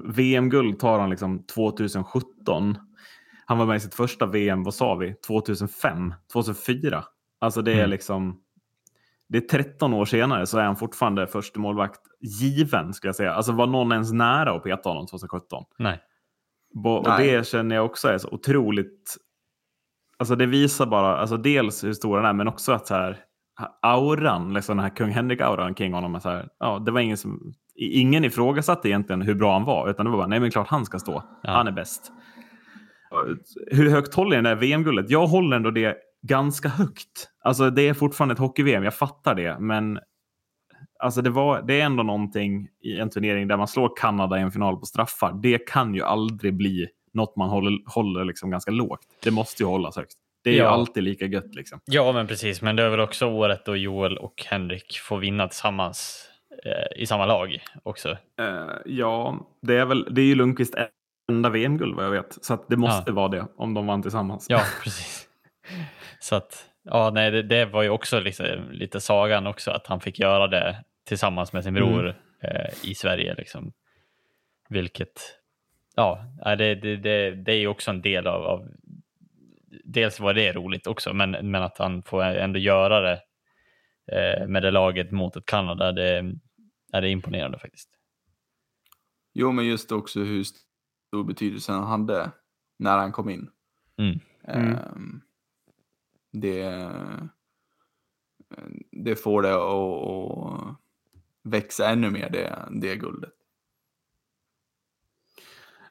VM-guld 0.05 0.78
tar 0.78 0.99
han 0.99 1.11
liksom 1.11 1.47
2017. 1.47 2.76
Han 3.47 3.59
var 3.59 3.66
med 3.66 3.76
i 3.76 3.80
sitt 3.80 3.95
första 3.95 4.26
VM, 4.26 4.62
vad 4.62 4.74
sa 4.74 4.95
vi, 4.95 5.14
2005, 5.26 6.14
2004. 6.32 7.05
Alltså 7.40 7.62
det 7.62 7.72
är 7.72 7.78
Mm. 7.78 7.90
liksom, 7.90 8.40
det 9.28 9.38
är 9.38 9.40
13 9.62 9.95
år 9.95 10.05
senare 10.05 10.47
så 10.47 10.59
är 10.59 10.64
han 10.64 10.76
fortfarande 10.76 11.26
första 11.26 11.61
målvakt 11.61 12.01
given 12.40 12.92
skulle 12.95 13.09
jag 13.09 13.16
säga. 13.16 13.32
Alltså 13.34 13.53
var 13.53 13.66
någon 13.66 13.92
ens 13.92 14.12
nära 14.12 14.53
att 14.57 14.62
peta 14.64 14.88
honom 14.88 15.07
2017? 15.07 15.64
nej. 15.78 16.01
Bo- 16.74 16.90
Och 16.97 17.09
Nej. 17.09 17.26
det 17.32 17.47
känner 17.47 17.76
jag 17.76 17.84
också 17.84 18.09
är 18.09 18.18
så 18.18 18.28
otroligt... 18.28 19.16
Alltså 20.16 20.36
det 20.36 20.47
visar 20.47 20.86
bara, 20.86 21.16
alltså 21.16 21.36
dels 21.36 21.84
hur 21.84 21.92
stor 21.92 22.16
han 22.16 22.26
är, 22.26 22.32
men 22.32 22.49
också 22.49 22.72
att 22.72 22.86
så 22.86 22.95
här, 22.95 23.18
auran, 23.82 24.55
liksom 24.55 24.76
den 24.76 24.84
här 24.84 24.97
kung 24.97 25.11
Henrik-auran 25.11 25.74
kring 25.74 25.92
honom. 25.92 26.14
Är 26.14 26.18
så 26.20 26.28
här, 26.28 26.49
ja, 26.59 26.78
det 26.78 26.90
var 26.90 27.01
ingen 27.01 27.16
som, 27.16 27.53
ingen 27.74 28.24
ifrågasatte 28.24 28.88
egentligen 28.88 29.22
hur 29.22 29.34
bra 29.34 29.53
han 29.53 29.64
var, 29.64 29.90
utan 29.90 30.05
det 30.07 30.11
var 30.11 30.18
bara, 30.18 30.26
nej 30.26 30.40
men 30.40 30.51
klart 30.51 30.68
han 30.68 30.84
ska 30.84 30.99
stå. 30.99 31.22
Ja. 31.42 31.51
Han 31.51 31.66
är 31.68 31.72
bäst. 31.72 32.12
Hur 33.71 33.91
högt 33.91 34.15
håller 34.15 34.37
jag 34.37 34.45
det 34.45 34.55
VM-guldet? 34.55 35.11
Jag 35.11 35.27
håller 35.27 35.57
ändå 35.57 35.71
det 35.71 35.97
ganska 36.23 36.69
högt. 36.69 37.29
Alltså 37.41 37.71
det 37.71 37.83
är 37.89 37.95
fortfarande 37.95 38.33
ett 38.33 38.39
hockey-VM, 38.39 38.85
jag 38.85 38.95
fattar 38.95 39.35
det, 39.35 39.57
men 39.61 39.99
Alltså 40.99 41.23
det, 41.23 41.31
var, 41.31 41.62
det 41.62 41.81
är 41.81 41.85
ändå 41.85 42.03
någonting 42.03 42.69
i 42.83 42.99
en 42.99 43.11
turnering 43.11 43.49
där 43.49 43.57
man 43.57 43.69
slår 43.69 43.93
Kanada 43.97 44.39
i 44.39 44.41
en 44.43 44.53
final 44.53 44.77
på 44.77 44.87
straffar. 44.87 45.33
Det 45.43 45.59
kan 45.59 45.95
ju 45.95 46.03
aldrig 46.03 46.55
bli 46.55 46.87
något 47.12 47.37
man 47.37 47.49
håller, 47.49 47.79
håller 47.87 48.25
liksom 48.25 48.51
ganska 48.51 48.71
lågt. 48.71 49.01
Det 49.23 49.31
måste 49.31 49.62
ju 49.62 49.67
hållas 49.67 49.97
högt. 49.97 50.15
Det 50.45 50.51
är 50.51 50.55
ju 50.55 50.61
Ja. 50.61 50.69
alltid 50.69 51.03
lika 51.03 51.25
gött. 51.27 51.55
Liksom. 51.55 51.81
Ja, 51.85 52.12
men 52.12 52.27
precis. 52.27 52.62
Men 52.62 52.77
det 52.77 52.83
är 52.83 52.89
väl 52.91 53.01
också 53.01 53.27
året 53.27 53.65
då 53.67 53.77
Joel 53.77 54.19
och 54.19 54.45
Henrik 54.47 54.99
får 54.99 55.19
vinna 55.19 55.49
tillsammans 55.49 56.29
eh, 56.65 57.03
i 57.03 57.07
samma 57.07 57.27
lag 57.27 57.59
också. 57.83 58.11
Eh, 58.41 58.69
ja, 58.87 59.39
det 59.62 59.77
är, 59.77 59.85
väl, 59.87 60.09
det 60.15 60.21
är 60.21 60.27
ju 60.27 60.35
Lundqvist 60.35 60.75
enda 61.29 61.51
VM-guld 61.51 61.95
vad 61.95 62.05
jag 62.05 62.11
vet. 62.11 62.45
Så 62.45 62.55
att 62.55 62.68
det 62.68 62.77
måste 62.77 63.12
vara 63.12 63.29
det 63.29 63.47
om 63.57 63.75
de 63.75 63.87
vann 63.87 64.03
tillsammans. 64.03 64.47
Ja, 64.49 64.62
precis. 64.83 65.29
Så 66.20 66.37
att, 66.37 66.70
ja, 66.83 67.11
nej, 67.14 67.31
det, 67.31 67.43
det 67.43 67.64
var 67.64 67.83
ju 67.83 67.89
också 67.89 68.20
liksom, 68.20 68.47
lite 68.70 69.01
sagan 69.01 69.47
också 69.47 69.70
att 69.70 69.87
han 69.87 70.01
fick 70.01 70.18
göra 70.18 70.47
det 70.47 70.85
tillsammans 71.05 71.53
med 71.53 71.64
sin 71.64 71.75
bror 71.75 72.09
eh, 72.43 72.91
i 72.91 72.95
Sverige. 72.95 73.35
Liksom. 73.35 73.72
Vilket, 74.68 75.39
ja, 75.97 76.25
det, 76.45 76.75
det, 76.75 76.97
det, 76.97 77.31
det 77.31 77.53
är 77.53 77.59
ju 77.59 77.66
också 77.66 77.91
en 77.91 78.03
del 78.03 78.27
av, 78.27 78.43
av 78.43 78.68
dels 79.85 80.20
var 80.20 80.35
det 80.35 80.53
roligt 80.53 80.87
också, 80.87 81.12
men, 81.12 81.31
men 81.31 81.62
att 81.62 81.79
han 81.79 82.03
får 82.03 82.22
ändå 82.22 82.59
göra 82.59 83.01
det 83.01 83.20
eh, 84.12 84.49
med 84.49 84.62
det 84.62 84.70
laget 84.70 85.11
mot 85.11 85.37
ett 85.37 85.47
Kanada, 85.47 85.93
det, 85.93 86.25
är 86.93 87.01
det 87.01 87.09
imponerande 87.09 87.59
faktiskt. 87.59 87.91
Jo, 89.35 89.53
men 89.53 89.66
just 89.66 89.93
också 89.93 90.20
hur 90.20 90.45
stor 91.15 91.25
betydelse 91.25 91.73
han 91.73 91.85
hade 91.85 92.31
när 92.79 92.99
han 92.99 93.12
kom 93.12 93.29
in. 93.29 93.51
Mm. 93.99 94.19
Mm. 94.45 94.75
Ehm, 94.75 95.21
det, 96.33 96.91
det 98.91 99.17
får 99.17 99.43
det 99.43 99.55
att, 99.55 100.09
att 100.09 100.77
växa 101.43 101.91
ännu 101.91 102.11
mer, 102.11 102.31
det, 102.31 102.59
det 102.71 102.97
guldet. 102.97 103.33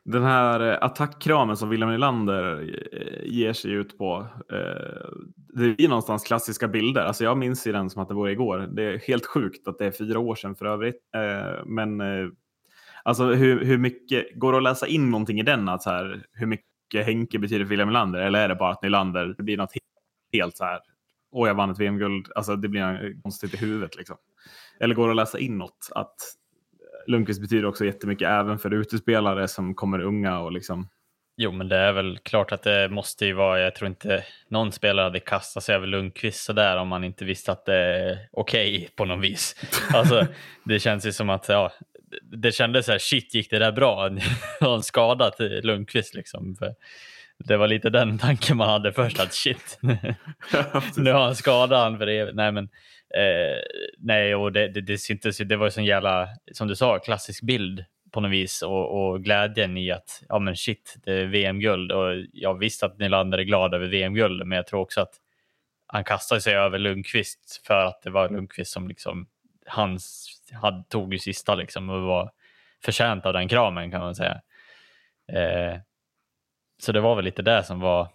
Den 0.03 0.24
här 0.24 0.59
eh, 0.59 0.78
attackkramen 0.82 1.57
som 1.57 1.69
William 1.69 1.91
Nylander 1.91 2.61
eh, 2.91 3.34
ger 3.34 3.53
sig 3.53 3.71
ut 3.71 3.97
på. 3.97 4.28
Eh, 4.51 5.09
det 5.36 5.84
är 5.84 5.88
någonstans 5.88 6.24
klassiska 6.24 6.67
bilder. 6.67 7.01
Alltså 7.01 7.24
jag 7.24 7.38
minns 7.38 7.67
ju 7.67 7.71
den 7.71 7.89
som 7.89 8.01
att 8.01 8.07
det 8.07 8.13
var 8.13 8.30
igår. 8.30 8.57
Det 8.57 8.84
är 8.84 8.97
helt 8.97 9.26
sjukt 9.26 9.67
att 9.67 9.78
det 9.80 9.86
är 9.86 9.91
fyra 9.91 10.19
år 10.19 10.36
sedan 10.36 10.55
för 10.55 10.65
övrigt. 10.65 10.99
Men 11.65 12.01
alltså 13.03 13.25
hur, 13.25 13.65
hur 13.65 13.77
mycket, 13.77 14.25
går 14.35 14.51
det 14.51 14.57
att 14.57 14.63
läsa 14.63 14.87
in 14.87 15.11
någonting 15.11 15.39
i 15.39 15.43
den? 15.43 15.69
Att 15.69 15.83
så 15.83 15.89
här, 15.89 16.25
hur 16.31 16.47
mycket 16.47 17.05
Henke 17.05 17.39
betyder 17.39 17.65
för 17.65 17.69
William 17.69 17.87
Nylander? 17.87 18.19
Eller 18.19 18.39
är 18.39 18.49
det 18.49 18.55
bara 18.55 18.71
att 18.71 18.83
Nylander, 18.83 19.35
blir 19.37 19.57
något 19.57 19.71
helt, 20.33 20.57
så 20.57 20.63
här, 20.63 20.79
åh 21.31 21.47
jag 21.47 21.55
vann 21.55 21.71
ett 21.71 21.79
VM-guld. 21.79 22.27
Alltså 22.35 22.55
det 22.55 22.67
blir 22.67 23.21
konstigt 23.21 23.53
i 23.53 23.57
huvudet 23.57 23.95
liksom. 23.95 24.17
Eller 24.79 24.95
går 24.95 25.07
det 25.07 25.11
att 25.11 25.15
läsa 25.15 25.39
in 25.39 25.57
något? 25.57 25.89
Att 25.95 26.15
Lundqvist 27.07 27.41
betyder 27.41 27.65
också 27.65 27.85
jättemycket 27.85 28.29
även 28.29 28.59
för 28.59 28.73
utespelare 28.73 29.47
som 29.47 29.75
kommer 29.75 29.99
unga 29.99 30.39
och 30.39 30.51
liksom. 30.51 30.87
Jo, 31.37 31.51
men 31.51 31.67
det 31.67 31.77
är 31.77 31.93
väl 31.93 32.19
klart 32.23 32.51
att 32.51 32.63
det 32.63 32.89
måste 32.89 33.25
ju 33.25 33.33
vara. 33.33 33.59
Jag 33.59 33.75
tror 33.75 33.87
inte 33.87 34.23
någon 34.47 34.71
spelare 34.71 35.03
hade 35.03 35.19
kastat 35.19 35.63
sig 35.63 35.75
över 35.75 35.87
Lundqvist 35.87 36.43
sådär 36.43 36.77
om 36.77 36.87
man 36.87 37.03
inte 37.03 37.25
visste 37.25 37.51
att 37.51 37.65
det 37.65 37.75
är 37.75 38.17
okej 38.31 38.89
på 38.95 39.05
något 39.05 39.23
vis. 39.23 39.55
Alltså, 39.93 40.27
det 40.63 40.79
känns 40.79 41.05
ju 41.05 41.11
som 41.11 41.29
att 41.29 41.49
ja, 41.49 41.71
det 42.22 42.51
kändes 42.51 42.86
så 42.86 42.91
här, 42.91 42.99
shit, 42.99 43.34
gick 43.34 43.49
det 43.49 43.59
där 43.59 43.72
bra? 43.72 44.09
Har 44.59 44.72
han 44.72 44.84
skadat 44.84 45.36
Lundqvist 45.39 46.14
liksom? 46.14 46.55
För 46.55 46.76
det 47.38 47.57
var 47.57 47.68
lite 47.68 47.89
den 47.89 48.18
tanken 48.18 48.57
man 48.57 48.70
hade 48.70 48.93
först, 48.93 49.20
att 49.20 49.34
shit, 49.34 49.80
nu 50.97 51.11
har 51.11 51.24
han 51.24 51.36
skadat 51.36 51.80
han 51.80 51.97
för 51.97 52.07
evigt. 52.07 52.36
Nej, 52.36 52.51
men 52.51 52.64
eh, 53.16 53.59
nej, 53.97 54.36
och 54.36 54.51
det, 54.51 54.68
det, 54.68 54.82
det 54.82 54.97
syntes 54.97 55.41
ju, 55.41 55.45
det 55.45 55.57
var 55.57 55.68
ju 55.68 55.72
sån 55.72 55.86
jävla, 55.86 56.28
som 56.51 56.68
du 56.68 56.76
sa, 56.76 56.99
klassisk 56.99 57.43
bild 57.43 57.86
på 58.11 58.22
något 58.22 58.32
vis 58.32 58.61
och, 58.61 59.11
och 59.11 59.24
glädjen 59.24 59.78
i 59.78 59.91
att 59.91 60.24
ja 60.30 60.39
men 60.39 60.55
shit, 60.55 60.95
det 61.05 61.14
är 61.14 61.26
VM-guld 61.26 61.91
och 61.91 62.14
jag 62.34 62.59
visste 62.59 62.86
att 62.86 62.99
Nylander 62.99 63.38
är 63.38 63.43
glad 63.43 63.74
över 63.74 63.88
VM-guld, 63.88 64.47
men 64.47 64.55
jag 64.55 64.68
tror 64.68 64.80
också 64.80 65.01
att 65.01 65.14
han 65.88 66.03
kastade 66.03 66.41
sig 66.41 66.55
över 66.55 66.80
Lundqvist 66.80 67.61
för 67.68 67.86
att 67.86 68.01
det 68.01 68.09
var 68.09 68.30
Lundqvist 68.30 68.72
som 68.72 68.88
liksom 68.88 69.28
hans 69.66 70.30
hade, 70.61 70.84
tog 70.84 71.14
ju 71.14 71.20
sista 71.20 71.55
liksom 71.55 71.89
och 71.89 72.01
var 72.01 72.32
förtjänt 72.86 73.26
av 73.26 73.34
den 73.34 73.47
kramen 73.47 73.91
kan 73.91 74.01
man 74.01 74.16
säga. 74.16 74.41
Eh, 75.34 75.80
så 76.82 76.91
det 76.91 77.01
var 77.01 77.16
väl 77.16 77.26
lite 77.26 77.41
det 77.41 77.64
som 77.64 77.80
var 77.80 78.07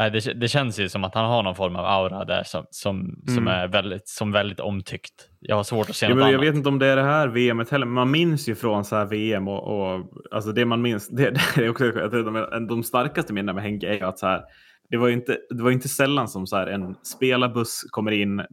Nej, 0.00 0.10
det, 0.10 0.34
det 0.34 0.48
känns 0.48 0.78
ju 0.80 0.88
som 0.88 1.04
att 1.04 1.14
han 1.14 1.24
har 1.24 1.42
någon 1.42 1.54
form 1.54 1.76
av 1.76 1.84
aura 1.86 2.24
där 2.24 2.42
som, 2.42 2.66
som, 2.70 3.22
som 3.26 3.38
Mm. 3.38 3.48
är 3.48 3.68
väldigt, 3.68 4.08
som 4.08 4.32
väldigt 4.32 4.60
omtyckt. 4.60 5.28
Jag 5.40 5.56
har 5.56 5.62
svårt 5.62 5.90
att 5.90 5.96
se 5.96 6.06
Ja, 6.06 6.10
något 6.10 6.18
men 6.18 6.26
jag 6.26 6.34
annat. 6.34 6.48
vet 6.48 6.54
inte 6.54 6.68
om 6.68 6.78
det 6.78 6.86
är 6.86 6.96
det 6.96 7.02
här 7.02 7.28
VMet 7.28 7.70
heller, 7.70 7.86
men 7.86 7.94
man 7.94 8.10
minns 8.10 8.48
ju 8.48 8.54
från 8.54 8.84
så 8.84 8.96
här 8.96 9.04
VM 9.04 9.48
och, 9.48 9.62
och 9.94 10.08
alltså 10.30 10.52
det 10.52 10.64
man 10.64 10.82
minns, 10.82 11.08
det, 11.16 11.30
det 11.56 11.64
är 11.64 11.68
också, 11.70 11.84
jag 11.84 12.10
tror 12.10 12.50
de, 12.50 12.66
de 12.66 12.82
starkaste 12.82 13.32
minnena 13.32 13.52
med 13.52 13.62
Henke 13.64 13.88
är 13.88 13.94
ju 13.94 14.04
att 14.04 14.18
så 14.18 14.26
här, 14.26 14.42
det 14.90 14.96
var 14.96 15.08
ju 15.08 15.14
inte, 15.14 15.38
det 15.50 15.62
var 15.62 15.70
inte 15.70 15.88
sällan 15.88 16.28
som 16.28 16.46
så 16.46 16.56
här, 16.56 16.66
en 16.66 16.94
spelarbuss 16.94 17.82
kommer 17.90 18.10
in, 18.10 18.40
eh, 18.40 18.46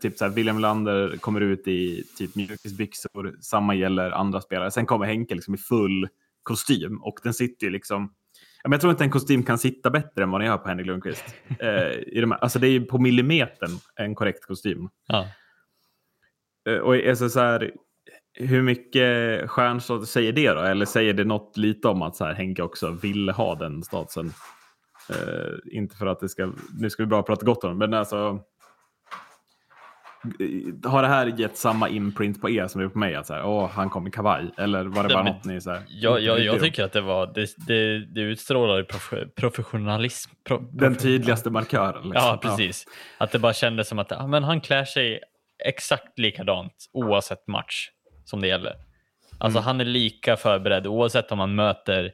typ 0.00 0.18
så 0.18 0.24
här, 0.24 0.32
William 0.32 0.58
Lander 0.58 1.16
kommer 1.16 1.40
ut 1.40 1.68
i 1.68 2.04
typ 2.18 2.34
mjukisbyxor, 2.34 3.36
samma 3.40 3.74
gäller 3.74 4.10
andra 4.10 4.40
spelare. 4.40 4.70
Sen 4.70 4.86
kommer 4.86 5.06
Henke 5.06 5.34
liksom 5.34 5.54
i 5.54 5.58
full 5.58 6.08
kostym 6.42 7.02
och 7.02 7.18
den 7.22 7.34
sitter 7.34 7.66
ju 7.66 7.72
liksom 7.72 8.14
Ja, 8.62 8.68
men 8.68 8.72
jag 8.72 8.80
tror 8.80 8.90
inte 8.90 9.04
en 9.04 9.10
kostym 9.10 9.42
kan 9.42 9.58
sitta 9.58 9.90
bättre 9.90 10.22
än 10.22 10.30
vad 10.30 10.40
den 10.40 10.48
gör 10.48 10.58
på 10.58 10.68
Henrik 10.68 10.86
Lundqvist. 10.86 11.24
eh, 11.60 11.92
i 12.06 12.20
de 12.20 12.30
här, 12.30 12.38
alltså 12.38 12.58
det 12.58 12.66
är 12.66 12.70
ju 12.70 12.84
på 12.84 12.98
millimetern 12.98 13.70
en 13.96 14.14
korrekt 14.14 14.46
kostym. 14.46 14.88
Ja. 15.06 15.26
Eh, 16.68 16.78
Och 16.78 16.94
alltså 16.94 17.28
så 17.28 17.40
här, 17.40 17.72
hur 18.34 18.62
mycket 18.62 19.50
stjärnstatus 19.50 20.10
säger 20.10 20.32
det 20.32 20.52
då? 20.52 20.60
Eller 20.60 20.86
säger 20.86 21.14
det 21.14 21.24
något 21.24 21.56
lite 21.56 21.88
om 21.88 22.02
att 22.02 22.16
så 22.16 22.24
här, 22.24 22.34
Henke 22.34 22.62
också 22.62 22.90
ville 22.90 23.32
ha 23.32 23.54
den 23.54 23.82
statusen? 23.82 24.32
Eh, 25.10 25.78
inte 25.78 25.96
för 25.96 26.06
att 26.06 26.20
det 26.20 26.28
ska, 26.28 26.52
nu 26.78 26.90
ska 26.90 27.02
vi 27.02 27.06
bara 27.06 27.22
prata 27.22 27.46
gott 27.46 27.64
om 27.64 27.78
men 27.78 27.94
alltså. 27.94 28.40
Eh, 30.40 30.90
Har 30.90 31.02
det 31.02 31.08
här 31.08 31.26
gett 31.26 31.56
samma 31.56 31.88
imprint 31.88 32.40
på 32.40 32.50
er 32.50 32.66
som 32.66 32.78
det 32.78 32.82
gjort 32.84 32.92
på 32.92 32.98
mig? 32.98 33.14
Att 33.14 33.26
så 33.26 33.34
här, 33.34 33.46
åh, 33.46 33.70
han 33.70 33.90
kom 33.90 34.06
i 34.06 34.10
kavaj. 34.10 34.44
Eller 34.58 34.84
var 34.84 35.02
det 35.08 35.14
bara 35.14 35.22
något 35.22 35.44
ni 35.44 35.60
så 35.60 35.70
här, 35.70 35.82
Jag, 35.88 36.20
jag, 36.20 36.40
jag 36.40 36.60
tycker 36.60 36.84
att 36.84 36.92
det 36.92 37.00
var, 37.00 37.26
det, 37.34 37.54
det, 37.66 37.98
det 38.14 38.20
utstrålade 38.20 38.84
prof, 38.84 39.12
professionalism. 39.36 40.30
Pro, 40.44 40.58
Den 40.72 40.94
prof- 40.94 41.02
tydligaste 41.02 41.50
markören. 41.50 41.92
Liksom. 42.08 42.12
Ja, 42.14 42.38
precis. 42.42 42.84
Att 43.18 43.32
det 43.32 43.38
bara 43.38 43.52
kändes 43.52 43.88
som 43.88 43.98
att 43.98 44.10
ja, 44.10 44.26
men 44.26 44.44
han 44.44 44.60
klär 44.60 44.84
sig 44.84 45.20
exakt 45.64 46.18
likadant 46.18 46.72
oavsett 46.92 47.46
match 47.46 47.88
som 48.24 48.40
det 48.40 48.48
gäller. 48.48 48.72
Alltså 49.38 49.58
Mm. 49.58 49.64
han 49.66 49.80
är 49.80 49.84
lika 49.84 50.36
förberedd 50.36 50.86
oavsett 50.86 51.32
om 51.32 51.38
han 51.38 51.54
möter 51.54 52.12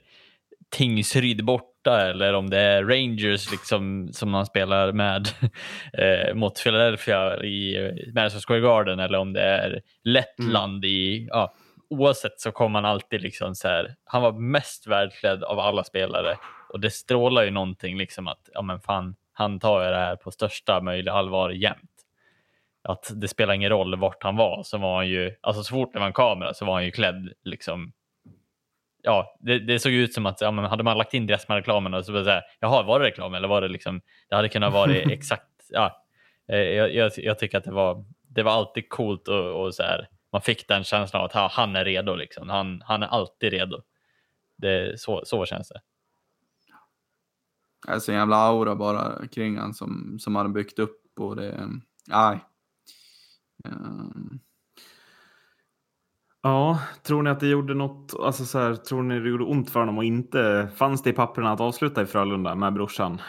Tingsryd 0.71 1.45
borta 1.45 1.67
borta 1.83 2.01
eller 2.01 2.35
om 2.35 2.51
det 2.51 2.59
är 2.59 2.85
Rangers 2.85 3.51
liksom 3.51 4.09
som 4.13 4.35
han 4.35 4.47
spelar 4.47 4.93
med 4.93 5.29
eh, 5.93 6.35
mot 6.35 6.63
Philadelphia 6.63 7.45
i 7.45 7.77
Madison 8.15 8.41
Square 8.41 8.61
Garden 8.61 8.99
eller 8.99 9.19
om 9.19 9.33
det 9.33 9.43
är 9.43 9.83
Lettland 10.05 10.85
i, 10.85 11.27
ja, 11.31 11.55
oavsett 11.91 12.41
så 12.41 12.53
kommer 12.53 12.81
han 12.81 12.91
alltid 12.91 13.23
liksom 13.23 13.55
så 13.55 13.69
här, 13.69 13.95
han 14.05 14.23
var 14.23 14.33
mest 14.33 14.87
världsklädd 14.87 15.45
av 15.45 15.59
alla 15.59 15.85
spelare 15.85 16.37
och 16.73 16.81
det 16.81 16.91
strålar 16.91 17.43
ju 17.43 17.51
någonting 17.51 17.99
liksom 17.99 18.29
att, 18.29 18.49
ja 18.53 18.63
men 18.63 18.81
fan, 18.81 19.15
han 19.33 19.61
tar 19.61 19.85
ju 19.85 19.91
det 19.91 19.97
här 19.97 20.17
på 20.17 20.31
största 20.31 20.81
möjliga 20.81 21.15
allvar 21.15 21.51
jämt. 21.51 21.89
Att 22.85 23.11
det 23.15 23.29
spelar 23.29 23.55
ingen 23.55 23.71
roll 23.71 23.99
vart 23.99 24.23
han 24.23 24.37
var 24.37 24.63
så 24.63 24.79
var 24.79 24.97
han 24.97 25.09
ju, 25.09 25.35
alltså 25.41 25.63
så 25.63 25.75
fort 25.75 25.93
det 25.93 25.99
var 25.99 26.07
en 26.07 26.13
kamera 26.13 26.55
så 26.55 26.65
var 26.65 26.75
han 26.75 26.85
ju 26.85 26.91
klädd 26.91 27.33
liksom 27.45 27.93
ja, 29.03 29.37
det, 29.41 29.59
det, 29.59 29.79
såg 29.79 29.93
ut 29.93 30.15
som 30.15 30.27
att 30.27 30.41
ja, 30.41 30.51
men 30.51 30.65
hade 30.65 30.85
man 30.85 30.99
lagt 30.99 31.15
in 31.15 31.27
Dressman-reklamen 31.27 31.95
och 31.95 32.05
så 32.07 32.13
bara 32.13 32.25
säga, 32.25 32.43
jaha, 32.61 32.83
var 32.83 33.01
det 33.01 33.07
reklam 33.07 33.35
eller 33.35 33.49
var 33.49 33.61
det 33.61 33.69
liksom, 33.69 34.01
det 34.29 34.37
hade 34.37 34.49
kunnat 34.49 34.73
vara 34.73 34.93
exakt, 34.95 35.49
ja, 35.69 36.05
eh, 36.49 36.59
jag, 36.59 36.95
jag, 36.95 37.13
jag, 37.17 37.39
tycker 37.39 37.59
att 37.59 37.65
det 37.65 37.73
var, 37.73 38.05
det 38.29 38.43
var 38.43 38.53
alltid 38.53 38.89
coolt 38.89 39.29
och, 39.29 39.65
och 39.65 39.75
så 39.75 39.83
här, 39.83 40.09
man 40.33 40.43
fick 40.43 40.69
den 40.69 40.85
känslan 40.85 41.23
av 41.23 41.31
att 41.35 41.53
han 41.53 41.77
är 41.77 41.85
redo 41.85 42.15
liksom, 42.15 42.49
han, 42.49 42.83
han 42.85 43.03
är 43.03 43.07
alltid 43.07 43.53
redo. 43.53 43.83
Det, 44.57 45.01
så, 45.01 45.23
så 45.25 45.47
känns 45.47 45.69
det. 45.69 45.81
Alltså 47.89 48.13
en 48.13 48.19
jävla 48.19 48.37
aura 48.37 48.77
bara 48.77 49.29
kring 49.29 49.59
han 49.59 49.75
som, 49.75 50.19
som 50.21 50.37
han 50.37 50.53
byggt 50.53 50.79
upp 50.79 51.03
och 51.21 51.37
det, 51.37 51.69
nej. 52.09 52.39
Um, 53.65 54.41
Ja, 56.43 56.81
tror 57.03 57.23
ni 57.23 57.31
att 57.31 57.41
det 57.41 57.47
gjorde 57.47 57.75
något, 57.75 58.15
alltså 58.21 58.45
så 58.45 58.59
här, 58.59 58.75
tror 58.75 59.03
ni 59.03 59.21
det 59.21 59.29
gjorde 59.29 59.45
ont 59.45 59.71
för 59.71 59.81
honom 59.81 59.99
och 59.99 60.05
inte 60.05 60.69
fanns 60.77 61.03
det 61.03 61.11
i 61.11 61.13
papperna 61.13 61.53
att 61.53 61.61
avsluta 61.61 62.03
i 62.03 62.07
Frölunda 62.07 62.55
med 62.55 62.73
brorsan? 62.73 63.21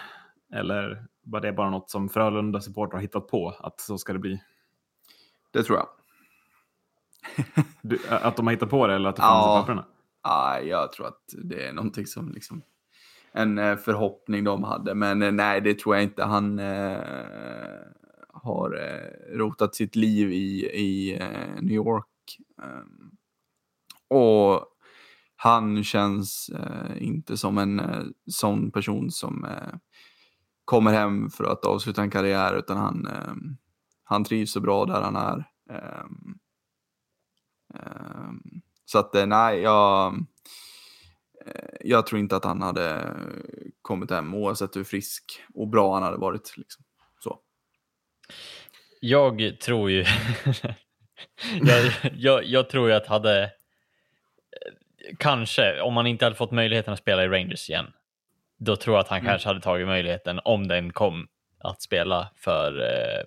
Eller 0.54 1.06
var 1.24 1.42
det 1.42 1.54
bara 1.54 1.70
något 1.70 1.90
som 1.90 2.10
Frölunda 2.10 2.62
supportrar 2.62 2.98
har 2.98 3.02
hittat 3.02 3.28
på 3.28 3.56
att 3.60 3.80
så 3.80 3.98
ska 3.98 4.14
det 4.14 4.20
bli? 4.20 4.42
Det 5.52 5.64
tror 5.64 5.78
jag. 5.78 5.88
du, 7.82 8.00
att 8.10 8.36
de 8.36 8.48
har 8.48 8.54
hittat 8.54 8.70
på 8.70 8.88
det 8.88 8.96
eller 8.96 9.10
att 9.10 9.16
det 9.16 9.22
fanns 9.22 9.46
ja, 9.46 9.58
i 9.58 9.62
papperna? 9.62 9.86
Ja, 10.24 10.60
jag 10.60 10.92
tror 10.92 11.08
att 11.08 11.22
det 11.44 11.68
är 11.68 11.74
någonting 11.74 12.06
som 12.06 12.32
liksom 12.32 12.62
en 13.32 13.58
eh, 13.58 13.76
förhoppning 13.76 14.44
de 14.44 14.64
hade, 14.64 14.96
men 14.96 15.22
eh, 15.22 15.32
nej, 15.32 15.62
det 15.62 15.80
tror 15.80 15.96
jag 15.96 16.04
inte. 16.04 16.24
Han 16.24 16.60
eh, 16.60 16.98
har 18.34 18.76
eh, 18.76 19.38
rotat 19.38 19.76
sitt 19.76 19.96
liv 19.96 20.32
i, 20.32 20.66
i 20.66 21.18
eh, 21.22 21.62
New 21.62 21.76
York 21.76 22.06
Ehm, 22.64 23.03
och 24.14 24.66
han 25.36 25.84
känns 25.84 26.50
eh, 26.50 27.04
inte 27.04 27.38
som 27.38 27.58
en 27.58 27.80
eh, 27.80 28.04
sån 28.32 28.72
person 28.72 29.12
som 29.12 29.46
eh, 29.46 29.74
kommer 30.66 30.94
hem 30.94 31.30
för 31.30 31.44
att 31.44 31.66
avsluta 31.66 32.02
en 32.02 32.12
karriär 32.12 32.56
utan 32.56 32.78
han, 32.78 33.08
eh, 33.08 33.34
han 34.04 34.24
trivs 34.24 34.52
så 34.52 34.60
bra 34.60 34.86
där 34.86 35.02
han 35.02 35.16
är. 35.16 35.46
Ehm, 35.70 36.38
ehm, 37.74 38.42
så 38.86 39.00
att 39.00 39.16
eh, 39.16 39.26
nej, 39.26 39.60
jag, 39.60 40.14
eh, 41.46 41.76
jag 41.82 42.08
tror 42.08 42.20
inte 42.20 42.36
att 42.36 42.46
han 42.46 42.62
hade 42.62 43.16
kommit 43.82 44.12
hem 44.12 44.34
oavsett 44.34 44.76
hur 44.76 44.84
frisk 44.84 45.24
och 45.54 45.68
bra 45.68 45.94
han 45.94 46.04
hade 46.04 46.18
varit. 46.18 46.58
Liksom. 46.58 46.84
Så. 47.20 47.40
Jag 49.00 49.60
tror 49.62 49.92
ju 49.92 50.00
jag, 51.62 51.92
jag, 52.14 52.46
jag, 52.46 52.70
tror 52.70 52.90
ju 52.90 52.96
att 52.96 53.08
hade, 53.08 53.52
kanske, 55.20 55.82
om 55.82 55.98
han 55.98 56.08
inte 56.08 56.26
hade 56.26 56.36
fått 56.36 56.52
möjligheten 56.52 56.94
att 56.94 57.00
spela 57.00 57.24
i 57.24 57.28
Rangers 57.28 57.70
igen, 57.70 57.94
då 58.60 58.76
tror 58.76 58.96
jag 58.96 59.02
att 59.02 59.08
han 59.08 59.20
mm. 59.20 59.30
kanske 59.30 59.50
hade 59.50 59.62
tagit 59.62 59.88
möjligheten, 59.88 60.40
om 60.44 60.68
den 60.68 60.94
kom, 60.94 61.28
att 61.60 61.82
spela 61.82 62.30
för, 62.36 62.82
eh, 62.82 63.24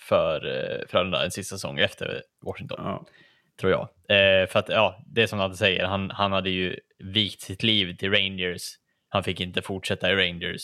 för 0.00 0.46
eh, 0.46 0.86
Frölunda 0.88 1.24
en 1.24 1.30
sista 1.30 1.56
säsong 1.56 1.78
efter 1.78 2.22
Washington. 2.46 2.80
Ja. 2.84 3.06
Tror 3.60 3.72
jag. 3.72 3.88
Eh, 4.08 4.46
för 4.46 4.58
att, 4.58 4.68
ja, 4.68 5.02
det 5.06 5.22
är 5.22 5.26
som 5.26 5.38
Nadde 5.38 5.56
säger, 5.56 5.84
han, 5.84 6.10
han 6.10 6.32
hade 6.32 6.50
ju 6.50 6.76
vikt 6.98 7.40
sitt 7.40 7.62
liv 7.62 7.96
till 7.96 8.10
Rangers. 8.10 8.62
Han 9.08 9.24
fick 9.24 9.40
inte 9.40 9.62
fortsätta 9.62 10.10
i 10.10 10.14
Rangers. 10.14 10.62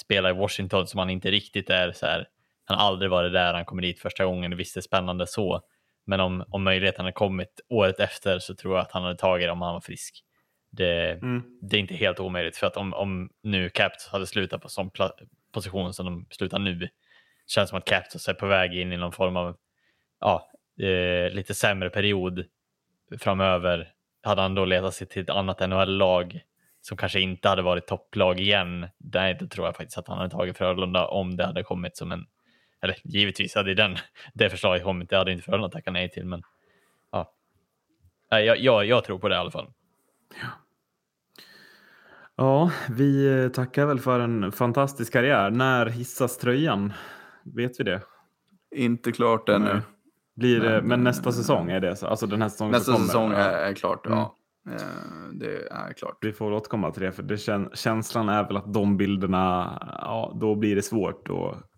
Spela 0.00 0.30
i 0.30 0.32
Washington 0.32 0.86
som 0.86 0.98
han 0.98 1.10
inte 1.10 1.30
riktigt 1.30 1.70
är 1.70 1.92
så 1.92 2.06
här. 2.06 2.28
Han 2.64 2.78
har 2.78 2.86
aldrig 2.86 3.10
varit 3.10 3.32
där, 3.32 3.54
han 3.54 3.64
kommer 3.64 3.82
dit 3.82 4.00
första 4.00 4.24
gången, 4.24 4.56
visst 4.56 4.74
det 4.74 4.80
är 4.80 4.82
spännande 4.82 5.26
så. 5.26 5.60
Men 6.04 6.20
om, 6.20 6.44
om 6.48 6.64
möjligheten 6.64 7.04
hade 7.04 7.12
kommit 7.12 7.60
året 7.68 8.00
efter 8.00 8.38
så 8.38 8.54
tror 8.54 8.74
jag 8.74 8.82
att 8.82 8.92
han 8.92 9.02
hade 9.02 9.16
tagit 9.16 9.46
det 9.46 9.52
om 9.52 9.62
han 9.62 9.74
var 9.74 9.80
frisk. 9.80 10.24
Det, 10.70 11.10
mm. 11.10 11.42
det 11.60 11.76
är 11.76 11.80
inte 11.80 11.94
helt 11.94 12.20
omöjligt 12.20 12.56
för 12.56 12.66
att 12.66 12.76
om, 12.76 12.94
om 12.94 13.30
nu 13.42 13.68
Capitals 13.68 14.08
hade 14.12 14.26
slutat 14.26 14.62
på 14.62 14.68
sån 14.68 14.90
position 15.52 15.94
som 15.94 16.06
de 16.06 16.26
slutar 16.30 16.58
nu, 16.58 16.88
känns 17.46 17.70
som 17.70 17.78
att 17.78 17.84
Capitals 17.84 18.28
är 18.28 18.34
på 18.34 18.46
väg 18.46 18.74
in 18.74 18.92
i 18.92 18.96
någon 18.96 19.12
form 19.12 19.36
av 19.36 19.56
ja, 20.20 20.50
eh, 20.80 21.34
lite 21.34 21.54
sämre 21.54 21.90
period 21.90 22.44
framöver. 23.18 23.92
Hade 24.22 24.42
han 24.42 24.54
då 24.54 24.64
letat 24.64 24.94
sig 24.94 25.06
till 25.06 25.22
ett 25.22 25.30
annat 25.30 25.60
NHL-lag 25.60 26.40
som 26.80 26.96
kanske 26.96 27.20
inte 27.20 27.48
hade 27.48 27.62
varit 27.62 27.86
topplag 27.86 28.40
igen, 28.40 28.88
nej, 28.98 29.48
tror 29.48 29.66
jag 29.66 29.76
faktiskt 29.76 29.98
att 29.98 30.08
han 30.08 30.18
hade 30.18 30.30
tagit 30.30 30.58
Frölunda 30.58 31.06
om 31.06 31.36
det 31.36 31.46
hade 31.46 31.62
kommit 31.62 31.96
som 31.96 32.12
en 32.12 32.26
eller 32.84 32.96
givetvis 33.04 33.54
hade 33.54 33.74
den, 33.74 33.96
det 34.34 34.50
förslaget 34.50 34.84
kommit, 34.84 35.10
det 35.10 35.16
hade 35.16 35.32
inte 35.32 35.44
Frölunda 35.44 35.68
tackat 35.68 35.92
nej 35.92 36.10
till, 36.10 36.26
men 36.26 36.42
ja. 37.12 37.32
Jag, 38.28 38.58
jag, 38.58 38.86
jag 38.86 39.04
tror 39.04 39.18
på 39.18 39.28
det 39.28 39.34
i 39.34 39.38
alla 39.38 39.50
fall. 39.50 39.70
Ja. 40.42 40.48
ja, 42.36 42.70
vi 42.90 43.42
eh, 43.42 43.48
tackar 43.48 43.86
väl 43.86 43.98
för 43.98 44.20
en 44.20 44.52
fantastisk 44.52 45.12
karriär. 45.12 45.50
När 45.50 45.86
hissas 45.86 46.38
tröjan? 46.38 46.92
Vet 47.42 47.80
vi 47.80 47.84
det? 47.84 48.02
Inte 48.76 49.12
klart 49.12 49.48
ännu. 49.48 49.80
Blir 50.36 50.60
det, 50.60 50.70
men, 50.70 50.88
men 50.88 51.04
nästa 51.04 51.32
säsong 51.32 51.70
är 51.70 51.80
det 51.80 51.96
så? 51.96 52.06
Alltså 52.06 52.26
den 52.26 52.42
här 52.42 52.48
säsongen 52.48 52.72
Nästa 52.72 52.96
säsong 52.96 53.32
är, 53.32 53.50
är 53.50 53.74
klart, 53.74 54.06
mm. 54.06 54.18
ja. 54.18 54.36
Eh, 54.70 55.32
det 55.32 55.68
är 55.70 55.92
klart. 55.92 56.18
Vi 56.20 56.32
får 56.32 56.52
återkomma 56.52 56.90
till 56.90 57.02
det, 57.02 57.12
för 57.12 57.22
det 57.22 57.38
kän 57.38 57.70
känslan 57.74 58.28
är 58.28 58.44
väl 58.44 58.56
att 58.56 58.72
de 58.72 58.96
bilderna, 58.96 59.78
ja, 60.00 60.36
då 60.40 60.54
blir 60.54 60.76
det 60.76 60.82
svårt 60.82 61.28
att 61.28 61.73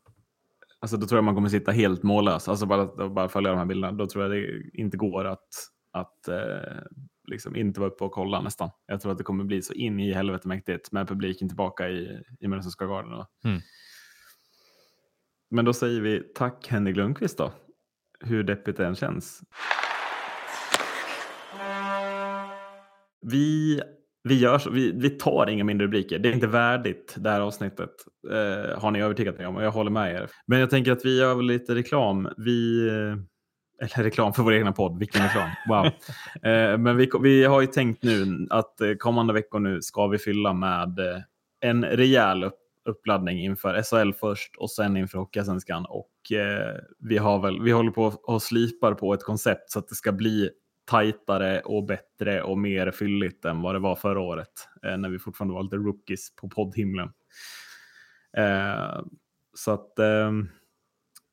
Alltså 0.86 0.96
då 0.96 1.06
tror 1.06 1.18
jag 1.18 1.24
man 1.24 1.34
kommer 1.34 1.48
sitta 1.48 1.72
helt 1.72 2.02
mållös. 2.02 2.48
Alltså 2.48 2.66
bara, 2.66 3.08
bara 3.08 3.28
följa 3.28 3.50
de 3.50 3.58
här 3.58 3.64
bilderna. 3.64 3.92
Då 3.92 4.06
tror 4.06 4.24
jag 4.24 4.32
det 4.32 4.70
inte 4.72 4.96
går 4.96 5.24
att, 5.24 5.48
att 5.92 6.28
eh, 6.28 6.82
liksom 7.28 7.56
inte 7.56 7.80
vara 7.80 7.90
uppe 7.90 8.04
och 8.04 8.12
kolla 8.12 8.40
nästan. 8.40 8.70
Jag 8.86 9.00
tror 9.00 9.12
att 9.12 9.18
det 9.18 9.24
kommer 9.24 9.44
bli 9.44 9.62
så 9.62 9.72
in 9.72 10.00
i 10.00 10.12
helvete 10.12 10.48
mäktigt 10.48 10.92
med 10.92 11.08
publiken 11.08 11.48
tillbaka 11.48 11.88
i, 11.88 12.22
i 12.40 12.48
Madison 12.48 12.88
Garden. 12.88 13.24
Mm. 13.44 13.60
Men 15.50 15.64
då 15.64 15.72
säger 15.72 16.00
vi 16.00 16.20
tack 16.34 16.68
Henrik 16.68 16.96
Lundqvist 16.96 17.38
då. 17.38 17.52
Hur 18.20 18.42
deppigt 18.42 18.76
det 18.76 18.86
än 18.86 18.94
känns. 18.94 19.40
Vi 23.20 23.80
vi, 24.26 24.38
gör 24.38 24.58
så, 24.58 24.70
vi, 24.70 24.92
vi 24.92 25.10
tar 25.10 25.50
inga 25.50 25.64
mindre 25.64 25.86
rubriker. 25.86 26.18
Det 26.18 26.28
är 26.28 26.32
inte 26.32 26.46
värdigt 26.46 27.14
det 27.18 27.30
här 27.30 27.40
avsnittet. 27.40 27.90
Eh, 28.30 28.80
har 28.80 28.90
ni 28.90 29.02
övertygat 29.02 29.38
mig 29.38 29.46
om 29.46 29.56
och 29.56 29.62
jag 29.62 29.70
håller 29.70 29.90
med 29.90 30.14
er. 30.14 30.30
Men 30.46 30.60
jag 30.60 30.70
tänker 30.70 30.92
att 30.92 31.04
vi 31.04 31.18
gör 31.18 31.34
väl 31.34 31.46
lite 31.46 31.74
reklam. 31.74 32.28
Vi, 32.36 32.88
eh, 32.88 33.86
eller 33.86 34.04
reklam 34.04 34.32
för 34.32 34.42
vår 34.42 34.54
egna 34.54 34.72
podd. 34.72 34.98
Vilken 34.98 35.22
reklam. 35.22 35.48
Wow. 35.68 35.86
eh, 36.52 36.78
men 36.78 36.96
vi, 36.96 37.10
vi 37.22 37.44
har 37.44 37.60
ju 37.60 37.66
tänkt 37.66 38.02
nu 38.02 38.46
att 38.50 38.80
eh, 38.80 38.94
kommande 38.98 39.32
veckor 39.32 39.58
nu 39.58 39.82
ska 39.82 40.06
vi 40.06 40.18
fylla 40.18 40.52
med 40.52 40.98
eh, 40.98 41.20
en 41.60 41.84
rejäl 41.84 42.44
upp, 42.44 42.58
uppladdning 42.88 43.44
inför 43.44 43.82
SHL 43.82 44.12
först 44.12 44.56
och 44.56 44.70
sen 44.70 44.96
inför 44.96 45.18
Hockeyallsvenskan. 45.18 45.86
Och 45.88 46.32
eh, 46.32 46.74
vi, 46.98 47.18
har 47.18 47.42
väl, 47.42 47.62
vi 47.62 47.70
håller 47.70 47.90
på 47.90 48.12
och 48.22 48.42
slipar 48.42 48.94
på 48.94 49.14
ett 49.14 49.24
koncept 49.24 49.70
så 49.70 49.78
att 49.78 49.88
det 49.88 49.94
ska 49.94 50.12
bli 50.12 50.50
tajtare 50.86 51.60
och 51.60 51.84
bättre 51.84 52.42
och 52.42 52.58
mer 52.58 52.90
fylligt 52.90 53.44
än 53.44 53.62
vad 53.62 53.74
det 53.74 53.78
var 53.78 53.96
förra 53.96 54.20
året 54.20 54.68
eh, 54.86 54.96
när 54.96 55.08
vi 55.08 55.18
fortfarande 55.18 55.54
var 55.54 55.62
lite 55.62 55.76
rookies 55.76 56.36
på 56.36 56.48
poddhimlen. 56.48 57.08
Eh, 58.36 59.00
så 59.54 59.70
att 59.70 59.98
eh, 59.98 60.32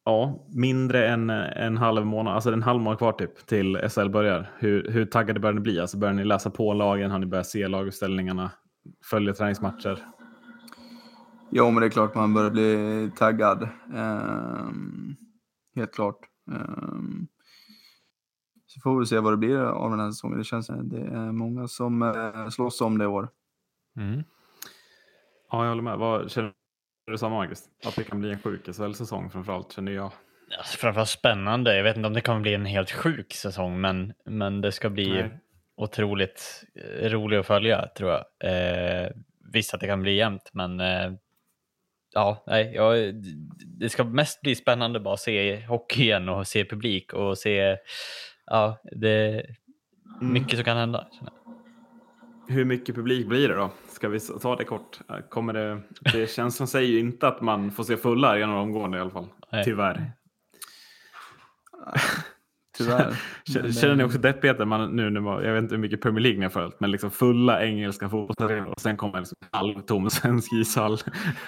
ja, 0.06 0.47
mindre 0.49 1.08
än 1.08 1.30
eh, 1.30 1.66
en 1.66 1.78
halv 1.78 2.06
månad, 2.06 2.36
alltså 2.36 2.54
en 2.54 2.64
halv 2.64 2.82
månad 2.82 2.97
kvar 2.97 3.12
typ 3.12 3.45
till 3.45 3.89
SL 3.89 4.10
börjar. 4.10 4.51
Hur, 4.58 4.91
hur 4.91 5.06
taggade 5.06 5.39
börjar 5.39 5.54
ni 5.54 5.62
bli? 5.62 5.80
Alltså 5.80 5.97
börjar 5.97 6.14
ni 6.14 6.24
läsa 6.24 6.49
på 6.49 6.74
lagen? 6.74 7.12
Har 7.12 7.20
ni 7.20 7.26
börjat 7.26 7.47
se 7.47 7.68
laguppställningarna? 7.68 8.51
Följa 9.06 9.34
träningsmatcher? 9.34 9.99
Jo, 11.49 11.72
men 11.72 11.82
det 11.82 11.88
är 11.88 11.89
klart 11.89 12.16
man 12.16 12.34
börjar 12.34 12.51
bli 12.51 13.12
taggad. 13.16 13.70
Ehm, 13.95 15.16
helt 15.76 15.93
klart. 15.93 16.20
Um, 16.51 17.28
så 18.74 18.80
får 18.80 18.99
vi 18.99 19.05
se 19.05 19.19
vad 19.19 19.34
det 19.34 19.38
blir 19.38 19.57
av 19.57 19.89
den 19.89 19.99
här 19.99 20.11
säsongen. 20.11 20.38
Det 20.38 20.43
känns 20.43 20.65
som 20.65 20.89
det 20.89 21.01
är 21.01 21.32
många 21.32 21.67
som 21.67 22.01
eh, 22.01 22.49
slåss 22.49 22.82
om 22.82 22.97
det 22.97 23.03
i 23.03 23.07
år. 23.07 23.30
Mm. 23.97 24.24
Ja, 25.51 25.63
jag 25.63 25.69
håller 25.69 25.82
med. 25.82 25.97
Vad, 25.97 26.32
känner 26.32 26.53
du 27.07 27.17
samma, 27.17 27.36
Marcus? 27.36 27.63
Att 27.86 27.95
det 27.95 28.03
kan 28.03 28.19
bli 28.19 28.32
en 28.32 28.39
sjuk 28.39 28.65
SHL-säsong 28.76 29.30
framförallt, 29.30 29.71
känner 29.71 29.91
jag. 29.91 30.11
Alltså, 30.57 30.78
framförallt 30.78 31.09
spännande. 31.09 31.78
Jag 31.78 31.84
vet 31.84 31.95
inte 31.95 32.07
om 32.07 32.13
det 32.13 32.21
kommer 32.21 32.39
bli 32.39 32.53
en 32.53 32.65
helt 32.65 32.91
sjuk 32.91 33.34
säsong, 33.34 33.82
men, 33.82 34.13
men 34.26 34.61
det 34.61 34.71
ska 34.71 34.89
bli 34.89 35.09
Nej. 35.09 35.39
otroligt 35.76 36.63
eh, 36.76 37.09
roligt 37.09 37.39
att 37.39 37.47
följa, 37.47 37.88
tror 37.97 38.11
jag. 38.11 38.26
Eh, 38.39 39.09
visst 39.53 39.74
att 39.74 39.80
det 39.80 39.88
kan 39.88 40.01
bli 40.01 40.15
jämnt, 40.15 40.49
men 40.53 40.80
eh, 40.80 41.11
ja, 42.13 42.43
nej, 42.47 42.71
ja, 42.76 42.93
det 43.65 43.89
ska 43.89 44.03
mest 44.03 44.41
bli 44.41 44.55
spännande 44.55 44.99
bara 44.99 45.13
att 45.13 45.19
se 45.19 45.65
hockey 45.65 46.01
igen 46.01 46.30
och 46.30 46.47
se 46.47 46.65
publik 46.65 47.13
och 47.13 47.38
se, 47.38 47.78
ja, 48.46 48.78
det 48.91 49.10
är 49.10 49.46
mycket 50.22 50.56
som 50.56 50.64
kan 50.64 50.78
hända. 50.78 51.08
Hur 52.48 52.66
mycket 52.66 52.96
publik 52.96 53.28
blir 53.28 53.50
det 53.50 53.56
då? 53.56 53.72
Ska 53.89 54.10
vi 54.10 54.20
ta 54.20 54.56
det 54.56 54.64
kort? 54.64 55.00
Kommer 55.30 55.54
det, 55.54 55.82
det 56.14 56.32
känns 56.32 56.56
som 56.56 56.68
säger 56.68 56.89
ju 56.89 57.00
inte 57.00 57.28
att 57.28 57.41
man 57.41 57.72
får 57.72 57.84
se 57.84 57.98
fulla 57.98 58.28
arenor 58.28 58.56
omgående 58.56 58.98
i 58.98 59.02
alla 59.02 59.12
fall. 59.12 59.28
Nej. 59.52 59.64
Tyvärr. 59.64 60.12
Tyvärr. 62.78 63.16
Känner 63.72 63.96
ni 63.96 64.04
också 64.04 64.18
deppigheten? 64.18 64.68
Man, 64.68 64.96
nu, 64.96 65.10
man, 65.10 65.44
jag 65.44 65.54
vet 65.54 65.64
inte 65.64 65.76
hur 65.76 65.82
mycket 65.82 66.02
Premier 66.02 66.22
League 66.22 66.39
ni 66.39 66.46
har 66.46 66.50
följt, 66.50 66.80
men 66.80 66.91
liksom 66.91 67.12
fulla 67.12 67.64
engelska 67.64 68.10
fotbollsarenor 68.10 68.68
och 68.70 68.82
sen 68.82 68.98
kommer 68.98 69.18
en 69.18 69.22
liksom 69.22 69.38
halvtom 69.52 70.10
svensk 70.10 70.54
ishall. 70.54 70.98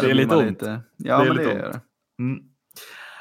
Det 0.00 0.10
är 0.10 0.14
lite 0.14 0.36
ont. 0.36 0.48
Inte. 0.48 0.80
Ja, 0.96 1.18
Det 1.18 1.24
är 1.24 1.28
men 1.28 1.36
lite 1.36 1.48
det 1.48 1.54
ont. 1.54 1.62
är 1.64 1.72
det. 1.72 1.80
Mm. 2.22 2.42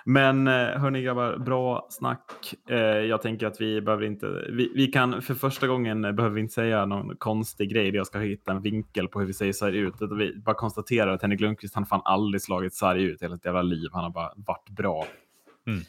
Men 0.09 0.47
eh, 0.47 0.53
hörni 0.53 1.01
grabbar, 1.01 1.37
bra 1.37 1.87
snack. 1.89 2.53
Eh, 2.69 2.77
jag 2.77 3.21
tänker 3.21 3.47
att 3.47 3.61
vi 3.61 3.81
behöver 3.81 4.05
inte, 4.05 4.27
vi, 4.49 4.71
vi 4.75 4.87
kan 4.87 5.21
för 5.21 5.33
första 5.33 5.67
gången 5.67 6.05
eh, 6.05 6.11
behöver 6.11 6.35
vi 6.35 6.41
inte 6.41 6.53
säga 6.53 6.85
någon 6.85 7.15
konstig 7.15 7.69
grej 7.69 7.91
där 7.91 7.97
jag 7.97 8.07
ska 8.07 8.19
hitta 8.19 8.51
en 8.51 8.61
vinkel 8.61 9.07
på 9.07 9.19
hur 9.19 9.27
vi 9.27 9.33
säger 9.33 9.53
sarg 9.53 9.77
ut. 9.77 9.93
Utan 10.01 10.17
vi 10.17 10.35
bara 10.35 10.55
konstaterar 10.55 11.13
att 11.13 11.21
Henrik 11.21 11.39
Lundqvist 11.39 11.75
han 11.75 11.85
fan 11.85 12.01
aldrig 12.05 12.41
slagit 12.41 12.73
sarg 12.73 13.03
ut 13.03 13.21
i 13.21 13.25
hela 13.25 13.35
sitt 13.35 13.45
jävla 13.45 13.61
liv. 13.61 13.89
Han 13.91 14.03
har 14.03 14.11
bara 14.11 14.33
varit 14.35 14.69
bra. 14.69 15.05
Mm. 15.67 15.81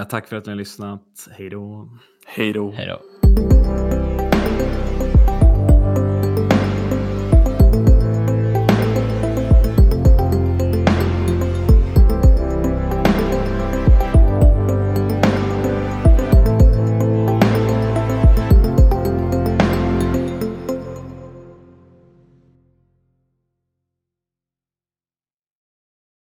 Eh, 0.00 0.04
tack 0.08 0.28
för 0.28 0.36
att 0.36 0.46
ni 0.46 0.52
har 0.52 0.56
lyssnat. 0.56 1.28
Hej 1.30 1.50
då. 1.50 1.90
Hej 2.26 2.52
då. 2.52 2.70
Hej 2.70 2.86
då. 2.86 3.95